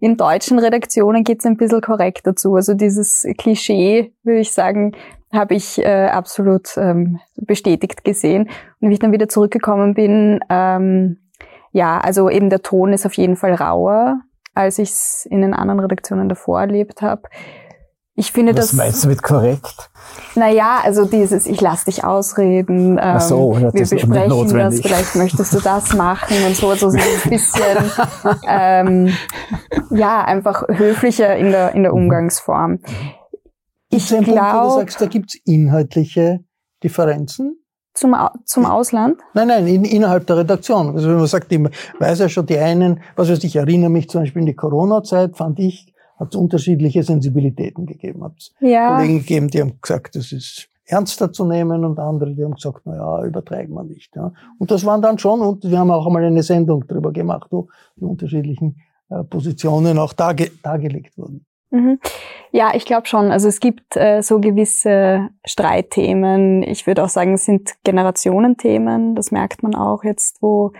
in 0.00 0.16
deutschen 0.16 0.58
Redaktionen 0.58 1.22
geht 1.22 1.38
es 1.38 1.46
ein 1.46 1.56
bisschen 1.56 1.80
korrekt 1.80 2.26
dazu. 2.26 2.56
Also 2.56 2.74
dieses 2.74 3.24
Klischee, 3.38 4.12
würde 4.24 4.40
ich 4.40 4.52
sagen, 4.52 4.96
habe 5.32 5.54
ich 5.54 5.78
äh, 5.78 6.08
absolut 6.08 6.76
ähm, 6.76 7.20
bestätigt 7.36 8.02
gesehen. 8.02 8.50
Und 8.80 8.88
wie 8.88 8.94
ich 8.94 8.98
dann 8.98 9.12
wieder 9.12 9.28
zurückgekommen 9.28 9.94
bin, 9.94 10.40
ähm, 10.50 11.18
ja, 11.70 11.98
also 11.98 12.28
eben 12.28 12.50
der 12.50 12.62
Ton 12.62 12.92
ist 12.92 13.06
auf 13.06 13.14
jeden 13.14 13.36
Fall 13.36 13.54
rauer 13.54 14.20
als 14.54 14.78
ich 14.78 14.90
es 14.90 15.26
in 15.30 15.40
den 15.40 15.54
anderen 15.54 15.80
Redaktionen 15.80 16.28
davor 16.28 16.60
erlebt 16.60 17.02
habe. 17.02 17.22
Ich 18.14 18.30
finde 18.30 18.52
Was 18.52 18.70
das. 18.70 18.72
Was 18.72 18.76
meinst 18.76 19.04
du 19.04 19.08
mit 19.08 19.22
korrekt? 19.22 19.90
Naja, 20.34 20.80
also 20.82 21.06
dieses, 21.06 21.46
ich 21.46 21.60
lass 21.60 21.86
dich 21.86 22.04
ausreden. 22.04 22.98
Ähm, 23.00 23.20
so, 23.20 23.56
wir 23.56 23.70
besprechen 23.72 24.58
das, 24.58 24.80
vielleicht 24.80 25.16
möchtest 25.16 25.54
du 25.54 25.60
das 25.60 25.94
machen 25.94 26.36
und 26.46 26.54
so, 26.54 26.74
so, 26.74 26.90
so 26.90 26.98
ein 26.98 27.30
bisschen, 27.30 27.90
ähm, 28.46 29.14
ja, 29.90 30.24
einfach 30.24 30.64
höflicher 30.68 31.36
in 31.36 31.50
der, 31.52 31.74
in 31.74 31.84
der 31.84 31.92
mhm. 31.92 32.02
Umgangsform. 32.02 32.80
Ich 33.88 34.08
glaube, 34.08 34.24
du 34.24 34.70
sagst, 34.80 35.00
da 35.00 35.06
gibt's 35.06 35.36
inhaltliche 35.44 36.40
Differenzen. 36.82 37.61
Zum, 37.94 38.16
zum 38.44 38.64
Ausland? 38.64 39.20
Nein, 39.34 39.48
nein, 39.48 39.66
in, 39.66 39.84
innerhalb 39.84 40.26
der 40.26 40.38
Redaktion. 40.38 40.94
Also 40.94 41.08
wenn 41.08 41.16
man 41.16 41.26
sagt, 41.26 41.52
ich 41.52 41.60
weiß 41.98 42.20
ja 42.20 42.28
schon 42.28 42.46
die 42.46 42.58
einen, 42.58 43.00
was 43.16 43.28
weiß 43.28 43.44
ich, 43.44 43.56
erinnere 43.56 43.90
mich 43.90 44.08
zum 44.08 44.22
Beispiel 44.22 44.40
in 44.40 44.46
die 44.46 44.54
Corona-Zeit, 44.54 45.36
fand 45.36 45.58
ich, 45.58 45.92
hat 46.18 46.34
es 46.34 46.36
unterschiedliche 46.36 47.02
Sensibilitäten 47.02 47.84
gegeben. 47.84 48.24
Hat 48.24 48.32
es 48.38 48.54
ja. 48.60 48.96
Kollegen 48.96 49.18
gegeben, 49.18 49.48
die 49.48 49.60
haben 49.60 49.78
gesagt, 49.80 50.16
das 50.16 50.32
ist 50.32 50.68
ernster 50.86 51.32
zu 51.32 51.44
nehmen 51.44 51.84
und 51.84 51.98
andere, 51.98 52.34
die 52.34 52.44
haben 52.44 52.54
gesagt, 52.54 52.82
na 52.84 52.96
ja, 52.96 53.24
übertreiben 53.24 53.74
wir 53.74 53.84
nicht. 53.84 54.14
Ja. 54.16 54.32
Und 54.58 54.70
das 54.70 54.84
waren 54.84 55.02
dann 55.02 55.18
schon, 55.18 55.40
und 55.40 55.64
wir 55.64 55.78
haben 55.78 55.90
auch 55.90 56.06
einmal 56.06 56.24
eine 56.24 56.42
Sendung 56.42 56.84
darüber 56.86 57.12
gemacht, 57.12 57.48
wo 57.50 57.68
die 57.96 58.04
unterschiedlichen 58.04 58.76
äh, 59.08 59.24
Positionen 59.24 59.98
auch 59.98 60.12
darge 60.12 60.50
dargelegt 60.62 61.16
wurden. 61.18 61.46
Mhm. 61.72 61.98
Ja, 62.52 62.72
ich 62.74 62.84
glaube 62.84 63.06
schon. 63.06 63.32
Also 63.32 63.48
es 63.48 63.58
gibt 63.58 63.96
äh, 63.96 64.22
so 64.22 64.40
gewisse 64.40 65.30
Streitthemen. 65.44 66.62
Ich 66.62 66.86
würde 66.86 67.02
auch 67.02 67.08
sagen, 67.08 67.34
es 67.34 67.46
sind 67.46 67.72
Generationenthemen. 67.82 69.14
Das 69.14 69.30
merkt 69.30 69.62
man 69.62 69.74
auch 69.74 70.04
jetzt, 70.04 70.42
wo 70.42 70.72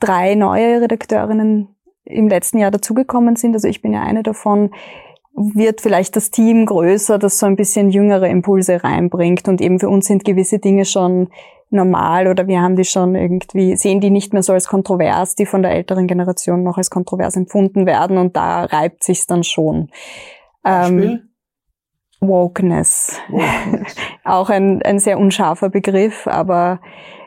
drei 0.00 0.34
neue 0.34 0.80
Redakteurinnen 0.80 1.68
im 2.06 2.28
letzten 2.28 2.58
Jahr 2.58 2.70
dazugekommen 2.70 3.36
sind. 3.36 3.54
Also 3.54 3.68
ich 3.68 3.82
bin 3.82 3.92
ja 3.92 4.02
eine 4.02 4.22
davon 4.22 4.70
wird 5.36 5.80
vielleicht 5.80 6.14
das 6.16 6.30
Team 6.30 6.64
größer, 6.64 7.18
das 7.18 7.38
so 7.38 7.46
ein 7.46 7.56
bisschen 7.56 7.90
jüngere 7.90 8.28
Impulse 8.28 8.84
reinbringt. 8.84 9.48
Und 9.48 9.60
eben 9.60 9.80
für 9.80 9.88
uns 9.88 10.06
sind 10.06 10.24
gewisse 10.24 10.58
Dinge 10.58 10.84
schon 10.84 11.28
normal 11.74 12.28
oder 12.28 12.46
wir 12.46 12.62
haben 12.62 12.76
die 12.76 12.84
schon 12.84 13.14
irgendwie, 13.14 13.76
sehen 13.76 14.00
die 14.00 14.10
nicht 14.10 14.32
mehr 14.32 14.42
so 14.42 14.52
als 14.52 14.68
kontrovers, 14.68 15.34
die 15.34 15.46
von 15.46 15.62
der 15.62 15.72
älteren 15.72 16.06
Generation 16.06 16.62
noch 16.62 16.78
als 16.78 16.90
kontrovers 16.90 17.36
empfunden 17.36 17.86
werden 17.86 18.16
und 18.16 18.36
da 18.36 18.64
reibt 18.64 19.04
sich's 19.04 19.26
dann 19.26 19.42
schon. 19.42 19.90
Ähm, 20.64 21.28
Wokeness. 22.20 23.20
Wokeness. 23.28 23.86
Auch 24.24 24.48
ein, 24.48 24.80
ein 24.82 24.98
sehr 24.98 25.18
unscharfer 25.18 25.68
Begriff, 25.68 26.26
aber 26.26 26.80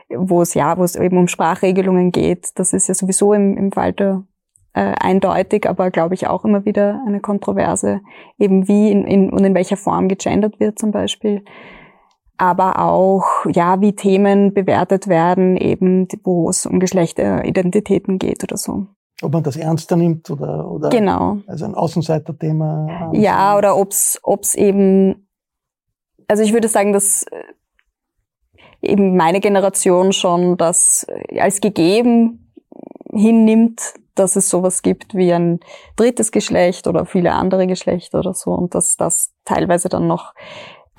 wo 0.08 0.42
es 0.42 0.54
ja, 0.54 0.76
wo 0.78 0.84
es 0.84 0.96
eben 0.96 1.18
um 1.18 1.28
Sprachregelungen 1.28 2.10
geht, 2.10 2.50
das 2.56 2.72
ist 2.72 2.88
ja 2.88 2.94
sowieso 2.94 3.34
im, 3.34 3.56
im 3.56 3.72
Falter 3.72 4.24
äh, 4.72 4.94
eindeutig, 5.00 5.68
aber 5.68 5.90
glaube 5.90 6.14
ich 6.14 6.26
auch 6.26 6.44
immer 6.44 6.64
wieder 6.64 7.02
eine 7.06 7.20
Kontroverse, 7.20 8.00
eben 8.38 8.68
wie 8.68 8.90
in, 8.90 9.06
in, 9.06 9.30
und 9.30 9.44
in 9.44 9.54
welcher 9.54 9.76
Form 9.76 10.08
gegendert 10.08 10.60
wird 10.60 10.78
zum 10.78 10.92
Beispiel 10.92 11.44
aber 12.38 12.78
auch, 12.78 13.24
ja, 13.52 13.80
wie 13.80 13.94
Themen 13.94 14.54
bewertet 14.54 15.08
werden, 15.08 15.56
eben, 15.56 16.06
wo 16.22 16.48
es 16.48 16.64
um 16.64 16.80
Geschlechteridentitäten 16.80 18.18
geht 18.18 18.44
oder 18.44 18.56
so. 18.56 18.86
Ob 19.20 19.32
man 19.32 19.42
das 19.42 19.56
ernster 19.56 19.96
nimmt 19.96 20.30
oder, 20.30 20.70
oder 20.70 20.90
genau. 20.90 21.38
also 21.48 21.64
ein 21.64 21.74
Außenseiterthema. 21.74 23.10
Ja, 23.12 23.56
oder 23.56 23.76
ob's 23.76 24.20
ob's 24.22 24.54
eben, 24.54 25.28
also 26.28 26.44
ich 26.44 26.52
würde 26.52 26.68
sagen, 26.68 26.92
dass 26.92 27.24
äh, 27.24 27.42
eben 28.80 29.16
meine 29.16 29.40
Generation 29.40 30.12
schon 30.12 30.56
das 30.56 31.04
als 31.36 31.60
gegeben 31.60 32.52
hinnimmt, 33.12 33.94
dass 34.14 34.36
es 34.36 34.48
sowas 34.48 34.82
gibt 34.82 35.14
wie 35.14 35.32
ein 35.32 35.58
drittes 35.96 36.30
Geschlecht 36.30 36.86
oder 36.86 37.04
viele 37.04 37.32
andere 37.32 37.66
Geschlechter 37.66 38.20
oder 38.20 38.34
so 38.34 38.52
und 38.52 38.74
dass 38.76 38.96
das 38.96 39.32
teilweise 39.44 39.88
dann 39.88 40.06
noch 40.06 40.32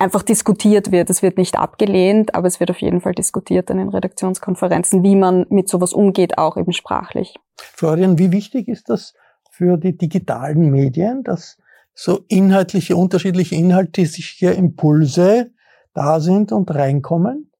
einfach 0.00 0.22
diskutiert 0.22 0.90
wird. 0.90 1.10
Es 1.10 1.22
wird 1.22 1.36
nicht 1.36 1.56
abgelehnt, 1.56 2.34
aber 2.34 2.46
es 2.46 2.58
wird 2.58 2.70
auf 2.70 2.80
jeden 2.80 3.00
Fall 3.00 3.12
diskutiert 3.12 3.70
in 3.70 3.88
Redaktionskonferenzen, 3.88 5.02
wie 5.02 5.14
man 5.14 5.46
mit 5.50 5.68
sowas 5.68 5.92
umgeht, 5.92 6.38
auch 6.38 6.56
eben 6.56 6.72
sprachlich. 6.72 7.36
Florian, 7.58 8.18
wie 8.18 8.32
wichtig 8.32 8.68
ist 8.68 8.88
das 8.88 9.14
für 9.50 9.76
die 9.76 9.96
digitalen 9.96 10.70
Medien, 10.70 11.22
dass 11.22 11.58
so 11.94 12.20
inhaltliche, 12.28 12.96
unterschiedliche 12.96 13.54
inhaltliche 13.56 14.50
Impulse 14.52 15.52
da 15.92 16.20
sind 16.20 16.50
und 16.50 16.74
reinkommen? 16.74 17.52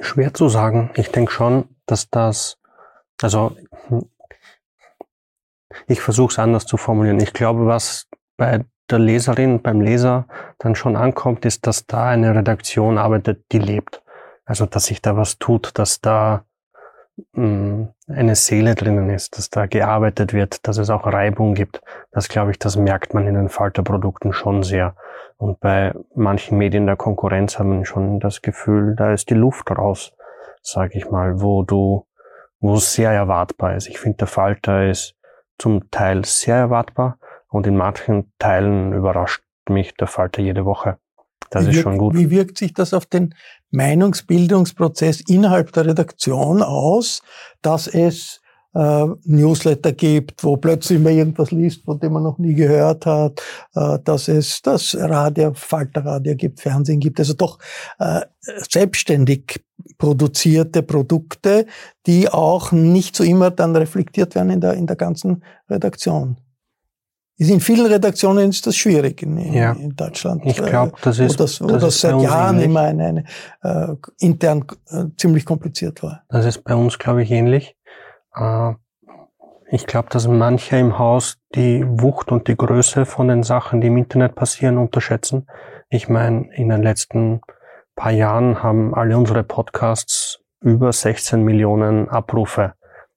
Schwer 0.00 0.34
zu 0.34 0.48
sagen. 0.48 0.90
Ich 0.96 1.10
denke 1.10 1.30
schon, 1.30 1.76
dass 1.86 2.10
das, 2.10 2.58
also 3.22 3.56
ich 5.86 6.00
versuche 6.00 6.32
es 6.32 6.38
anders 6.38 6.66
zu 6.66 6.76
formulieren. 6.76 7.20
Ich 7.20 7.32
glaube, 7.32 7.66
was 7.66 8.08
bei 8.36 8.64
der 8.90 8.98
Leserin, 8.98 9.62
beim 9.62 9.80
Leser 9.80 10.26
dann 10.58 10.74
schon 10.74 10.96
ankommt, 10.96 11.44
ist, 11.44 11.66
dass 11.66 11.86
da 11.86 12.08
eine 12.08 12.34
Redaktion 12.34 12.98
arbeitet, 12.98 13.44
die 13.52 13.58
lebt. 13.58 14.02
Also, 14.44 14.66
dass 14.66 14.86
sich 14.86 15.02
da 15.02 15.16
was 15.16 15.38
tut, 15.38 15.78
dass 15.78 16.00
da 16.00 16.44
mh, 17.32 17.46
mm, 17.46 17.88
eine 18.08 18.36
Seele 18.36 18.74
drinnen 18.74 19.10
ist, 19.10 19.36
dass 19.36 19.50
da 19.50 19.66
gearbeitet 19.66 20.32
wird, 20.32 20.66
dass 20.68 20.78
es 20.78 20.90
auch 20.90 21.06
Reibung 21.06 21.54
gibt. 21.54 21.80
Das 22.12 22.28
glaube 22.28 22.52
ich, 22.52 22.58
das 22.58 22.76
merkt 22.76 23.14
man 23.14 23.26
in 23.26 23.34
den 23.34 23.48
Falterprodukten 23.48 24.32
schon 24.32 24.62
sehr. 24.62 24.94
Und 25.36 25.60
bei 25.60 25.92
manchen 26.14 26.56
Medien 26.56 26.86
der 26.86 26.96
Konkurrenz 26.96 27.58
haben 27.58 27.78
wir 27.78 27.84
schon 27.84 28.20
das 28.20 28.42
Gefühl, 28.42 28.94
da 28.96 29.12
ist 29.12 29.28
die 29.28 29.34
Luft 29.34 29.70
raus, 29.70 30.12
sage 30.62 30.96
ich 30.96 31.10
mal, 31.10 31.40
wo 31.40 31.62
du, 31.62 32.06
wo 32.60 32.74
es 32.74 32.94
sehr 32.94 33.10
erwartbar 33.10 33.76
ist. 33.76 33.88
Ich 33.88 33.98
finde, 33.98 34.18
der 34.18 34.28
Falter 34.28 34.88
ist 34.88 35.14
zum 35.58 35.90
Teil 35.90 36.24
sehr 36.24 36.56
erwartbar, 36.56 37.18
und 37.48 37.66
in 37.66 37.76
manchen 37.76 38.32
Teilen 38.38 38.92
überrascht 38.92 39.42
mich 39.68 39.94
der 39.94 40.06
Falter 40.06 40.42
jede 40.42 40.64
Woche. 40.64 40.98
Das 41.50 41.64
wie 41.64 41.70
ist 41.70 41.76
wirkt, 41.76 41.82
schon 41.84 41.98
gut. 41.98 42.14
Wie 42.14 42.30
wirkt 42.30 42.58
sich 42.58 42.74
das 42.74 42.92
auf 42.92 43.06
den 43.06 43.34
Meinungsbildungsprozess 43.70 45.22
innerhalb 45.28 45.72
der 45.72 45.86
Redaktion 45.86 46.62
aus, 46.62 47.22
dass 47.62 47.86
es 47.86 48.40
äh, 48.74 49.06
Newsletter 49.24 49.92
gibt, 49.92 50.44
wo 50.44 50.56
plötzlich 50.56 51.00
man 51.00 51.16
irgendwas 51.16 51.50
liest, 51.50 51.84
von 51.84 51.98
dem 51.98 52.12
man 52.12 52.22
noch 52.22 52.38
nie 52.38 52.54
gehört 52.54 53.06
hat, 53.06 53.40
äh, 53.74 53.98
dass 54.04 54.28
es 54.28 54.60
das 54.62 54.96
Radio, 54.98 55.52
Falterradio 55.54 56.34
gibt, 56.34 56.60
Fernsehen 56.60 57.00
gibt, 57.00 57.18
also 57.18 57.34
doch 57.34 57.58
äh, 57.98 58.20
selbstständig 58.40 59.64
produzierte 59.98 60.82
Produkte, 60.82 61.66
die 62.06 62.28
auch 62.28 62.72
nicht 62.72 63.16
so 63.16 63.24
immer 63.24 63.50
dann 63.50 63.74
reflektiert 63.76 64.34
werden 64.34 64.50
in 64.50 64.60
der, 64.60 64.74
in 64.74 64.86
der 64.86 64.96
ganzen 64.96 65.42
Redaktion. 65.70 66.36
Ist 67.38 67.50
in 67.50 67.60
vielen 67.60 67.86
Redaktionen 67.86 68.48
ist 68.48 68.66
das 68.66 68.76
schwierig 68.76 69.22
in, 69.22 69.52
ja. 69.52 69.72
in 69.72 69.94
Deutschland. 69.94 70.42
Ich 70.46 70.56
glaube, 70.56 70.92
das 71.02 71.18
ist, 71.18 71.38
wo 71.38 71.42
das, 71.42 71.60
wo 71.60 71.66
das, 71.66 71.82
das 71.82 72.00
seit 72.00 72.20
Jahren 72.22 72.54
ähnlich. 72.54 72.70
immer 72.70 72.80
eine, 72.80 73.04
eine 73.04 73.24
äh, 73.62 73.94
intern 74.20 74.64
äh, 74.88 75.04
ziemlich 75.18 75.44
kompliziert 75.44 76.02
war. 76.02 76.22
Das 76.30 76.46
ist 76.46 76.64
bei 76.64 76.74
uns, 76.74 76.98
glaube 76.98 77.22
ich, 77.22 77.30
ähnlich. 77.30 77.76
Äh, 78.34 78.72
ich 79.68 79.86
glaube, 79.86 80.08
dass 80.10 80.26
manche 80.28 80.76
im 80.76 80.98
Haus 80.98 81.38
die 81.54 81.84
Wucht 81.86 82.32
und 82.32 82.48
die 82.48 82.56
Größe 82.56 83.04
von 83.04 83.28
den 83.28 83.42
Sachen, 83.42 83.80
die 83.80 83.88
im 83.88 83.98
Internet 83.98 84.34
passieren, 84.34 84.78
unterschätzen. 84.78 85.46
Ich 85.90 86.08
meine, 86.08 86.48
in 86.54 86.70
den 86.70 86.82
letzten 86.82 87.40
paar 87.96 88.12
Jahren 88.12 88.62
haben 88.62 88.94
alle 88.94 89.18
unsere 89.18 89.42
Podcasts 89.42 90.40
über 90.60 90.92
16 90.92 91.42
Millionen 91.44 92.08
Abrufe 92.08 92.74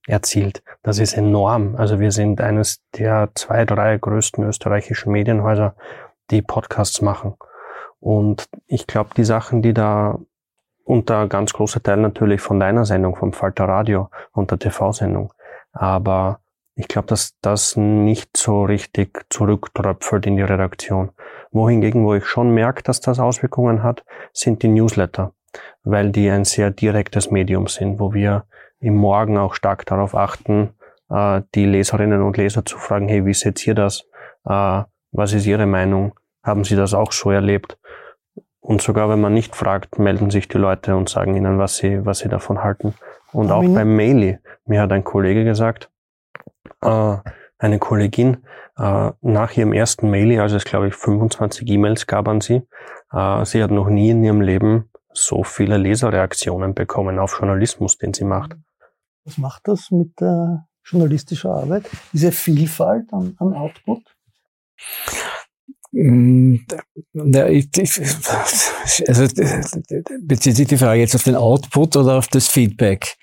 erzielt. 0.07 0.63
Das 0.83 0.99
ist 0.99 1.13
enorm. 1.13 1.75
Also 1.75 1.99
wir 1.99 2.11
sind 2.11 2.41
eines 2.41 2.81
der 2.97 3.29
zwei, 3.35 3.65
drei 3.65 3.97
größten 3.97 4.43
österreichischen 4.43 5.11
Medienhäuser. 5.11 5.75
die 6.31 6.41
Podcasts 6.43 7.01
machen. 7.01 7.33
Und 7.99 8.47
ich 8.67 8.85
glaube, 8.85 9.09
die 9.17 9.23
Sachen, 9.23 9.63
die 9.63 9.73
da 9.73 10.19
und 10.83 11.09
der 11.09 11.27
ganz 11.27 11.53
große 11.53 11.83
Teil 11.83 11.97
natürlich 11.97 12.41
von 12.41 12.59
deiner 12.59 12.85
Sendung, 12.85 13.15
vom 13.15 13.33
Falter 13.33 13.65
Radio 13.65 14.09
und 14.31 14.49
der 14.49 14.57
TV-Sendung. 14.59 15.33
Aber 15.71 16.39
ich 16.73 16.87
glaube, 16.87 17.07
dass 17.07 17.37
das 17.41 17.75
nicht 17.75 18.37
so 18.37 18.63
richtig 18.63 19.25
zurücktröpfelt 19.29 20.25
in 20.25 20.37
die 20.37 20.43
Redaktion. 20.43 21.11
Wohingegen, 21.51 22.05
wo 22.05 22.15
ich 22.15 22.25
schon 22.25 22.51
merke, 22.53 22.83
dass 22.83 23.01
das 23.01 23.19
Auswirkungen 23.19 23.83
hat, 23.83 24.03
sind 24.33 24.63
die 24.63 24.67
Newsletter, 24.67 25.33
weil 25.83 26.11
die 26.11 26.29
ein 26.29 26.45
sehr 26.45 26.71
direktes 26.71 27.31
Medium 27.31 27.67
sind, 27.67 27.99
wo 27.99 28.13
wir 28.13 28.45
im 28.79 28.95
Morgen 28.95 29.37
auch 29.37 29.53
stark 29.53 29.85
darauf 29.85 30.15
achten, 30.15 30.73
äh, 31.09 31.41
die 31.55 31.65
Leserinnen 31.65 32.21
und 32.21 32.37
Leser 32.37 32.65
zu 32.65 32.77
fragen, 32.77 33.07
hey, 33.07 33.25
wie 33.25 33.33
seht 33.33 33.65
ihr 33.67 33.75
das? 33.75 34.05
Äh, 34.45 34.83
was 35.11 35.33
ist 35.33 35.45
Ihre 35.45 35.65
Meinung? 35.65 36.13
Haben 36.43 36.63
Sie 36.63 36.75
das 36.75 36.93
auch 36.93 37.11
so 37.11 37.31
erlebt? 37.31 37.77
Und 38.61 38.81
sogar 38.81 39.09
wenn 39.09 39.21
man 39.21 39.33
nicht 39.33 39.55
fragt, 39.55 39.99
melden 39.99 40.29
sich 40.29 40.47
die 40.47 40.57
Leute 40.57 40.95
und 40.95 41.09
sagen 41.09 41.35
ihnen, 41.35 41.57
was 41.57 41.77
sie, 41.77 42.05
was 42.05 42.19
sie 42.19 42.29
davon 42.29 42.63
halten. 42.63 42.93
Und 43.31 43.51
auch 43.51 43.63
beim 43.63 43.95
Maili. 43.95 44.37
Mir 44.65 44.81
hat 44.81 44.91
ein 44.91 45.03
Kollege 45.03 45.43
gesagt, 45.43 45.89
äh, 46.81 47.15
eine 47.57 47.79
Kollegin, 47.79 48.45
äh, 48.77 49.11
nach 49.21 49.57
ihrem 49.57 49.73
ersten 49.73 50.09
Maili, 50.09 50.39
also 50.39 50.55
es 50.55 50.65
glaube 50.65 50.87
ich 50.87 50.95
25 50.95 51.67
E-Mails 51.67 52.05
gab 52.07 52.27
an 52.27 52.41
sie, 52.41 52.61
äh, 53.11 53.45
sie 53.45 53.63
hat 53.63 53.71
noch 53.71 53.89
nie 53.89 54.11
in 54.11 54.23
ihrem 54.23 54.41
Leben 54.41 54.89
so 55.11 55.43
viele 55.43 55.77
Leserreaktionen 55.77 56.73
bekommen 56.73 57.19
auf 57.19 57.39
Journalismus, 57.39 57.97
den 57.97 58.13
sie 58.13 58.25
macht. 58.25 58.55
Was 59.29 59.37
macht 59.37 59.67
das 59.67 59.91
mit 59.91 60.19
der 60.19 60.65
journalistischen 60.83 61.51
Arbeit? 61.51 61.87
Diese 62.13 62.31
Vielfalt 62.31 63.13
an, 63.13 63.35
an 63.37 63.53
Output? 63.53 64.01
Mm, 65.91 66.55
also 69.07 69.27
bezieht 70.21 70.55
sich 70.55 70.67
die 70.67 70.77
Frage 70.77 71.01
jetzt 71.01 71.13
auf 71.13 71.21
den 71.21 71.35
Output 71.35 71.95
oder 71.95 72.17
auf 72.17 72.27
das 72.29 72.47
Feedback? 72.47 73.17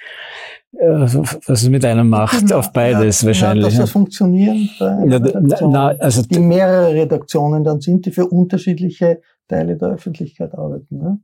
Also, 0.79 1.25
was 1.25 1.63
es 1.63 1.69
mit 1.69 1.85
einem 1.85 2.09
macht, 2.09 2.53
auf 2.53 2.73
beides 2.73 3.23
ja, 3.23 3.27
wahrscheinlich. 3.27 3.65
Ja, 3.65 3.71
das 3.71 3.79
ja 3.79 3.87
funktionieren 3.87 4.69
ja, 4.79 5.41
na, 5.67 5.89
also 5.89 6.23
die 6.23 6.39
mehrere 6.39 6.95
Redaktionen 6.95 7.65
dann 7.65 7.81
sind, 7.81 8.07
die 8.07 8.13
für 8.13 8.29
unterschiedliche 8.29 9.23
Teile 9.49 9.77
der 9.77 9.89
Öffentlichkeit 9.89 10.55
arbeiten. 10.55 10.99
Ne? 10.99 11.21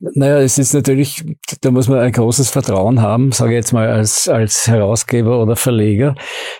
Naja, 0.00 0.40
es 0.40 0.58
ist 0.58 0.74
natürlich, 0.74 1.24
da 1.62 1.70
muss 1.70 1.88
man 1.88 2.00
ein 2.00 2.12
großes 2.12 2.50
Vertrauen 2.50 3.00
haben, 3.00 3.32
sage 3.32 3.52
ich 3.52 3.56
jetzt 3.56 3.72
mal 3.72 3.88
als, 3.88 4.28
als 4.28 4.66
Herausgeber 4.66 5.40
oder 5.40 5.56
Verleger, 5.56 6.14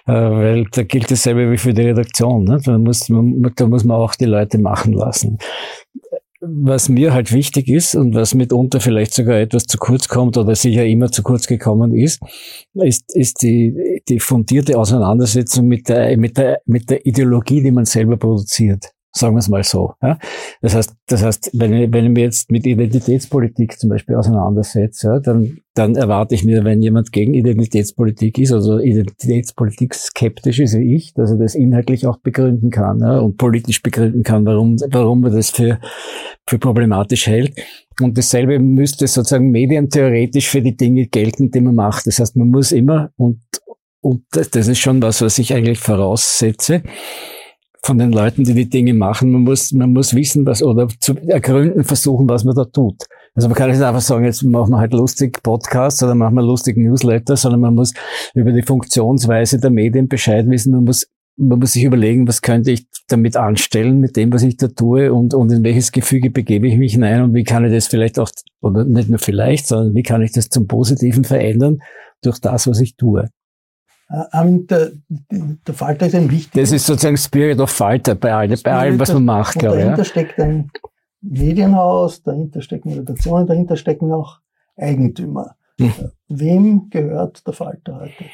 äh, 0.06 0.12
weil 0.12 0.64
da 0.72 0.82
gilt 0.82 1.10
dasselbe 1.10 1.50
wie 1.50 1.58
für 1.58 1.74
die 1.74 1.82
Redaktion. 1.82 2.44
Ne? 2.44 2.58
Da, 2.64 2.78
muss 2.78 3.10
man, 3.10 3.52
da 3.54 3.66
muss 3.66 3.84
man 3.84 3.98
auch 3.98 4.14
die 4.14 4.24
Leute 4.24 4.58
machen 4.58 4.94
lassen. 4.94 5.36
Was 6.40 6.88
mir 6.88 7.12
halt 7.12 7.32
wichtig 7.32 7.68
ist 7.68 7.94
und 7.94 8.14
was 8.14 8.34
mitunter 8.34 8.80
vielleicht 8.80 9.12
sogar 9.12 9.38
etwas 9.38 9.64
zu 9.64 9.76
kurz 9.78 10.08
kommt 10.08 10.36
oder 10.38 10.54
sicher 10.54 10.84
immer 10.84 11.12
zu 11.12 11.22
kurz 11.22 11.46
gekommen 11.46 11.94
ist, 11.94 12.20
ist, 12.74 13.14
ist 13.14 13.42
die, 13.42 14.00
die 14.08 14.18
fundierte 14.20 14.76
Auseinandersetzung 14.78 15.66
mit 15.66 15.88
der, 15.88 16.16
mit 16.16 16.38
der, 16.38 16.60
mit 16.64 16.88
der 16.88 17.04
Ideologie, 17.06 17.62
die 17.62 17.70
man 17.70 17.84
selber 17.84 18.16
produziert. 18.16 18.92
Sagen 19.14 19.34
wir 19.34 19.40
es 19.40 19.50
mal 19.50 19.62
so. 19.62 19.92
Ja? 20.02 20.18
Das 20.62 20.74
heißt, 20.74 20.94
das 21.06 21.22
heißt, 21.22 21.50
wenn 21.52 21.74
ich, 21.74 21.92
wenn 21.92 22.06
ich 22.06 22.10
mich 22.10 22.22
jetzt 22.22 22.50
mit 22.50 22.66
Identitätspolitik 22.66 23.78
zum 23.78 23.90
Beispiel 23.90 24.16
auseinandersetze, 24.16 25.06
ja, 25.06 25.20
dann, 25.20 25.58
dann 25.74 25.96
erwarte 25.96 26.34
ich 26.34 26.44
mir, 26.44 26.64
wenn 26.64 26.80
jemand 26.80 27.12
gegen 27.12 27.34
Identitätspolitik 27.34 28.38
ist, 28.38 28.52
also 28.52 28.78
Identitätspolitik 28.78 29.94
skeptisch 29.94 30.60
ist 30.60 30.78
wie 30.78 30.96
ich, 30.96 31.12
dass 31.12 31.30
er 31.30 31.36
das 31.36 31.54
inhaltlich 31.54 32.06
auch 32.06 32.18
begründen 32.20 32.70
kann 32.70 33.00
ja, 33.00 33.18
und 33.18 33.36
politisch 33.36 33.82
begründen 33.82 34.22
kann, 34.22 34.46
warum, 34.46 34.76
warum 34.88 35.24
er 35.24 35.30
das 35.30 35.50
für, 35.50 35.78
für 36.46 36.58
problematisch 36.58 37.26
hält. 37.26 37.52
Und 38.00 38.16
dasselbe 38.16 38.58
müsste 38.58 39.06
sozusagen 39.06 39.50
medientheoretisch 39.50 40.48
für 40.48 40.62
die 40.62 40.76
Dinge 40.76 41.06
gelten, 41.06 41.50
die 41.50 41.60
man 41.60 41.74
macht. 41.74 42.06
Das 42.06 42.18
heißt, 42.18 42.36
man 42.36 42.48
muss 42.48 42.72
immer, 42.72 43.10
und, 43.16 43.42
und 44.00 44.22
das 44.30 44.68
ist 44.68 44.78
schon 44.78 45.02
was, 45.02 45.20
was 45.20 45.38
ich 45.38 45.52
eigentlich 45.52 45.78
voraussetze, 45.78 46.82
von 47.84 47.98
den 47.98 48.12
Leuten, 48.12 48.44
die 48.44 48.54
die 48.54 48.68
Dinge 48.68 48.94
machen. 48.94 49.32
Man 49.32 49.42
muss, 49.42 49.72
man 49.72 49.92
muss 49.92 50.14
wissen, 50.14 50.46
was, 50.46 50.62
oder 50.62 50.88
zu 51.00 51.16
ergründen 51.26 51.84
versuchen, 51.84 52.28
was 52.28 52.44
man 52.44 52.54
da 52.54 52.64
tut. 52.64 53.02
Also 53.34 53.48
man 53.48 53.56
kann 53.56 53.70
nicht 53.70 53.82
einfach 53.82 54.00
sagen, 54.00 54.24
jetzt 54.24 54.42
machen 54.44 54.70
wir 54.70 54.78
halt 54.78 54.92
lustig 54.92 55.42
Podcasts 55.42 56.02
oder 56.02 56.14
machen 56.14 56.34
wir 56.34 56.42
lustig 56.42 56.76
Newsletter, 56.76 57.36
sondern 57.36 57.60
man 57.60 57.74
muss 57.74 57.92
über 58.34 58.52
die 58.52 58.62
Funktionsweise 58.62 59.58
der 59.58 59.70
Medien 59.70 60.06
Bescheid 60.06 60.48
wissen. 60.48 60.72
Man 60.72 60.84
muss, 60.84 61.06
man 61.36 61.58
muss 61.58 61.72
sich 61.72 61.84
überlegen, 61.84 62.28
was 62.28 62.42
könnte 62.42 62.70
ich 62.70 62.86
damit 63.08 63.36
anstellen, 63.36 63.98
mit 63.98 64.16
dem, 64.16 64.32
was 64.32 64.42
ich 64.42 64.58
da 64.58 64.68
tue 64.68 65.12
und, 65.12 65.34
und 65.34 65.50
in 65.50 65.64
welches 65.64 65.90
Gefüge 65.92 66.30
begebe 66.30 66.68
ich 66.68 66.76
mich 66.76 66.92
hinein 66.92 67.22
und 67.22 67.34
wie 67.34 67.44
kann 67.44 67.64
ich 67.64 67.72
das 67.72 67.88
vielleicht 67.88 68.18
auch, 68.18 68.30
oder 68.60 68.84
nicht 68.84 69.08
nur 69.08 69.18
vielleicht, 69.18 69.66
sondern 69.66 69.94
wie 69.94 70.02
kann 70.02 70.22
ich 70.22 70.32
das 70.32 70.50
zum 70.50 70.66
Positiven 70.66 71.24
verändern 71.24 71.78
durch 72.22 72.38
das, 72.38 72.68
was 72.68 72.80
ich 72.80 72.96
tue. 72.96 73.28
Ähm, 74.32 74.66
der, 74.66 74.92
der 75.30 75.74
Falter 75.74 76.06
ist 76.06 76.14
ein 76.14 76.30
wichtiger. 76.30 76.60
Das 76.60 76.72
ist 76.72 76.86
sozusagen 76.86 77.16
Spirit 77.16 77.60
of 77.60 77.70
Falter 77.70 78.14
bei, 78.14 78.34
allem, 78.34 78.58
bei 78.62 78.72
allem, 78.72 78.98
was 78.98 79.12
man 79.12 79.24
macht, 79.24 79.58
glaube 79.58 79.76
ich. 79.76 79.82
Dahinter 79.82 80.02
ja. 80.02 80.08
steckt 80.08 80.38
ein 80.38 80.70
Medienhaus, 81.22 82.22
dahinter 82.22 82.60
stecken 82.60 82.92
Redaktionen, 82.92 83.46
dahinter 83.46 83.76
stecken 83.76 84.12
auch 84.12 84.40
Eigentümer. 84.76 85.56
Hm. 85.80 85.92
Wem 86.28 86.90
gehört 86.90 87.46
der 87.46 87.54
Falter 87.54 88.00
heute? 88.00 88.24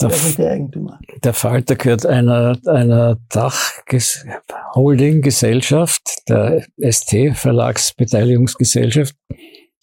Der, 0.00 0.10
Wer 0.10 0.16
sind 0.16 0.38
die 0.38 0.46
Eigentümer? 0.46 1.00
Der 1.24 1.34
Falter 1.34 1.74
gehört 1.74 2.06
einer, 2.06 2.56
einer 2.66 3.18
Dach-Holding-Gesellschaft, 3.30 6.28
der 6.28 6.64
ST 6.78 7.34
Verlagsbeteiligungsgesellschaft. 7.34 9.16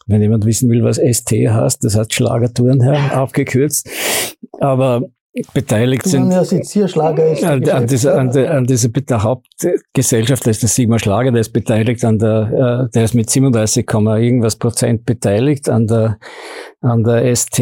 Wenn 0.08 0.22
jemand 0.22 0.46
wissen 0.46 0.70
will, 0.70 0.84
was 0.84 0.98
ST 0.98 1.32
heißt, 1.32 1.84
das 1.84 1.96
hat 1.96 2.14
Schlagertourenherr 2.14 3.22
aufgekürzt. 3.22 3.90
Aber 4.60 5.04
beteiligt 5.54 6.08
sind. 6.08 6.32
Ja, 6.32 6.88
Schlager 6.88 7.32
ist 7.32 7.44
an, 7.44 7.68
an, 7.70 7.88
dieser, 7.88 8.18
an, 8.18 8.32
der, 8.32 8.54
an 8.54 8.66
dieser 8.66 8.90
der 8.90 9.24
Hauptgesellschaft, 9.24 10.46
da 10.46 10.52
ist 10.52 10.62
der 10.62 10.70
Sigmar 10.70 11.00
Schlager, 11.00 11.32
der 11.32 11.42
ist 11.42 11.52
beteiligt 11.52 12.06
an 12.06 12.20
der, 12.20 12.88
äh, 12.88 12.92
der 12.94 13.04
ist 13.04 13.16
mit 13.16 13.30
37, 13.30 13.86
irgendwas 13.86 14.56
Prozent 14.56 15.06
beteiligt 15.06 15.68
an 15.70 15.88
der, 15.88 16.20
an 16.82 17.04
der 17.04 17.36
ST. 17.36 17.60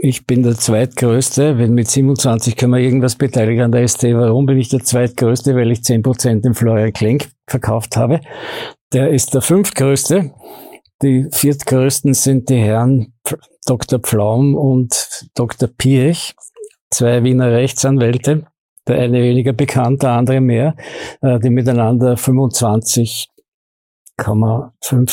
Ich 0.00 0.26
bin 0.26 0.42
der 0.42 0.54
zweitgrößte, 0.54 1.58
wenn 1.58 1.74
mit 1.74 1.88
27 1.88 2.56
kann 2.56 2.70
man 2.70 2.80
irgendwas 2.80 3.16
beteiligen 3.16 3.62
an 3.62 3.72
der 3.72 3.86
ST. 3.86 4.04
Warum 4.04 4.46
bin 4.46 4.58
ich 4.58 4.68
der 4.68 4.80
zweitgrößte? 4.80 5.54
Weil 5.54 5.70
ich 5.72 5.82
10 5.82 6.02
Prozent 6.02 6.46
im 6.46 6.54
Florian 6.54 6.92
Klenk 6.92 7.28
verkauft 7.46 7.96
habe. 7.96 8.20
Der 8.92 9.10
ist 9.10 9.34
der 9.34 9.42
fünftgrößte. 9.42 10.32
Die 11.00 11.28
viertgrößten 11.30 12.12
sind 12.12 12.48
die 12.48 12.56
Herren 12.56 13.14
Dr. 13.66 14.00
Pflaum 14.00 14.56
und 14.56 15.28
Dr. 15.34 15.68
Piech, 15.68 16.34
zwei 16.90 17.22
Wiener 17.22 17.52
Rechtsanwälte, 17.52 18.46
der 18.88 18.98
eine 18.98 19.22
weniger 19.22 19.52
bekannt, 19.52 20.02
der 20.02 20.10
andere 20.10 20.40
mehr, 20.40 20.74
äh, 21.20 21.38
die 21.38 21.50
miteinander 21.50 22.16
25 22.16 23.28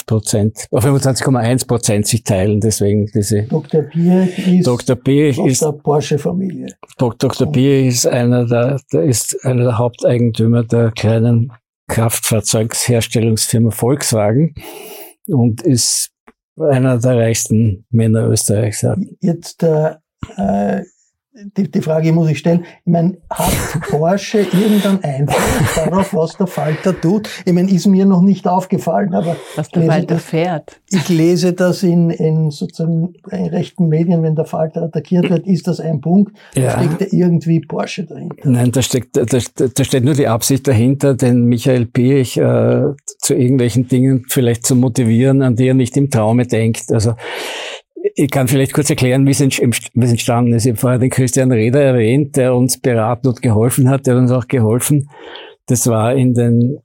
Prozent, 0.07 0.67
25,1 0.71 1.67
Prozent 1.67 2.07
sich 2.07 2.23
teilen, 2.23 2.59
deswegen 2.59 3.05
diese. 3.13 3.43
Dr. 3.43 3.83
Piech 3.83 4.39
ist 4.39 4.65
Dr. 4.65 4.95
Piech 4.95 5.37
aus 5.37 5.59
der 5.59 5.73
Porsche-Familie. 5.73 6.75
Dr. 6.97 7.51
Piech 7.51 7.87
ist 7.89 8.07
einer 8.07 8.47
der, 8.47 8.79
der 8.91 9.03
ist 9.03 9.37
einer 9.45 9.65
der 9.65 9.77
Haupteigentümer 9.77 10.63
der 10.63 10.89
kleinen 10.89 11.51
Kraftfahrzeugsherstellungsfirma 11.87 13.69
Volkswagen 13.69 14.55
und 15.27 15.61
ist 15.61 16.11
einer 16.57 16.97
der 16.97 17.17
reichsten 17.17 17.85
Männer 17.89 18.27
Österreichs. 18.29 18.85
Jetzt 19.19 19.63
äh, 19.63 19.95
äh 20.37 20.83
die, 21.57 21.69
die 21.69 21.81
Frage 21.81 22.13
muss 22.13 22.29
ich 22.29 22.39
stellen. 22.39 22.65
Ich 22.85 22.91
meine, 22.91 23.17
hat 23.29 23.53
Porsche 23.89 24.39
irgendeinen 24.53 25.03
Einfluss 25.03 25.75
darauf, 25.75 26.13
was 26.13 26.37
der 26.37 26.47
Falter 26.47 26.99
tut? 26.99 27.29
Ich 27.45 27.51
meine, 27.51 27.69
ist 27.69 27.87
mir 27.87 28.05
noch 28.05 28.21
nicht 28.21 28.47
aufgefallen, 28.47 29.13
aber 29.13 29.35
was 29.55 29.69
der 29.69 29.83
Falter 29.83 30.17
fährt. 30.17 30.79
Ich 30.89 31.09
lese 31.09 31.53
das 31.53 31.83
in, 31.83 32.09
in 32.09 32.51
sozusagen 32.51 33.15
in 33.31 33.47
rechten 33.47 33.89
Medien, 33.89 34.23
wenn 34.23 34.35
der 34.35 34.45
Falter 34.45 34.83
attackiert 34.83 35.29
wird, 35.29 35.45
ist 35.45 35.67
das 35.67 35.79
ein 35.79 35.99
Punkt. 35.99 36.35
Ja. 36.55 36.63
Da 36.63 36.83
steckt 36.83 37.11
ja 37.11 37.19
irgendwie 37.19 37.59
Porsche 37.59 38.05
dahinter. 38.05 38.49
Nein, 38.49 38.71
da 38.71 38.81
steckt, 38.81 39.17
da, 39.17 39.23
da 39.25 39.83
steht 39.83 40.05
nur 40.05 40.13
die 40.13 40.27
Absicht 40.27 40.67
dahinter, 40.67 41.15
den 41.15 41.45
Michael 41.45 41.85
Piech 41.85 42.37
äh, 42.37 42.93
zu 43.17 43.33
irgendwelchen 43.33 43.87
Dingen 43.87 44.25
vielleicht 44.29 44.65
zu 44.65 44.75
motivieren, 44.75 45.41
an 45.41 45.55
die 45.55 45.67
er 45.67 45.73
nicht 45.73 45.97
im 45.97 46.09
Traume 46.09 46.47
denkt. 46.47 46.91
Also 46.91 47.15
ich 48.13 48.29
kann 48.29 48.47
vielleicht 48.47 48.73
kurz 48.73 48.89
erklären, 48.89 49.25
wie 49.25 49.31
es 49.31 49.41
entstanden 49.41 50.53
ist. 50.53 50.65
Ich 50.65 50.71
habe 50.71 50.79
vorher 50.79 50.99
den 50.99 51.09
Christian 51.09 51.51
Reder 51.51 51.81
erwähnt, 51.81 52.35
der 52.35 52.55
uns 52.55 52.79
beraten 52.79 53.27
und 53.27 53.41
geholfen 53.41 53.89
hat, 53.89 54.05
der 54.05 54.17
uns 54.17 54.31
auch 54.31 54.47
geholfen. 54.47 55.09
Das 55.67 55.87
war 55.87 56.13
in 56.13 56.33
den 56.33 56.77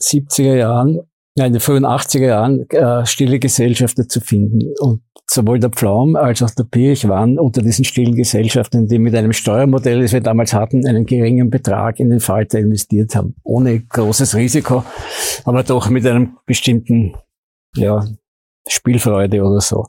70er 0.00 0.54
Jahren, 0.54 1.00
ja, 1.36 1.46
in 1.46 1.52
den 1.52 1.60
frühen 1.60 1.84
80er 1.84 2.26
Jahren, 2.26 2.68
äh, 2.70 3.04
stille 3.06 3.38
Gesellschafter 3.38 4.06
zu 4.06 4.20
finden. 4.20 4.72
Und 4.80 5.02
sowohl 5.28 5.58
der 5.58 5.70
Pflaum 5.70 6.14
als 6.14 6.42
auch 6.42 6.50
der 6.50 6.64
Pirch 6.64 7.08
waren 7.08 7.38
unter 7.38 7.62
diesen 7.62 7.84
stillen 7.84 8.14
Gesellschaften, 8.14 8.86
die 8.86 8.98
mit 8.98 9.14
einem 9.14 9.32
Steuermodell, 9.32 10.02
das 10.02 10.12
wir 10.12 10.20
damals 10.20 10.52
hatten, 10.52 10.86
einen 10.86 11.06
geringen 11.06 11.50
Betrag 11.50 11.98
in 11.98 12.10
den 12.10 12.20
Falter 12.20 12.58
investiert 12.58 13.14
haben. 13.16 13.34
Ohne 13.42 13.80
großes 13.80 14.36
Risiko, 14.36 14.84
aber 15.44 15.62
doch 15.62 15.88
mit 15.88 16.06
einem 16.06 16.36
bestimmten, 16.46 17.14
ja, 17.76 18.04
Spielfreude 18.68 19.42
oder 19.42 19.60
so. 19.60 19.86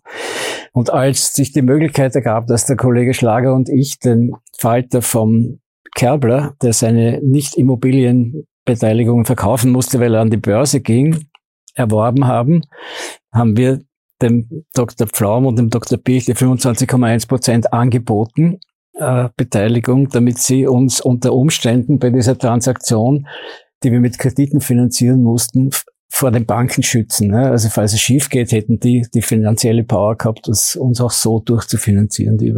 Und 0.72 0.92
als 0.92 1.34
sich 1.34 1.52
die 1.52 1.62
Möglichkeit 1.62 2.16
ergab, 2.16 2.48
dass 2.48 2.66
der 2.66 2.76
Kollege 2.76 3.14
Schlager 3.14 3.54
und 3.54 3.70
ich 3.70 4.00
den 4.00 4.34
Falter 4.58 5.02
vom 5.02 5.60
Kerbler, 5.96 6.56
der 6.62 6.74
seine 6.74 7.22
Nicht-Immobilienbeteiligung 7.24 9.26
verkaufen 9.26 9.72
musste, 9.72 10.00
weil 10.00 10.16
er 10.16 10.22
an 10.22 10.32
die 10.32 10.38
Börse 10.38 10.82
ging, 10.82 11.28
erworben 11.76 12.26
haben, 12.26 12.62
haben 13.32 13.58
wir 13.58 13.80
dem 14.22 14.64
Dr. 14.74 15.08
Pflaum 15.08 15.46
und 15.46 15.60
dem 15.60 15.70
Dr. 15.70 15.98
Pich 15.98 16.26
die 16.26 16.36
25,1 16.36 17.28
Prozent 17.28 17.74
angeboten, 17.74 18.60
äh, 18.94 19.30
Beteiligung, 19.36 20.10
damit 20.10 20.40
sie 20.40 20.66
uns 20.66 21.02
unter 21.02 21.34
Umständen 21.34 22.00
bei 22.00 22.10
dieser 22.10 22.38
Transaktion, 22.38 23.28
die 23.84 23.92
wir 23.92 24.00
mit 24.00 24.18
Krediten 24.18 24.62
finanzieren 24.62 25.22
mussten, 25.22 25.72
vor 26.16 26.30
den 26.30 26.46
Banken 26.46 26.84
schützen. 26.84 27.30
Ne? 27.30 27.50
Also 27.50 27.70
falls 27.70 27.94
es 27.94 28.00
schief 28.00 28.30
geht, 28.30 28.52
hätten 28.52 28.80
die 28.80 29.04
die 29.16 29.24
finanzielle 29.24 29.84
Power 29.84 30.16
gehabt, 30.16 30.48
das 30.48 30.76
uns 30.76 31.02
auch 31.02 31.10
so 31.10 31.40
durchzufinanzieren. 31.40 32.38
Die 32.38 32.54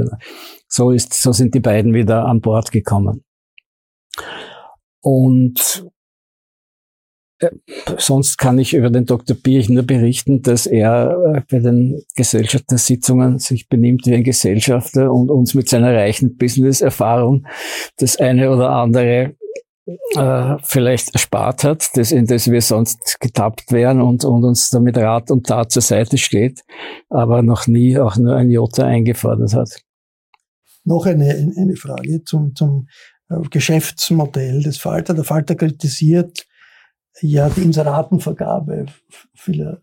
so 0.67 0.91
ist, 0.91 1.13
so 1.13 1.31
sind 1.31 1.55
die 1.55 1.61
beiden 1.61 1.93
wieder 1.93 2.25
an 2.25 2.41
Bord 2.41 2.73
gekommen. 2.73 3.23
Und 5.01 5.87
äh, 7.39 7.49
sonst 7.97 8.37
kann 8.37 8.59
ich 8.59 8.73
über 8.73 8.89
den 8.89 9.05
Dr. 9.05 9.37
Birch 9.37 9.69
nur 9.69 9.83
berichten, 9.83 10.41
dass 10.41 10.65
er 10.65 11.35
äh, 11.35 11.41
bei 11.49 11.59
den 11.59 12.03
Gesellschaftersitzungen 12.17 13.39
sich 13.39 13.69
benimmt 13.69 14.05
wie 14.05 14.15
ein 14.15 14.25
Gesellschafter 14.25 15.13
und 15.13 15.31
uns 15.31 15.53
mit 15.53 15.69
seiner 15.69 15.93
reichen 15.93 16.35
Business-Erfahrung 16.35 17.47
das 17.95 18.17
eine 18.17 18.51
oder 18.51 18.71
andere 18.71 19.37
äh, 19.85 20.57
vielleicht 20.63 21.13
erspart 21.13 21.63
hat, 21.63 21.89
das, 21.95 22.11
in 22.11 22.25
das 22.25 22.49
wir 22.49 22.61
sonst 22.61 23.19
getappt 23.19 23.71
wären 23.71 24.01
und, 24.01 24.25
und 24.25 24.43
uns 24.43 24.69
damit 24.69 24.97
Rat 24.97 25.29
und 25.29 25.45
Tat 25.47 25.71
zur 25.71 25.81
Seite 25.81 26.17
steht, 26.17 26.63
aber 27.09 27.41
noch 27.43 27.67
nie 27.67 27.97
auch 27.99 28.17
nur 28.17 28.35
ein 28.35 28.49
Jota 28.49 28.85
eingefordert 28.85 29.53
hat. 29.53 29.81
Noch 30.83 31.05
eine, 31.05 31.53
eine 31.57 31.75
Frage 31.75 32.23
zum, 32.23 32.55
zum 32.55 32.87
äh, 33.29 33.39
Geschäftsmodell 33.49 34.63
des 34.63 34.77
Falter. 34.77 35.13
Der 35.13 35.23
Falter 35.23 35.55
kritisiert 35.55 36.45
ja 37.21 37.49
die 37.49 37.61
Inseratenvergabe 37.61 38.87
vieler 39.33 39.81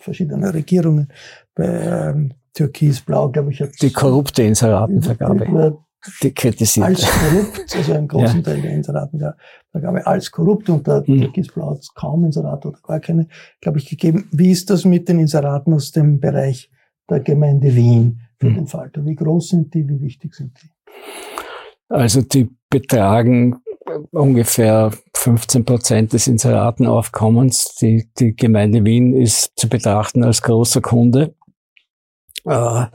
verschiedener 0.00 0.52
Regierungen 0.52 1.08
bei 1.54 1.64
ähm, 1.66 2.34
Türkis-Blau, 2.54 3.30
glaube 3.30 3.52
ich. 3.52 3.62
Die 3.80 3.92
korrupte 3.92 4.42
Inseratenvergabe 4.42 5.78
kritisiert. 6.34 6.86
Als 6.86 7.06
korrupt, 7.06 7.64
also 7.76 7.92
einen 7.92 8.08
großen 8.08 8.38
ja. 8.38 8.42
Teil 8.42 8.62
der 8.62 8.72
Inseratenvergabe 8.72 10.06
als 10.06 10.30
korrupt 10.30 10.68
und 10.68 10.86
da 10.86 11.02
mhm. 11.06 11.32
Hat 11.32 11.78
es 11.78 11.94
kaum 11.94 12.24
Inserate 12.24 12.68
oder 12.68 12.78
gar 12.82 13.00
keine, 13.00 13.28
glaube 13.60 13.78
ich, 13.78 13.88
gegeben. 13.88 14.28
Wie 14.32 14.50
ist 14.50 14.70
das 14.70 14.84
mit 14.84 15.08
den 15.08 15.20
Inseraten 15.20 15.72
aus 15.72 15.92
dem 15.92 16.20
Bereich 16.20 16.70
der 17.08 17.20
Gemeinde 17.20 17.74
Wien 17.74 18.20
für 18.38 18.50
mhm. 18.50 18.54
den 18.54 18.66
Falter? 18.66 19.04
Wie 19.04 19.14
groß 19.14 19.48
sind 19.50 19.74
die, 19.74 19.88
wie 19.88 20.00
wichtig 20.00 20.34
sind 20.34 20.58
die? 20.62 20.68
Also 21.88 22.22
die 22.22 22.48
betragen 22.70 23.56
ungefähr 24.10 24.92
15 25.14 25.64
Prozent 25.64 26.12
des 26.12 26.26
Inseratenaufkommens. 26.26 27.74
Die, 27.76 28.08
die 28.18 28.34
Gemeinde 28.34 28.84
Wien 28.84 29.14
ist 29.14 29.52
zu 29.56 29.68
betrachten 29.68 30.24
als 30.24 30.42
großer 30.42 30.80
Kunde. 30.80 31.34
Äh, 32.44 32.86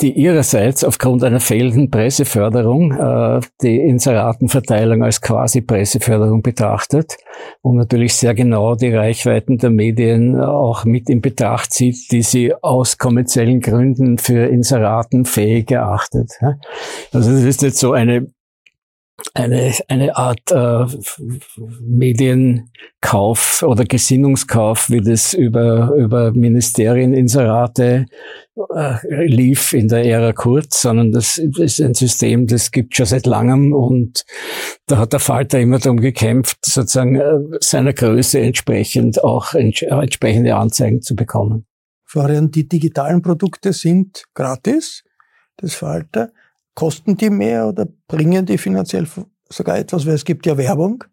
die 0.00 0.12
ihrerseits 0.12 0.82
aufgrund 0.82 1.22
einer 1.22 1.38
fehlenden 1.38 1.90
Presseförderung 1.90 2.92
äh, 2.92 3.40
die 3.62 3.76
Inseratenverteilung 3.76 5.04
als 5.04 5.20
quasi 5.20 5.60
Presseförderung 5.60 6.42
betrachtet 6.42 7.16
und 7.62 7.76
natürlich 7.76 8.14
sehr 8.14 8.34
genau 8.34 8.74
die 8.74 8.92
Reichweiten 8.92 9.58
der 9.58 9.70
Medien 9.70 10.40
auch 10.40 10.84
mit 10.84 11.08
in 11.08 11.20
Betracht 11.20 11.72
zieht, 11.72 12.10
die 12.10 12.22
sie 12.22 12.52
aus 12.60 12.98
kommerziellen 12.98 13.60
Gründen 13.60 14.18
für 14.18 14.46
Inseraten 14.46 15.24
fähig 15.24 15.70
erachtet. 15.70 16.32
Also 17.12 17.30
das 17.30 17.42
ist 17.42 17.62
jetzt 17.62 17.78
so 17.78 17.92
eine 17.92 18.26
eine, 19.34 19.74
eine 19.88 20.16
Art 20.16 20.52
äh, 20.52 20.86
Medienkauf 21.80 23.64
oder 23.66 23.84
Gesinnungskauf, 23.84 24.88
wie 24.90 25.00
das 25.00 25.34
über, 25.34 25.92
über 25.96 26.32
Ministerieninserate 26.32 28.06
äh, 28.74 29.26
lief 29.26 29.72
in 29.72 29.88
der 29.88 30.04
Ära 30.04 30.32
Kurz, 30.32 30.82
sondern 30.82 31.10
das 31.10 31.38
ist 31.38 31.80
ein 31.80 31.94
System, 31.94 32.46
das 32.46 32.70
gibt 32.70 32.94
schon 32.94 33.06
seit 33.06 33.26
langem 33.26 33.72
und 33.72 34.24
da 34.86 34.98
hat 34.98 35.12
der 35.12 35.20
Falter 35.20 35.58
immer 35.58 35.80
darum 35.80 35.98
gekämpft, 35.98 36.58
sozusagen 36.64 37.16
äh, 37.16 37.58
seiner 37.60 37.92
Größe 37.92 38.38
entsprechend 38.38 39.22
auch 39.24 39.54
ents 39.54 39.82
entsprechende 39.82 40.54
Anzeigen 40.54 41.02
zu 41.02 41.16
bekommen. 41.16 41.66
Florian, 42.04 42.52
die 42.52 42.68
digitalen 42.68 43.20
Produkte 43.22 43.72
sind 43.72 44.22
gratis, 44.34 45.02
das 45.56 45.74
Falter. 45.74 46.30
Kosten 46.74 47.16
die 47.16 47.30
mehr 47.30 47.68
oder 47.68 47.86
bringen 48.08 48.46
die 48.46 48.58
finanziell 48.58 49.06
sogar 49.48 49.78
etwas, 49.78 50.06
weil 50.06 50.14
es 50.14 50.24
gibt 50.24 50.46
ja 50.46 50.56
Werbung? 50.58 51.04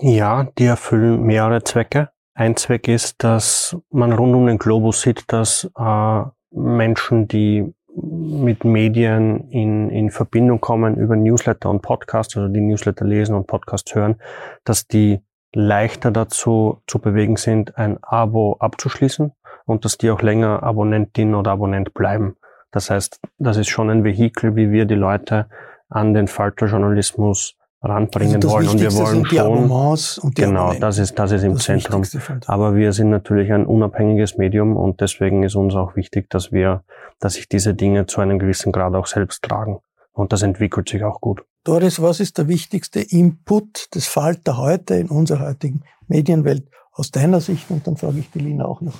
Ja, 0.00 0.48
die 0.58 0.64
erfüllen 0.64 1.22
mehrere 1.22 1.62
Zwecke. 1.62 2.10
Ein 2.34 2.56
Zweck 2.56 2.88
ist, 2.88 3.22
dass 3.22 3.76
man 3.90 4.12
rund 4.12 4.34
um 4.34 4.46
den 4.46 4.58
Globus 4.58 5.02
sieht, 5.02 5.24
dass 5.26 5.70
äh, 5.76 6.22
Menschen, 6.50 7.28
die 7.28 7.74
mit 7.94 8.64
Medien 8.64 9.48
in, 9.50 9.90
in 9.90 10.10
Verbindung 10.10 10.60
kommen 10.60 10.96
über 10.96 11.16
Newsletter 11.16 11.68
und 11.68 11.82
Podcasts, 11.82 12.36
also 12.36 12.48
die 12.48 12.60
Newsletter 12.60 13.04
lesen 13.04 13.34
und 13.34 13.46
Podcasts 13.46 13.94
hören, 13.94 14.16
dass 14.64 14.86
die 14.86 15.20
leichter 15.52 16.10
dazu 16.10 16.80
zu 16.86 16.98
bewegen 16.98 17.36
sind, 17.36 17.76
ein 17.76 17.98
Abo 18.02 18.56
abzuschließen 18.58 19.32
und 19.66 19.84
dass 19.84 19.98
die 19.98 20.10
auch 20.10 20.22
länger 20.22 20.62
Abonnentin 20.62 21.34
oder 21.34 21.50
Abonnent 21.50 21.92
bleiben. 21.92 22.36
Das 22.70 22.90
heißt, 22.90 23.20
das 23.38 23.56
ist 23.56 23.68
schon 23.68 23.90
ein 23.90 24.04
Vehikel, 24.04 24.56
wie 24.56 24.70
wir 24.70 24.84
die 24.84 24.94
Leute 24.94 25.46
an 25.88 26.14
den 26.14 26.28
Falterjournalismus 26.28 27.56
ranbringen 27.82 28.36
also 28.36 28.50
wollen. 28.50 28.68
Und 28.68 28.80
wir 28.80 28.92
wollen 28.94 29.26
schon, 29.26 30.24
und 30.24 30.34
genau, 30.34 30.74
das 30.74 30.98
ist, 30.98 31.18
das 31.18 31.32
ist 31.32 31.42
im 31.42 31.54
das 31.54 31.64
Zentrum. 31.64 32.02
Aber 32.46 32.76
wir 32.76 32.92
sind 32.92 33.10
natürlich 33.10 33.52
ein 33.52 33.66
unabhängiges 33.66 34.36
Medium 34.36 34.76
und 34.76 35.00
deswegen 35.00 35.42
ist 35.42 35.56
uns 35.56 35.74
auch 35.74 35.96
wichtig, 35.96 36.28
dass 36.30 36.52
wir, 36.52 36.84
dass 37.18 37.34
sich 37.34 37.48
diese 37.48 37.74
Dinge 37.74 38.06
zu 38.06 38.20
einem 38.20 38.38
gewissen 38.38 38.72
Grad 38.72 38.94
auch 38.94 39.06
selbst 39.06 39.42
tragen. 39.42 39.80
Und 40.12 40.32
das 40.32 40.42
entwickelt 40.42 40.88
sich 40.88 41.02
auch 41.04 41.20
gut. 41.20 41.42
Doris, 41.64 42.00
was 42.02 42.20
ist 42.20 42.38
der 42.38 42.48
wichtigste 42.48 43.00
Input 43.00 43.94
des 43.94 44.06
Falter 44.06 44.58
heute 44.58 44.94
in 44.94 45.08
unserer 45.08 45.46
heutigen 45.48 45.82
Medienwelt 46.08 46.68
aus 46.92 47.10
deiner 47.10 47.40
Sicht? 47.40 47.70
Und 47.70 47.86
dann 47.86 47.96
frage 47.96 48.18
ich 48.18 48.30
die 48.30 48.40
Lina 48.40 48.64
auch 48.64 48.80
noch 48.80 48.94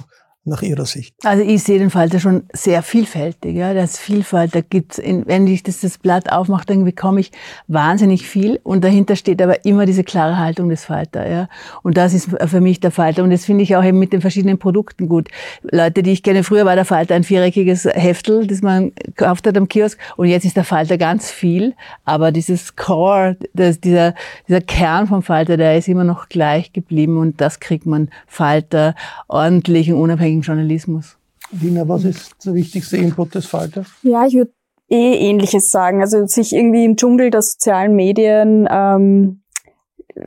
nach 0.45 0.62
Ihrer 0.62 0.86
Sicht? 0.86 1.14
Also 1.22 1.43
ich 1.43 1.62
sehe 1.62 1.78
den 1.78 1.91
Falter 1.91 2.18
schon 2.18 2.45
sehr 2.53 2.82
vielfältig. 2.82 3.57
Ja. 3.57 3.74
Das 3.74 3.99
Vielfalt, 3.99 4.55
da 4.55 4.62
gibt's, 4.62 4.99
wenn 4.99 5.47
ich 5.47 5.62
das, 5.62 5.80
das 5.80 5.99
Blatt 5.99 6.32
aufmache, 6.32 6.64
dann 6.66 6.84
bekomme 6.84 7.20
ich 7.20 7.30
wahnsinnig 7.68 8.26
viel 8.26 8.59
und 8.62 8.82
dahinter 8.82 9.16
steht 9.16 9.43
aber 9.43 9.64
immer 9.66 9.84
diese 9.84 10.03
klare 10.03 10.38
Haltung 10.38 10.70
des 10.70 10.84
Falter. 10.84 11.28
Ja. 11.28 11.49
Und 11.82 11.99
das 11.99 12.14
ist 12.14 12.30
für 12.47 12.61
mich 12.61 12.80
der 12.80 12.91
Falter 12.91 13.22
und 13.22 13.30
das 13.30 13.45
finde 13.45 13.62
ich 13.64 13.76
auch 13.76 13.84
eben 13.84 13.99
mit 13.99 14.12
den 14.12 14.22
verschiedenen 14.22 14.59
Produkten 14.59 15.09
gut. 15.09 15.28
Leute, 15.62 16.03
die 16.03 16.12
ich 16.12 16.22
kenne, 16.22 16.43
früher 16.43 16.64
war 16.64 16.74
der 16.74 16.86
Falter 16.86 17.14
ein 17.14 17.24
viereckiges 17.24 17.84
Heftel, 17.84 18.47
das 18.47 18.62
man 18.62 18.93
gekauft 18.95 19.47
hat 19.47 19.59
am 19.59 19.68
Kiosk 19.68 19.99
und 20.16 20.28
jetzt 20.28 20.45
ist 20.45 20.57
der 20.57 20.64
Falter 20.64 20.97
ganz 20.97 21.30
viel, 21.30 21.74
aber 22.05 22.32
dieses 22.32 22.76
Core, 22.76 23.36
das, 23.53 23.80
dieser, 23.80 24.14
dieser 24.49 24.62
Kern 24.62 25.07
vom 25.07 25.22
Falter, 25.22 25.59
der 25.59 25.76
ist 25.76 25.86
immer 25.86 26.05
noch 26.05 26.30
gleich 26.30 26.72
geblieben 26.72 27.18
und 27.18 27.41
das 27.43 27.61
kriegt 27.61 27.84
man 27.84 28.09
Falter 28.26 28.95
ordentlich 29.28 29.93
und 29.93 29.99
unabhängig 29.99 30.30
unabhängigen 30.31 30.43
Journalismus. 30.43 31.16
Lina, 31.61 31.89
was 31.89 32.05
ist 32.05 32.45
der 32.45 32.55
wichtigste 32.55 32.97
Input 32.97 33.35
des 33.35 33.47
Falters? 33.47 33.89
Ja, 34.03 34.26
ich 34.26 34.35
würde 34.35 34.53
eh 34.89 35.14
Ähnliches 35.28 35.70
sagen. 35.70 36.01
Also 36.01 36.26
sich 36.26 36.55
irgendwie 36.55 36.85
im 36.85 36.97
Dschungel 36.97 37.31
der 37.31 37.43
sozialen 37.43 37.95
Medien 37.97 38.68
ähm, 38.70 39.43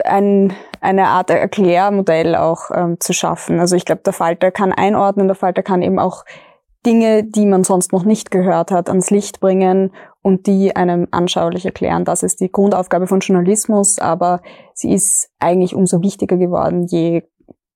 ein, 0.03 0.53
eine 0.81 1.07
Art 1.07 1.29
Erklärmodell 1.29 2.35
auch 2.35 2.71
ähm, 2.73 2.99
zu 2.99 3.13
schaffen. 3.13 3.59
Also 3.59 3.75
ich 3.75 3.85
glaube, 3.85 4.01
der 4.05 4.13
Falter 4.13 4.51
kann 4.51 4.73
einordnen, 4.73 5.27
der 5.27 5.35
Falter 5.35 5.63
kann 5.63 5.81
eben 5.81 5.99
auch 5.99 6.25
Dinge, 6.85 7.23
die 7.23 7.45
man 7.45 7.63
sonst 7.63 7.93
noch 7.93 8.03
nicht 8.03 8.29
gehört 8.29 8.71
hat, 8.71 8.89
ans 8.89 9.09
Licht 9.09 9.39
bringen 9.39 9.91
und 10.21 10.47
die 10.47 10.75
einem 10.75 11.07
anschaulich 11.11 11.65
erklären. 11.65 12.03
Das 12.03 12.23
ist 12.23 12.41
die 12.41 12.51
Grundaufgabe 12.51 13.07
von 13.07 13.21
Journalismus, 13.21 13.99
aber 13.99 14.41
sie 14.73 14.91
ist 14.93 15.29
eigentlich 15.39 15.75
umso 15.75 16.01
wichtiger 16.01 16.35
geworden, 16.35 16.85
je 16.87 17.23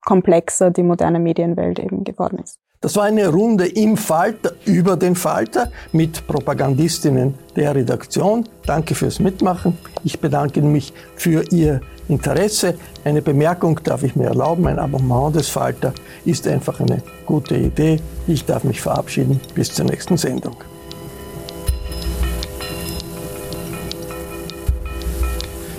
komplexer 0.08 0.72
die 0.72 0.84
moderne 0.84 1.20
Medienwelt 1.20 1.80
eben 1.80 2.06
geworden 2.06 2.40
ist. 2.42 2.60
Das 2.80 2.96
war 2.96 3.04
eine 3.04 3.28
Runde 3.28 3.68
im 3.68 3.98
Falter 3.98 4.54
über 4.64 4.96
den 4.96 5.16
Falter 5.16 5.70
mit 5.92 6.26
Propagandistinnen 6.28 7.34
der 7.58 7.76
Redaktion. 7.76 8.48
Danke 8.66 8.96
fürs 8.96 9.20
Mitmachen. 9.20 9.78
Ich 10.06 10.22
bedanke 10.22 10.62
mich 10.62 10.94
für 11.16 11.44
Ihr 11.52 11.82
Interesse. 12.08 12.76
Eine 13.04 13.22
Bemerkung 13.22 13.82
darf 13.84 14.04
ich 14.04 14.16
mir 14.16 14.28
erlauben. 14.28 14.66
Ein 14.68 14.80
Abonnement 14.80 15.36
des 15.36 15.50
Falter 15.50 15.94
ist 16.24 16.48
einfach 16.48 16.80
eine 16.80 17.04
gute 17.26 17.58
Idee. 17.58 18.00
Ich 18.28 18.46
darf 18.46 18.64
mich 18.64 18.80
verabschieden. 18.80 19.42
Bis 19.56 19.74
zur 19.74 19.86
nächsten 19.86 20.16
Sendung. 20.16 20.56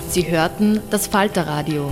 Sie 0.09 0.29
hörten 0.29 0.81
das 0.91 1.07
Falterradio, 1.07 1.91